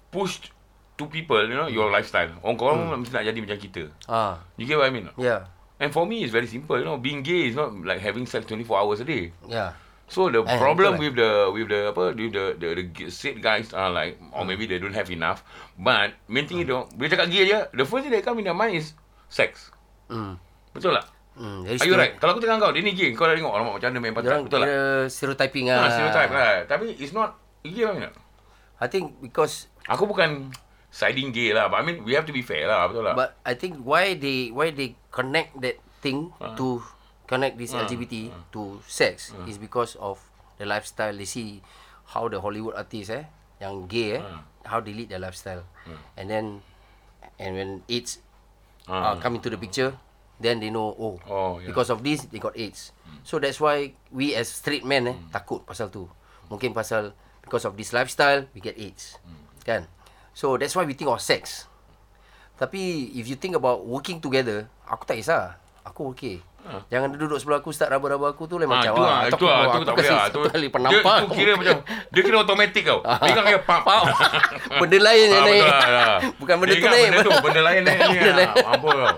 push 0.10 0.52
to 0.96 1.04
people, 1.08 1.42
you 1.42 1.54
know, 1.54 1.68
your 1.68 1.90
lifestyle. 1.90 2.32
Orang 2.42 2.58
korang 2.58 2.80
Hmm. 2.86 3.00
mesti 3.00 3.12
nak 3.12 3.26
jadi 3.26 3.40
macam 3.40 3.58
kita. 3.58 3.84
Ah, 4.06 4.40
You 4.56 4.66
get 4.66 4.78
what 4.78 4.88
I 4.88 4.94
mean? 4.94 5.10
yeah. 5.16 5.48
And 5.78 5.90
for 5.90 6.06
me, 6.06 6.22
it's 6.22 6.30
very 6.30 6.46
simple. 6.46 6.78
You 6.78 6.86
know, 6.86 6.96
being 6.96 7.22
gay 7.22 7.50
is 7.50 7.58
not 7.58 7.74
like 7.74 8.00
having 8.00 8.24
sex 8.24 8.46
24 8.46 8.78
hours 8.78 9.02
a 9.02 9.08
day. 9.08 9.34
Yeah. 9.44 9.74
So 10.06 10.28
the 10.28 10.44
Eh, 10.44 10.60
problem 10.60 10.96
with 10.96 11.16
the 11.16 11.50
with 11.50 11.68
the 11.68 11.90
apa 11.90 12.12
with 12.12 12.32
the 12.32 12.54
the, 12.54 12.68
the 12.76 12.84
g- 12.86 13.08
straight 13.10 13.40
guys 13.40 13.72
are 13.72 13.88
like 13.90 14.20
or 14.30 14.44
maybe 14.44 14.64
they 14.64 14.78
don't 14.78 14.94
have 14.94 15.08
enough. 15.08 15.42
But 15.74 16.20
main 16.28 16.46
thing 16.46 16.62
Hmm. 16.62 16.68
itu 16.68 16.78
bila 16.94 17.08
cakap 17.10 17.28
gay 17.28 17.48
je, 17.48 17.60
the 17.72 17.84
first 17.84 18.04
thing 18.04 18.14
that 18.14 18.22
come 18.22 18.38
in 18.38 18.46
their 18.46 18.54
mind 18.54 18.76
is 18.76 18.94
sex. 19.26 19.72
Hmm. 20.12 20.36
Betul 20.76 20.92
tak? 21.00 21.08
Hmm, 21.32 21.64
Are 21.64 21.88
you 21.88 21.96
right? 21.96 22.20
Kalau 22.20 22.36
aku 22.36 22.44
tengok 22.44 22.60
kau, 22.60 22.72
dia 22.76 22.84
ni 22.84 22.92
gay, 22.92 23.16
kau 23.16 23.24
dah 23.24 23.34
tengok 23.34 23.56
alamak 23.56 23.80
macam 23.80 23.88
mana 23.88 24.00
main. 24.04 24.14
Diorang 24.20 24.44
Betul 24.46 24.60
tak? 24.60 24.68
kira 24.68 24.80
stereotyping 25.08 25.66
Ha, 25.72 25.76
ah. 25.80 25.90
stereotype 25.90 26.32
lah. 26.36 26.52
Tapi 26.68 26.86
it's 27.00 27.16
not 27.16 27.40
gay 27.64 27.88
lah. 27.88 28.12
I 28.84 28.88
think 28.92 29.16
because 29.24 29.72
Aku 29.90 30.06
bukan 30.06 30.52
siding 30.94 31.32
gay 31.34 31.56
lah. 31.56 31.72
But 31.72 31.82
I 31.82 31.84
mean, 31.88 32.04
we 32.06 32.14
have 32.14 32.28
to 32.28 32.36
be 32.36 32.44
fair 32.44 32.68
lah. 32.68 32.86
Betul 32.92 33.08
tak? 33.08 33.16
But 33.16 33.30
I 33.42 33.54
think 33.56 33.80
why 33.82 34.14
they 34.14 34.52
why 34.52 34.70
they 34.70 34.94
connect 35.10 35.56
that 35.64 35.80
thing 36.04 36.30
Ah. 36.38 36.54
to 36.54 36.84
connect 37.26 37.56
this 37.56 37.72
LGBT 37.72 38.30
to 38.52 38.84
sex 38.86 39.32
is 39.48 39.56
because 39.56 39.96
of 39.98 40.20
the 40.60 40.68
lifestyle. 40.68 41.16
They 41.16 41.26
see 41.26 41.64
how 42.12 42.28
the 42.28 42.44
Hollywood 42.44 42.76
artists 42.76 43.10
eh, 43.10 43.24
yang 43.64 43.88
gay 43.88 44.20
eh, 44.20 44.24
how 44.68 44.84
they 44.84 44.92
lead 44.92 45.08
their 45.10 45.24
lifestyle, 45.24 45.64
and 46.20 46.28
then 46.28 46.46
and 47.40 47.52
when 47.56 47.70
AIDS 47.88 48.20
uh, 48.92 49.16
Ah. 49.16 49.16
come 49.18 49.40
into 49.40 49.48
the 49.48 49.56
picture, 49.56 49.96
then 50.38 50.60
they 50.60 50.68
know 50.68 50.92
oh, 50.92 51.16
Oh, 51.24 51.54
yeah. 51.58 51.72
because 51.72 51.88
of 51.88 52.04
this 52.04 52.28
they 52.28 52.38
got 52.38 52.52
AIDS. 52.60 52.92
So 53.24 53.40
that's 53.40 53.56
why 53.58 53.96
we 54.12 54.36
as 54.36 54.52
straight 54.52 54.84
men 54.84 55.08
eh 55.08 55.18
takut 55.32 55.64
pasal 55.64 55.88
tu. 55.88 56.12
Mungkin 56.52 56.76
pasal 56.76 57.16
because 57.40 57.64
of 57.64 57.80
this 57.80 57.96
lifestyle 57.96 58.44
we 58.52 58.60
get 58.60 58.76
AIDS, 58.76 59.16
kan? 59.64 59.88
So 60.36 60.60
that's 60.60 60.76
why 60.76 60.84
we 60.84 60.92
think 60.92 61.08
of 61.08 61.24
sex. 61.24 61.72
Tapi 62.60 63.10
if 63.16 63.26
you 63.26 63.40
think 63.40 63.56
about 63.56 63.82
working 63.82 64.20
together, 64.20 64.68
aku 64.86 65.08
tak 65.08 65.18
kisah. 65.18 65.56
Aku 65.82 66.12
okay. 66.14 66.44
Jangan 66.88 67.08
dia 67.10 67.20
duduk 67.20 67.38
sebelah 67.38 67.60
aku 67.60 67.70
start 67.70 67.90
raba-raba 67.90 68.28
aku 68.30 68.44
tu 68.46 68.56
lain 68.56 68.66
Ah, 68.66 68.74
macam. 68.76 68.92
tu 68.92 69.02
ah, 69.02 69.08
lah, 69.08 69.20
itu 69.28 69.44
lah, 69.44 69.58
aku 69.60 69.76
tu 69.76 69.84
tak 69.84 69.94
boleh 69.94 70.02
kasih 70.02 70.14
lah. 70.14 70.24
satu 70.28 70.38
Tu- 70.38 70.48
kali 70.48 70.62
Dia 70.62 70.74
penampak. 70.74 71.16
tu 71.18 71.28
kira 71.34 71.52
macam, 71.54 71.76
dia 72.08 72.22
kira 72.22 72.36
automatik 72.38 72.84
kau. 72.84 73.00
Pegang 73.02 73.46
dia, 73.46 73.60
pam. 73.60 73.82
Faham? 73.82 74.06
Benda 74.80 74.98
lain 75.02 75.26
yang 75.26 75.34
Ah, 75.34 75.44
naik. 75.44 75.62
betul 75.62 75.72
lah, 75.72 75.90
lah. 75.92 76.18
Bukan 76.40 76.56
benda 76.58 76.72
Dia 76.72 76.80
tu 76.80 76.88
naik. 76.88 77.08
Benda 77.08 77.22
tu, 77.22 77.32
benda 77.42 77.62
lain 77.62 77.82
naik 77.82 78.00
ni. 78.04 78.18
Ah. 78.18 78.54
Mampus 78.68 78.92
kau. 78.94 79.16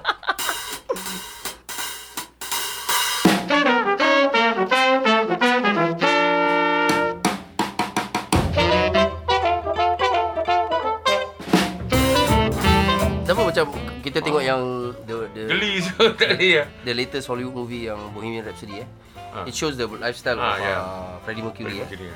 Ya. 16.39 16.63
the 16.83 16.93
latest 16.93 17.27
Hollywood 17.27 17.55
movie 17.55 17.87
yang 17.87 17.99
Bohemian 18.11 18.43
Rhapsody 18.43 18.83
eh. 18.83 18.87
Ah. 19.33 19.43
It 19.43 19.53
shows 19.53 19.75
the 19.75 19.87
lifestyle 19.87 20.37
Ah, 20.37 20.53
of 20.53 20.59
yeah. 20.59 20.77
uh, 20.77 21.13
Freddie 21.21 21.41
Mercury 21.41 21.81
eh. 21.81 21.87
Kira. 21.87 22.13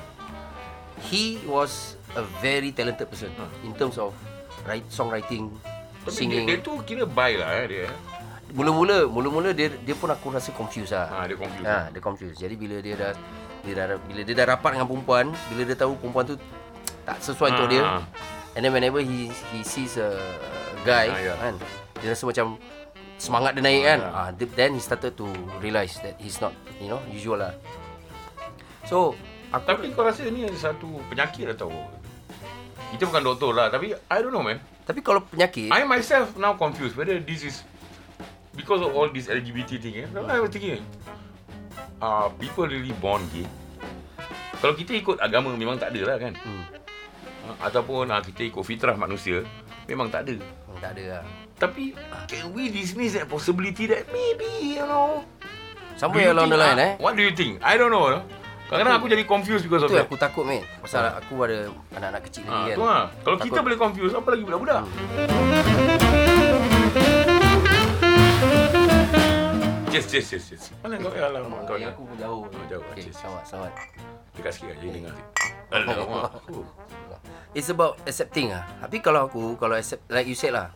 He 1.03 1.37
was 1.45 1.93
a 2.13 2.25
very 2.39 2.71
talented 2.71 3.05
person 3.05 3.29
in 3.61 3.73
terms 3.73 3.97
of 3.97 4.13
write, 4.65 4.85
songwriting, 4.89 5.53
Tapi 6.03 6.09
dia, 6.09 6.11
singing. 6.11 6.45
dia 6.45 6.57
tu 6.59 6.73
kira 6.81 7.05
buy 7.05 7.37
lah 7.37 7.53
eh, 7.55 7.65
dia. 7.67 7.87
Mula-mula, 8.49 9.05
mula-mula 9.05 9.51
dia 9.51 9.69
dia 9.69 9.93
pun 9.93 10.07
aku 10.07 10.31
rasa 10.31 10.49
confused 10.51 10.91
lah. 10.91 11.05
Ha, 11.07 11.17
dia 11.27 11.35
confused. 11.35 11.67
Ha, 11.67 11.77
dia 11.91 12.01
confused. 12.01 12.37
Jadi 12.37 12.55
bila 12.55 12.79
dia 12.79 12.95
dah 12.95 13.11
dia 13.61 13.73
dah 13.75 13.85
bila 13.99 14.21
dia 14.23 14.33
dah 14.33 14.45
rapat 14.47 14.71
dengan 14.73 14.87
perempuan, 14.87 15.25
bila 15.51 15.61
dia 15.63 15.75
tahu 15.75 15.93
perempuan 15.97 16.23
tu 16.25 16.35
tak 17.03 17.17
sesuai 17.19 17.49
untuk 17.53 17.67
Ah, 17.67 17.71
dia. 17.71 17.83
ah. 17.83 18.01
And 18.55 18.65
then 18.65 18.73
whenever 18.73 18.97
he 18.99 19.29
he 19.53 19.61
sees 19.61 19.99
a 19.99 20.17
guy 20.81 21.07
Ah, 21.07 21.19
ya. 21.19 21.33
kan, 21.37 21.53
dia 21.99 22.09
rasa 22.09 22.23
macam 22.25 22.57
semangat 23.17 23.57
dia 23.57 23.63
naik 23.65 23.81
kan. 23.83 23.99
Ah, 24.01 24.29
th- 24.31 24.53
then 24.53 24.73
he 24.73 24.81
started 24.81 25.13
to 25.13 25.25
realise 25.57 25.97
that 25.99 26.17
he's 26.17 26.37
not, 26.37 26.53
you 26.77 26.87
know, 26.87 27.01
usual 27.09 27.37
lah. 27.37 27.53
So, 28.85 29.17
aku 29.49 29.65
Tapi 29.67 29.85
kau 29.91 30.05
rasa 30.05 30.23
ni 30.29 30.47
satu 30.53 31.01
penyakit 31.09 31.51
atau 31.51 31.69
kita 32.95 33.03
bukan 33.03 33.23
doktor 33.25 33.51
lah 33.51 33.67
tapi 33.67 33.91
I 33.91 34.17
don't 34.23 34.31
know 34.31 34.39
man. 34.39 34.63
tapi 34.87 35.03
kalau 35.03 35.19
penyakit, 35.27 35.67
I 35.67 35.83
myself 35.83 36.39
now 36.39 36.55
confused 36.55 36.95
whether 36.95 37.19
this 37.19 37.43
is 37.43 37.67
because 38.55 38.79
of 38.79 38.95
all 38.95 39.11
this 39.11 39.27
LGBT 39.27 39.71
thing. 39.83 39.95
Eh? 39.99 40.07
I 40.07 40.39
was 40.39 40.47
thinking, 40.47 40.79
are 41.99 42.31
people 42.39 42.63
really 42.63 42.95
born 43.03 43.27
gay? 43.35 43.43
Kalau 44.57 44.73
kita 44.73 44.95
ikut 44.95 45.19
agama 45.19 45.51
memang 45.53 45.75
tak 45.75 45.91
ada 45.91 46.15
lah 46.15 46.17
kan. 46.17 46.33
Hmm. 46.39 46.63
Ah, 47.47 47.67
Ataupun 47.67 48.07
ah, 48.07 48.23
kita 48.23 48.47
ikut 48.47 48.63
fitrah 48.63 48.95
manusia 48.95 49.43
memang 49.85 50.07
tak 50.07 50.23
ada. 50.23 50.35
hmm, 50.39 50.79
tak 50.79 50.91
ada 50.95 51.03
lah. 51.19 51.23
Tapi 51.57 51.97
can 52.29 52.53
we 52.53 52.69
dismiss 52.69 53.13
that 53.13 53.25
possibility 53.25 53.89
that 53.89 54.05
maybe 54.09 54.45
you 54.77 54.85
know 54.85 55.25
Somewhere 55.97 56.29
you 56.29 56.31
along 56.31 56.53
the 56.53 56.57
line 56.57 56.77
ah, 56.77 56.87
eh. 56.87 56.93
What 57.01 57.17
do 57.17 57.25
you 57.25 57.33
think? 57.33 57.57
I 57.65 57.73
don't 57.73 57.89
know. 57.89 58.13
no? 58.13 58.21
Kadang-kadang 58.69 58.95
aku 58.99 59.07
jadi 59.09 59.23
confused 59.25 59.65
because 59.65 59.81
of 59.81 59.89
yang 59.89 60.05
that. 60.05 60.11
aku 60.11 60.19
takut 60.19 60.45
mate. 60.45 60.67
Pasal 60.77 61.09
aku 61.09 61.33
ada 61.41 61.73
anak-anak 61.89 62.21
kecil 62.29 62.45
lagi 62.45 62.53
Ha, 62.53 62.61
kan. 62.61 62.75
tu 62.75 62.83
lah. 62.83 63.03
Kalau 63.25 63.37
kita 63.39 63.49
Takut. 63.49 63.65
boleh 63.65 63.77
confuse, 63.79 64.13
apa 64.13 64.27
lagi 64.29 64.43
budak-budak? 64.43 64.81
Yes, 69.87 70.05
yes, 70.13 70.27
yes, 70.29 70.45
yes. 70.51 70.63
Mana 70.83 71.01
kau? 71.01 71.09
Ya, 71.09 71.25
alamak 71.25 71.65
kau 71.65 71.73
Yang 71.73 71.81
ni. 71.81 71.93
aku 71.95 72.01
pun 72.05 72.15
jauh. 72.19 72.41
Oh, 72.45 72.65
jauh. 72.69 72.83
Okay, 72.91 73.01
Yes, 73.01 73.09
yes. 73.09 73.17
selamat, 73.17 73.43
selamat. 73.49 73.71
Dekat 74.35 74.51
sikit 74.53 74.69
aja 74.69 74.85
dengar. 74.85 75.15
Alamak. 75.73 76.31
Oh. 76.53 76.65
It's 77.51 77.69
about 77.71 77.97
accepting 78.03 78.53
ah. 78.53 78.61
Tapi 78.77 79.01
kalau 79.01 79.25
aku, 79.25 79.57
kalau 79.57 79.73
accept, 79.73 80.05
like 80.05 80.29
you 80.29 80.37
said 80.37 80.53
lah, 80.53 80.69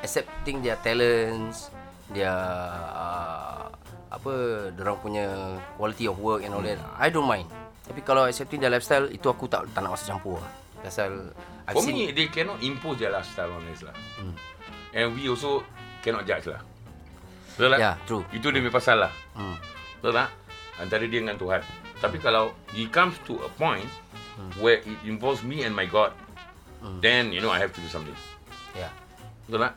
accepting 0.00 0.60
their 0.64 0.76
talents, 0.80 1.68
their 2.12 2.32
uh, 2.92 3.68
apa, 4.10 4.32
orang 4.74 4.98
punya 4.98 5.26
quality 5.78 6.10
of 6.10 6.18
work 6.18 6.42
and 6.42 6.50
all 6.52 6.64
that, 6.64 6.80
I 6.98 7.08
don't 7.08 7.28
mind. 7.28 7.46
Tapi 7.86 8.02
kalau 8.02 8.26
accepting 8.26 8.58
their 8.62 8.70
lifestyle, 8.70 9.06
itu 9.10 9.26
aku 9.26 9.46
tak 9.46 9.66
tak 9.70 9.82
nak 9.82 9.94
masuk 9.94 10.14
campur 10.14 10.36
lah. 10.38 10.52
Pasal 10.80 11.30
I've 11.68 11.76
For 11.76 11.84
seen, 11.86 11.94
me, 11.94 12.10
they 12.10 12.26
cannot 12.32 12.58
impose 12.64 12.98
their 12.98 13.12
lifestyle 13.14 13.52
on 13.54 13.62
us 13.70 13.84
lah. 13.84 13.94
And 14.90 15.14
we 15.14 15.30
also 15.30 15.62
cannot 16.02 16.26
judge 16.26 16.50
lah. 16.50 16.62
Betul 17.54 17.76
tak? 17.76 17.78
Yeah, 17.78 17.94
true. 18.08 18.24
Itu 18.34 18.50
dia 18.50 18.58
punya 18.64 18.74
pasal 18.74 18.96
lah. 19.06 19.12
Hmm. 19.36 19.54
Betul 20.00 20.12
tak? 20.18 20.28
Antara 20.80 21.04
dia 21.06 21.20
dengan 21.20 21.36
Tuhan. 21.38 21.60
Tapi 22.00 22.16
kalau 22.18 22.56
it 22.72 22.88
comes 22.90 23.14
to 23.28 23.36
a 23.44 23.50
point 23.60 23.86
where 24.58 24.80
it 24.80 24.98
involves 25.04 25.44
me 25.44 25.62
and 25.62 25.76
my 25.76 25.84
God, 25.84 26.10
then 27.04 27.28
you 27.30 27.44
know 27.44 27.52
I 27.52 27.60
have 27.60 27.70
to 27.76 27.80
do 27.84 27.90
something. 27.92 28.16
yeah. 28.72 28.88
Betul 29.50 29.66
tak? 29.66 29.74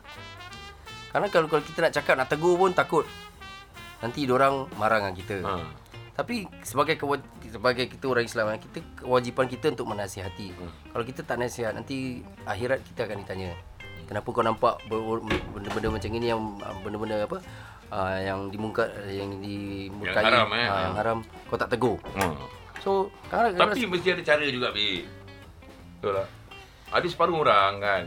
Karena 1.10 1.26
kalau, 1.34 1.46
kalau 1.50 1.62
kita 1.66 1.78
nak 1.82 1.92
cakap, 1.98 2.14
nak 2.14 2.30
tegur 2.30 2.54
pun 2.54 2.70
takut. 2.70 3.02
Nanti 3.98 4.22
orang 4.30 4.70
marah 4.78 5.02
dengan 5.02 5.14
kita. 5.18 5.36
Ha. 5.42 5.82
Tapi 6.14 6.46
sebagai 6.62 6.94
sebagai 7.50 7.90
kita 7.90 8.06
orang 8.06 8.22
Islam 8.22 8.54
kan, 8.54 8.62
kita 8.62 8.78
kewajipan 9.02 9.50
kita 9.50 9.74
untuk 9.74 9.90
menasihati. 9.90 10.54
Hmm. 10.54 10.70
Kalau 10.94 11.02
kita 11.02 11.26
tak 11.26 11.42
nasihat 11.42 11.74
nanti 11.74 12.22
akhirat 12.46 12.86
kita 12.86 13.10
akan 13.10 13.26
ditanya. 13.26 13.50
Kenapa 14.06 14.28
kau 14.30 14.46
nampak 14.46 14.78
benda-benda 14.86 15.90
macam 15.90 16.10
ini 16.14 16.26
yang 16.30 16.40
ah, 16.62 16.76
benda-benda 16.86 17.26
apa? 17.26 17.42
Uh, 17.90 18.18
yang 18.22 18.40
dimungkar 18.50 18.90
yang 19.06 19.38
dimurkai 19.38 20.24
haram, 20.24 20.50
eh. 20.54 20.66
ah, 20.66 20.80
yang 20.86 20.96
haram 20.98 21.18
kau 21.50 21.58
tak 21.58 21.74
tegur. 21.74 21.98
Hmm. 22.14 22.38
So 22.78 23.10
kadang-kadang 23.26 23.74
Tapi 23.74 23.90
mesti 23.90 24.08
ada 24.14 24.22
cara 24.22 24.42
juga, 24.46 24.70
Bi. 24.70 25.02
Betul 25.98 26.22
tak? 26.22 26.28
Ada 26.94 27.06
separuh 27.10 27.42
orang 27.42 27.72
kan. 27.82 28.04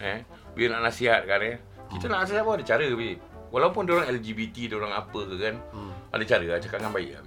Eh, 0.00 0.18
bila 0.60 0.76
nak 0.76 0.92
nasihat 0.92 1.24
kan 1.24 1.40
eh. 1.40 1.56
Kita 1.88 2.04
nak 2.12 2.28
nasihat 2.28 2.44
pun 2.44 2.60
ada 2.60 2.64
cara, 2.68 2.84
Bi. 2.84 3.16
Walaupun 3.48 3.88
dia 3.88 3.92
orang 3.96 4.08
LGBT, 4.12 4.56
dia 4.68 4.76
orang 4.76 4.92
apa 4.92 5.20
ke 5.24 5.34
kan. 5.40 5.54
Hmm. 5.72 5.90
Ada 6.12 6.24
cara 6.28 6.44
lah, 6.44 6.58
cakap 6.60 6.76
dengan 6.84 6.92
baik 6.92 7.10
lah. 7.16 7.22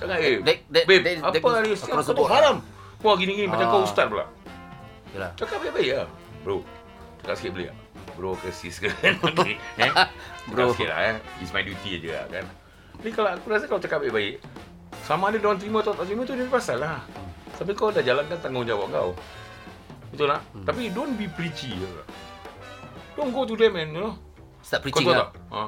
Jangan, 0.00 0.16
eh, 0.16 0.36
that- 0.40 0.64
that- 0.72 0.86
babe, 0.88 1.02
that- 1.04 1.20
apa 1.20 1.36
that 1.36 1.62
ni? 1.62 1.76
Kau 1.76 2.00
the 2.00 2.14
board 2.16 2.32
haram. 2.32 2.56
Wah, 3.04 3.14
gini-gini 3.14 3.46
macam 3.46 3.68
Ah. 3.68 3.72
kau 3.76 3.82
ustaz 3.84 4.08
pula. 4.08 4.24
Yalah. 5.12 5.30
Cakap 5.36 5.60
baik-baik 5.60 5.90
lah. 5.92 6.08
Bro, 6.40 6.64
cakap 7.20 7.36
sikit 7.36 7.50
boleh 7.52 7.66
tak? 7.68 7.76
Bro 8.16 8.30
ke 8.36 8.48
sis 8.58 8.76
ke? 8.80 8.88
eh? 9.04 9.14
Bro. 10.48 10.72
Cakap 10.72 10.72
sikit 10.74 10.88
lah 10.88 10.98
eh. 11.04 11.16
It's 11.38 11.52
my 11.52 11.60
duty 11.60 12.00
je 12.00 12.10
lah 12.10 12.24
kan. 12.26 12.44
Tapi 12.96 13.08
kalau 13.12 13.30
aku 13.32 13.46
rasa 13.52 13.64
kalau 13.68 13.80
cakap 13.80 14.00
baik-baik, 14.00 14.40
sama 15.04 15.28
ada 15.28 15.36
diorang 15.36 15.60
terima 15.60 15.80
atau 15.80 15.92
tak 15.92 16.04
terima 16.04 16.24
tu 16.24 16.32
dia 16.32 16.48
pasal 16.48 16.80
lah. 16.80 17.00
Tapi 17.54 17.70
kau 17.76 17.92
dah 17.92 18.00
jalankan 18.00 18.40
tanggungjawab 18.40 18.88
kau. 18.88 19.10
Betul 20.10 20.26
tak? 20.26 20.40
Hmm. 20.50 20.64
Tapi 20.64 20.82
don't 20.90 21.14
be 21.14 21.28
preachy. 21.28 21.76
Don't 23.16 23.32
go 23.34 23.42
to 23.44 23.54
them 23.56 23.74
and 23.76 23.90
you 23.94 24.00
know. 24.00 24.14
Start 24.60 24.84
Kau 24.84 24.92
preaching 24.92 25.06
tahu 25.08 25.16
lah. 25.16 25.28
tak? 25.28 25.30
Ha. 25.50 25.60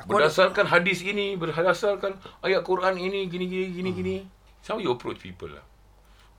Aku 0.00 0.16
ada, 0.16 0.28
Berdasarkan 0.28 0.64
hadis 0.68 1.04
ini, 1.04 1.36
berdasarkan 1.36 2.16
ayat 2.40 2.64
Quran 2.64 2.96
ini, 2.96 3.28
gini 3.28 3.44
gini 3.48 3.66
gini 3.72 3.90
gini. 3.92 4.16
How 4.68 4.78
you 4.78 4.94
approach 4.94 5.18
people 5.18 5.50
lah. 5.50 5.64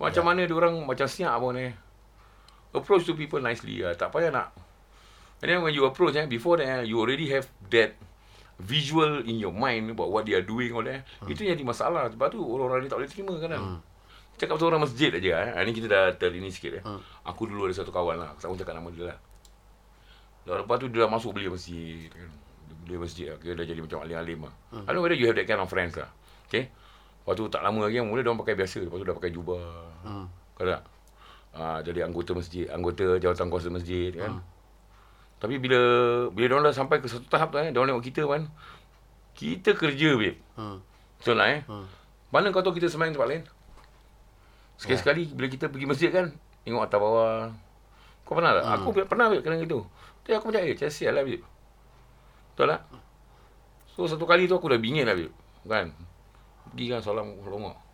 Macam 0.02 0.26
mana 0.26 0.48
dia 0.48 0.56
orang 0.56 0.82
macam 0.82 1.06
siap 1.06 1.36
pun 1.38 1.54
eh. 1.60 1.74
Approach 2.74 3.06
to 3.06 3.14
people 3.14 3.44
nicely 3.44 3.84
lah. 3.84 3.94
Tak 3.94 4.10
payah 4.16 4.32
nak. 4.34 4.56
And 5.42 5.50
then 5.50 5.60
when 5.62 5.74
you 5.74 5.86
approach 5.86 6.16
eh, 6.16 6.26
before 6.26 6.58
that 6.62 6.70
eh, 6.70 6.82
you 6.90 6.98
already 6.98 7.28
have 7.34 7.50
that 7.70 7.98
visual 8.62 9.26
in 9.26 9.42
your 9.42 9.52
mind 9.52 9.90
about 9.94 10.14
what 10.14 10.24
they 10.26 10.38
are 10.38 10.46
doing 10.46 10.72
all 10.74 10.86
that. 10.86 11.06
Hmm. 11.20 11.30
Itu 11.30 11.44
jadi 11.46 11.60
masalah. 11.62 12.08
Sebab 12.14 12.28
tu 12.34 12.40
orang-orang 12.42 12.86
ni 12.86 12.90
tak 12.90 13.02
boleh 13.02 13.10
terima 13.10 13.34
kan. 13.42 13.52
Hmm. 13.58 13.80
Cakap 14.38 14.58
pasal 14.58 14.74
orang 14.74 14.86
masjid 14.86 15.12
aja 15.14 15.32
eh. 15.38 15.50
Ini 15.66 15.72
kita 15.76 15.88
dah 15.90 16.04
ter 16.18 16.32
ini 16.34 16.50
sikit 16.50 16.82
eh. 16.82 16.84
Hmm. 16.86 17.02
Aku 17.28 17.46
dulu 17.46 17.68
ada 17.70 17.76
satu 17.76 17.94
kawan 17.94 18.18
lah. 18.22 18.34
Aku 18.38 18.56
tak 18.58 18.66
cakap 18.66 18.80
nama 18.80 18.90
dia 18.90 19.12
lah. 19.14 19.18
Lepas 20.46 20.76
tu 20.82 20.88
dia 20.90 21.06
dah 21.06 21.12
masuk 21.12 21.38
beli 21.38 21.48
masjid 21.48 22.10
kan. 22.10 22.30
Beli 22.88 22.98
masjid 22.98 23.34
lah. 23.34 23.38
Dia 23.42 23.54
dah 23.54 23.66
jadi 23.66 23.80
macam 23.82 24.00
alim-alim 24.02 24.40
lah. 24.50 24.54
Hmm. 24.74 24.84
I 24.84 24.90
don't 24.90 24.96
know 24.98 25.04
whether 25.06 25.18
you 25.18 25.30
have 25.30 25.38
that 25.38 25.46
kind 25.46 25.62
of 25.62 25.70
friends 25.70 25.94
lah. 25.96 26.10
Okay. 26.50 26.74
Lepas 27.22 27.34
tu 27.38 27.46
tak 27.54 27.62
lama 27.62 27.86
lagi 27.86 28.02
yang 28.02 28.10
mula 28.10 28.26
dia 28.26 28.34
orang 28.34 28.42
pakai 28.42 28.58
biasa. 28.58 28.82
Lepas 28.82 28.98
tu 28.98 29.06
dah 29.06 29.16
pakai 29.16 29.32
jubah. 29.32 29.64
Hmm. 30.02 30.26
Kau 30.58 30.66
tak? 30.66 30.82
Ah, 31.52 31.84
jadi 31.84 32.08
anggota 32.08 32.32
masjid, 32.32 32.66
anggota 32.72 33.20
jawatan 33.20 33.52
kuasa 33.52 33.68
masjid 33.68 34.16
kan. 34.16 34.40
Hmm. 34.40 34.44
Tapi 35.42 35.58
bila 35.58 35.80
bila 36.32 36.46
dia 36.48 36.56
orang 36.56 36.66
dah 36.70 36.76
sampai 36.76 37.02
ke 37.02 37.10
satu 37.10 37.28
tahap 37.28 37.52
tu 37.54 37.58
eh, 37.60 37.70
dia 37.70 37.78
orang 37.78 37.98
tengok 37.98 38.06
kita 38.08 38.22
kan. 38.26 38.44
Kita 39.38 39.70
kerja 39.78 40.10
babe. 40.18 40.38
Hmm. 40.58 40.80
Betul 41.22 41.38
tak 41.38 41.48
eh? 41.54 41.62
Hmm. 41.70 41.86
Mana 42.32 42.50
kau 42.50 42.64
tahu 42.64 42.74
kita 42.78 42.88
sembahyang 42.88 43.14
tempat 43.14 43.30
lain? 43.30 43.44
Sekali-sekali 44.80 45.30
bila 45.38 45.48
kita 45.52 45.70
pergi 45.70 45.86
masjid 45.86 46.10
kan, 46.10 46.34
tengok 46.66 46.82
atas 46.88 46.98
bawah. 46.98 47.54
Kau 48.26 48.34
pernah 48.38 48.58
tak? 48.58 48.64
Hmm. 48.64 48.76
Aku 48.82 48.90
pernah 48.94 49.26
babe 49.28 49.44
kena 49.44 49.60
gitu. 49.60 49.84
Tapi 50.24 50.34
aku 50.38 50.46
macam 50.50 50.62
eh, 50.64 50.74
macam 50.74 50.90
sial 50.92 51.14
lah 51.18 51.24
babe. 51.26 51.44
Betul 52.54 52.66
tak? 52.72 52.82
So 53.92 54.08
satu 54.08 54.24
kali 54.24 54.48
tu 54.48 54.56
aku 54.56 54.72
dah 54.72 54.80
bingit 54.80 55.04
lah 55.04 55.16
babe. 55.18 55.34
Kan? 55.68 55.92
Pergi 56.72 56.86
kan 56.90 57.00
salam 57.04 57.36
longok. 57.44 57.92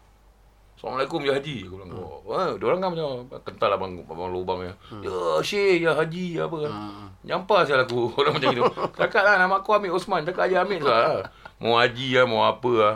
Assalamualaikum 0.78 1.26
ya 1.26 1.34
haji 1.34 1.66
aku 1.66 1.74
bilang. 1.74 1.90
Hmm. 1.90 2.22
Wah, 2.30 2.54
dia 2.54 2.66
orang 2.70 2.80
kan 2.86 2.90
macam 2.94 3.10
kental 3.42 3.74
abang 3.74 3.98
abang 4.06 4.30
lubang 4.30 4.62
ya. 4.62 4.74
Hmm. 4.94 5.02
Ya 5.02 5.18
syekh 5.42 5.82
ya 5.82 5.98
haji 5.98 6.38
apa 6.38 6.56
kan. 6.70 6.72
Hmm. 6.72 7.08
Nyampah 7.26 7.66
saya 7.66 7.82
aku 7.82 8.10
orang 8.22 8.38
macam 8.38 8.54
itu. 8.54 8.64
Cakap 8.94 9.26
lah 9.26 9.42
nama 9.42 9.58
aku 9.58 9.74
Amir 9.74 9.90
Osman. 9.90 10.22
Cakap 10.22 10.46
aja 10.46 10.62
Amir 10.62 10.86
lah. 10.86 11.34
Mau 11.58 11.82
haji 11.82 12.22
lah, 12.22 12.30
mau 12.30 12.46
apa 12.46 12.72
lah. 12.78 12.96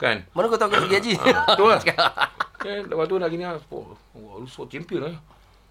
Kan? 0.00 0.24
Mana 0.32 0.48
kau 0.48 0.56
tahu 0.56 0.72
kau 0.72 0.80
pergi 0.88 0.96
haji? 0.96 1.12
Betul 1.20 1.68
lah. 1.68 1.80
Kan, 2.64 2.90
lepas 2.90 3.06
tu 3.06 3.14
nak 3.20 3.30
gini 3.30 3.44
lah. 3.44 3.60
Wah, 3.70 4.34
lu 4.40 4.48
so 4.48 4.64
champion 4.64 5.12
lah. 5.12 5.14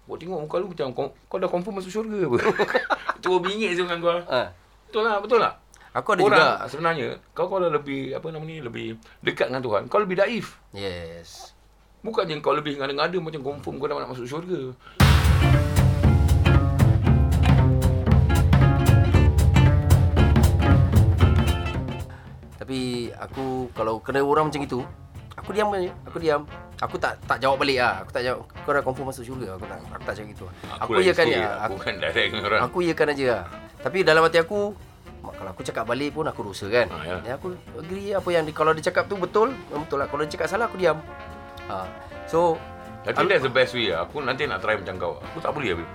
Buat 0.08 0.24
tengok 0.24 0.40
muka 0.40 0.56
lu 0.56 0.72
macam 0.72 0.88
kau, 0.96 1.06
kau 1.28 1.36
dah 1.36 1.50
confirm 1.52 1.84
masuk 1.84 1.92
syurga 1.92 2.16
apa. 2.24 2.38
Itu 3.20 3.36
bingit 3.44 3.76
je 3.76 3.84
dengan 3.84 4.00
kau. 4.00 4.16
ha. 4.16 4.48
Betul 4.88 5.04
lah, 5.04 5.20
betul 5.20 5.36
lah. 5.36 5.52
Aku 5.92 6.16
ada 6.16 6.22
Orang 6.24 6.40
juga. 6.40 6.48
sebenarnya, 6.64 7.08
kau 7.36 7.44
kalau 7.52 7.68
lebih, 7.68 8.16
apa 8.16 8.24
nama 8.32 8.44
ni, 8.48 8.64
lebih 8.64 8.96
dekat 9.20 9.52
dengan 9.52 9.60
Tuhan, 9.60 9.82
kau 9.92 10.00
lebih 10.00 10.16
daif. 10.16 10.56
Yes. 10.72 11.52
Bukannya 12.00 12.40
kau 12.40 12.56
lebih 12.56 12.80
ngada-ngada 12.80 13.20
macam 13.20 13.44
confirm 13.44 13.76
kau 13.76 13.84
dah 13.84 14.00
nak 14.00 14.16
masuk 14.16 14.24
syurga. 14.24 14.72
Tapi 22.58 23.08
aku 23.14 23.70
kalau 23.72 24.00
kena 24.02 24.20
orang 24.20 24.50
macam 24.50 24.62
itu, 24.64 24.80
aku 25.48 25.56
diam 25.56 25.72
je. 25.80 25.92
Aku 26.04 26.18
diam. 26.20 26.42
Aku 26.84 26.96
tak 27.00 27.16
tak 27.24 27.40
jawab 27.40 27.56
balik 27.56 27.80
lah. 27.80 28.04
Aku 28.04 28.10
tak 28.12 28.20
jawab. 28.20 28.44
Kau 28.44 28.70
dah 28.76 28.84
confirm 28.84 29.06
masuk 29.08 29.24
syurga. 29.24 29.56
Aku 29.56 29.64
tak 29.64 29.80
aku 29.80 30.04
tak 30.04 30.14
cakap 30.20 30.28
gitu. 30.36 30.44
Aku, 30.76 30.90
iyakan 31.00 31.24
sikit, 31.24 31.40
je. 31.40 31.40
Aku 31.40 31.64
Aku, 31.64 31.76
kan 31.80 31.94
direct 31.96 32.28
dengan 32.28 32.44
orang. 32.52 32.60
aku 32.68 32.78
iyakan 32.84 33.06
aja 33.16 33.24
lah. 33.24 33.42
Tapi 33.80 33.98
dalam 34.04 34.20
hati 34.28 34.38
aku 34.44 34.60
kalau 35.18 35.50
aku 35.50 35.62
cakap 35.64 35.84
balik 35.88 36.12
pun 36.12 36.28
aku 36.28 36.40
dosa 36.44 36.68
kan. 36.68 36.86
Ah, 36.92 37.02
ya. 37.02 37.16
Ya, 37.24 37.32
aku 37.40 37.56
agree 37.80 38.12
apa 38.12 38.28
yang 38.28 38.44
di, 38.44 38.52
kalau 38.52 38.76
dia 38.76 38.84
cakap 38.92 39.08
tu 39.08 39.16
betul, 39.16 39.56
betul 39.72 39.96
lah. 39.96 40.06
Kalau 40.12 40.20
dia 40.28 40.32
cakap 40.36 40.52
salah 40.52 40.68
aku 40.68 40.76
diam. 40.76 41.00
Ha. 41.72 41.88
So 42.28 42.60
Tapi 43.08 43.24
that's 43.24 43.40
the 43.40 43.52
best 43.52 43.72
way 43.72 43.88
lah. 43.88 44.04
Aku 44.04 44.20
nanti 44.20 44.44
nak 44.44 44.60
try 44.60 44.76
macam 44.76 45.00
kau. 45.00 45.12
Aku 45.32 45.40
tak 45.40 45.56
boleh 45.56 45.72
habis. 45.72 45.88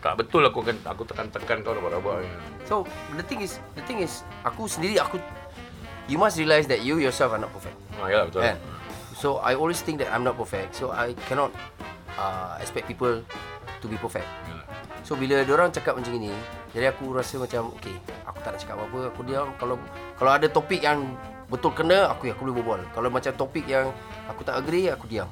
Tak 0.00 0.16
betul 0.16 0.40
aku 0.48 0.64
akan 0.64 0.76
aku 0.88 1.02
tekan 1.04 1.28
tekan 1.28 1.60
kau 1.60 1.76
rabak-rabak. 1.76 2.24
So 2.64 2.88
the 3.12 3.24
thing 3.28 3.44
is, 3.44 3.60
the 3.76 3.84
thing 3.84 4.00
is, 4.00 4.24
aku 4.48 4.64
sendiri 4.64 4.96
aku, 4.96 5.20
you 6.10 6.18
must 6.18 6.34
realize 6.34 6.66
that 6.66 6.82
you 6.82 6.98
yourself 6.98 7.30
are 7.30 7.38
not 7.38 7.54
perfect. 7.54 7.78
Ha 8.02 8.10
ya 8.10 8.26
betul. 8.26 8.42
Kan? 8.42 8.58
So 9.14 9.38
I 9.38 9.54
always 9.54 9.78
think 9.78 10.02
that 10.02 10.10
I'm 10.10 10.26
not 10.26 10.34
perfect. 10.34 10.74
So 10.74 10.90
I 10.90 11.14
cannot 11.30 11.54
uh, 12.18 12.58
expect 12.58 12.90
people 12.90 13.22
to 13.78 13.86
be 13.86 13.94
perfect. 13.94 14.26
Yalah. 14.50 14.66
So 15.06 15.14
bila 15.14 15.40
orang 15.46 15.70
cakap 15.70 15.94
macam 15.94 16.12
ini, 16.18 16.34
jadi 16.74 16.90
aku 16.90 17.14
rasa 17.14 17.38
macam 17.38 17.70
okay, 17.78 17.94
aku 18.26 18.38
tak 18.42 18.56
nak 18.56 18.60
cakap 18.60 18.74
apa-apa. 18.76 19.00
Aku 19.14 19.20
diam. 19.22 19.48
Kalau 19.56 19.76
kalau 20.18 20.30
ada 20.34 20.50
topik 20.50 20.82
yang 20.82 21.14
betul 21.46 21.70
kena, 21.70 22.10
aku 22.10 22.26
aku 22.28 22.42
boleh 22.50 22.56
berbual. 22.58 22.80
Kalau 22.90 23.08
macam 23.08 23.32
topik 23.38 23.64
yang 23.70 23.94
aku 24.26 24.42
tak 24.42 24.58
agree, 24.58 24.90
aku 24.90 25.06
diam. 25.06 25.30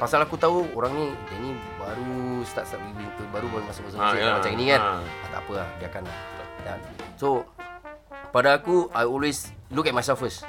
Pasal 0.00 0.24
aku 0.24 0.40
tahu 0.40 0.64
orang 0.72 0.96
ni 0.96 1.06
dia 1.28 1.36
ni 1.44 1.50
baru 1.76 2.40
start 2.48 2.64
start 2.72 2.80
baru 2.80 3.28
baru 3.36 3.46
baru 3.52 3.64
masuk 3.68 3.82
masuk 3.88 4.00
Ah, 4.00 4.16
ya. 4.16 4.40
macam 4.40 4.50
ini 4.56 4.64
kan. 4.72 4.80
Ah. 4.80 5.00
Ah, 5.04 5.28
tak 5.28 5.40
apa 5.44 5.52
lah, 5.60 5.68
biarkan 5.76 6.02
lah. 6.08 6.16
Dan, 6.60 6.78
so 7.20 7.44
pada 8.30 8.56
aku 8.56 8.88
I 8.90 9.04
always 9.04 9.44
look 9.68 9.86
at 9.86 9.94
myself 9.94 10.18
first. 10.18 10.46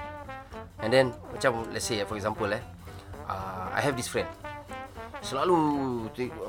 And 0.82 0.90
then 0.90 1.14
macam 1.30 1.70
let's 1.70 1.86
say 1.86 2.02
for 2.06 2.18
example 2.18 2.50
eh 2.50 2.62
uh, 3.26 3.70
I 3.70 3.82
have 3.82 3.94
this 3.94 4.10
friend. 4.10 4.30
Selalu 5.22 5.58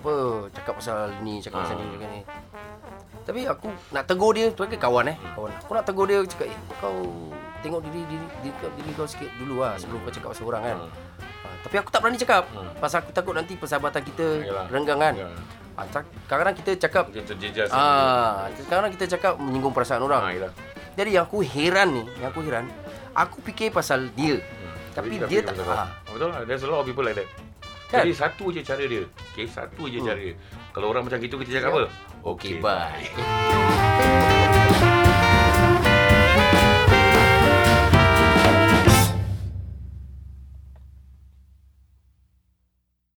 apa 0.00 0.12
cakap 0.48 0.74
pasal 0.80 0.96
ni, 1.20 1.44
cakap 1.44 1.68
pasal 1.68 1.76
ni, 1.76 1.84
cakap 1.92 2.08
ni. 2.08 2.22
Tapi 3.22 3.40
aku 3.44 3.68
nak 3.92 4.08
tegur 4.08 4.32
dia 4.32 4.48
sebagai 4.48 4.80
kawan 4.80 5.12
eh, 5.12 5.16
kawan. 5.36 5.52
Aku 5.62 5.72
nak 5.76 5.84
tegur 5.84 6.08
dia 6.08 6.24
cakap, 6.24 6.48
"Eh, 6.48 6.58
kau 6.80 6.96
tengok 7.62 7.84
diri 7.86 8.02
diri 8.08 8.26
diri, 8.42 8.50
kau- 8.58 8.74
diri 8.74 8.90
kau 8.96 9.06
sikit 9.06 9.30
dulu 9.38 9.62
lah 9.62 9.76
sebelum 9.78 10.02
kau 10.02 10.10
cakap 10.10 10.28
pasal 10.34 10.44
orang 10.48 10.62
kan." 10.64 10.76
Ha, 11.20 11.46
tapi 11.62 11.74
aku 11.78 11.88
tak 11.92 12.00
berani 12.02 12.18
cakap. 12.18 12.42
Pasal 12.80 12.98
aku 13.04 13.12
takut 13.14 13.34
nanti 13.36 13.54
persahabatan 13.54 14.02
kita 14.02 14.26
Yalah. 14.42 14.66
renggang 14.72 14.98
kan. 14.98 15.14
Ya. 15.14 15.28
Ha, 15.76 15.80
kadang-kadang 16.26 16.56
kita 16.58 16.70
cakap 16.80 17.04
Mungkin 17.12 17.24
terjejas. 17.28 17.68
Ah, 17.70 18.48
sekarang 18.56 18.90
kita 18.90 19.04
cakap 19.06 19.36
menyinggung 19.38 19.70
perasaan 19.70 20.02
Ha 20.02 20.06
orang. 20.08 20.22
yalah. 20.32 20.52
Jadi 20.92 21.16
yang 21.16 21.24
aku 21.24 21.40
heran 21.40 21.88
ni, 21.96 22.04
yang 22.20 22.28
aku 22.28 22.44
heran, 22.44 22.68
aku 23.16 23.40
fikir 23.40 23.72
pasal 23.72 24.12
dia. 24.12 24.40
Tapi 24.92 25.24
dia 25.24 25.40
tak 25.40 25.56
betul, 25.56 25.72
ah. 25.72 25.88
betul 26.04 26.28
lah. 26.28 26.44
There's 26.44 26.64
a 26.64 26.68
lot 26.68 26.84
of 26.84 26.86
people 26.88 27.00
like 27.00 27.16
that. 27.16 27.28
Kan? 27.88 28.04
Jadi 28.04 28.12
satu 28.12 28.52
je 28.52 28.60
cara 28.60 28.84
dia. 28.84 29.04
Okay, 29.32 29.48
satu 29.48 29.88
je 29.88 30.04
cara 30.04 30.20
dia. 30.20 30.36
Kalau 30.72 30.92
orang 30.92 31.08
macam 31.08 31.16
gitu 31.20 31.40
kita 31.40 31.60
cakap 31.60 31.72
apa? 31.76 31.84
Okay, 32.24 32.60
bye. 32.60 33.08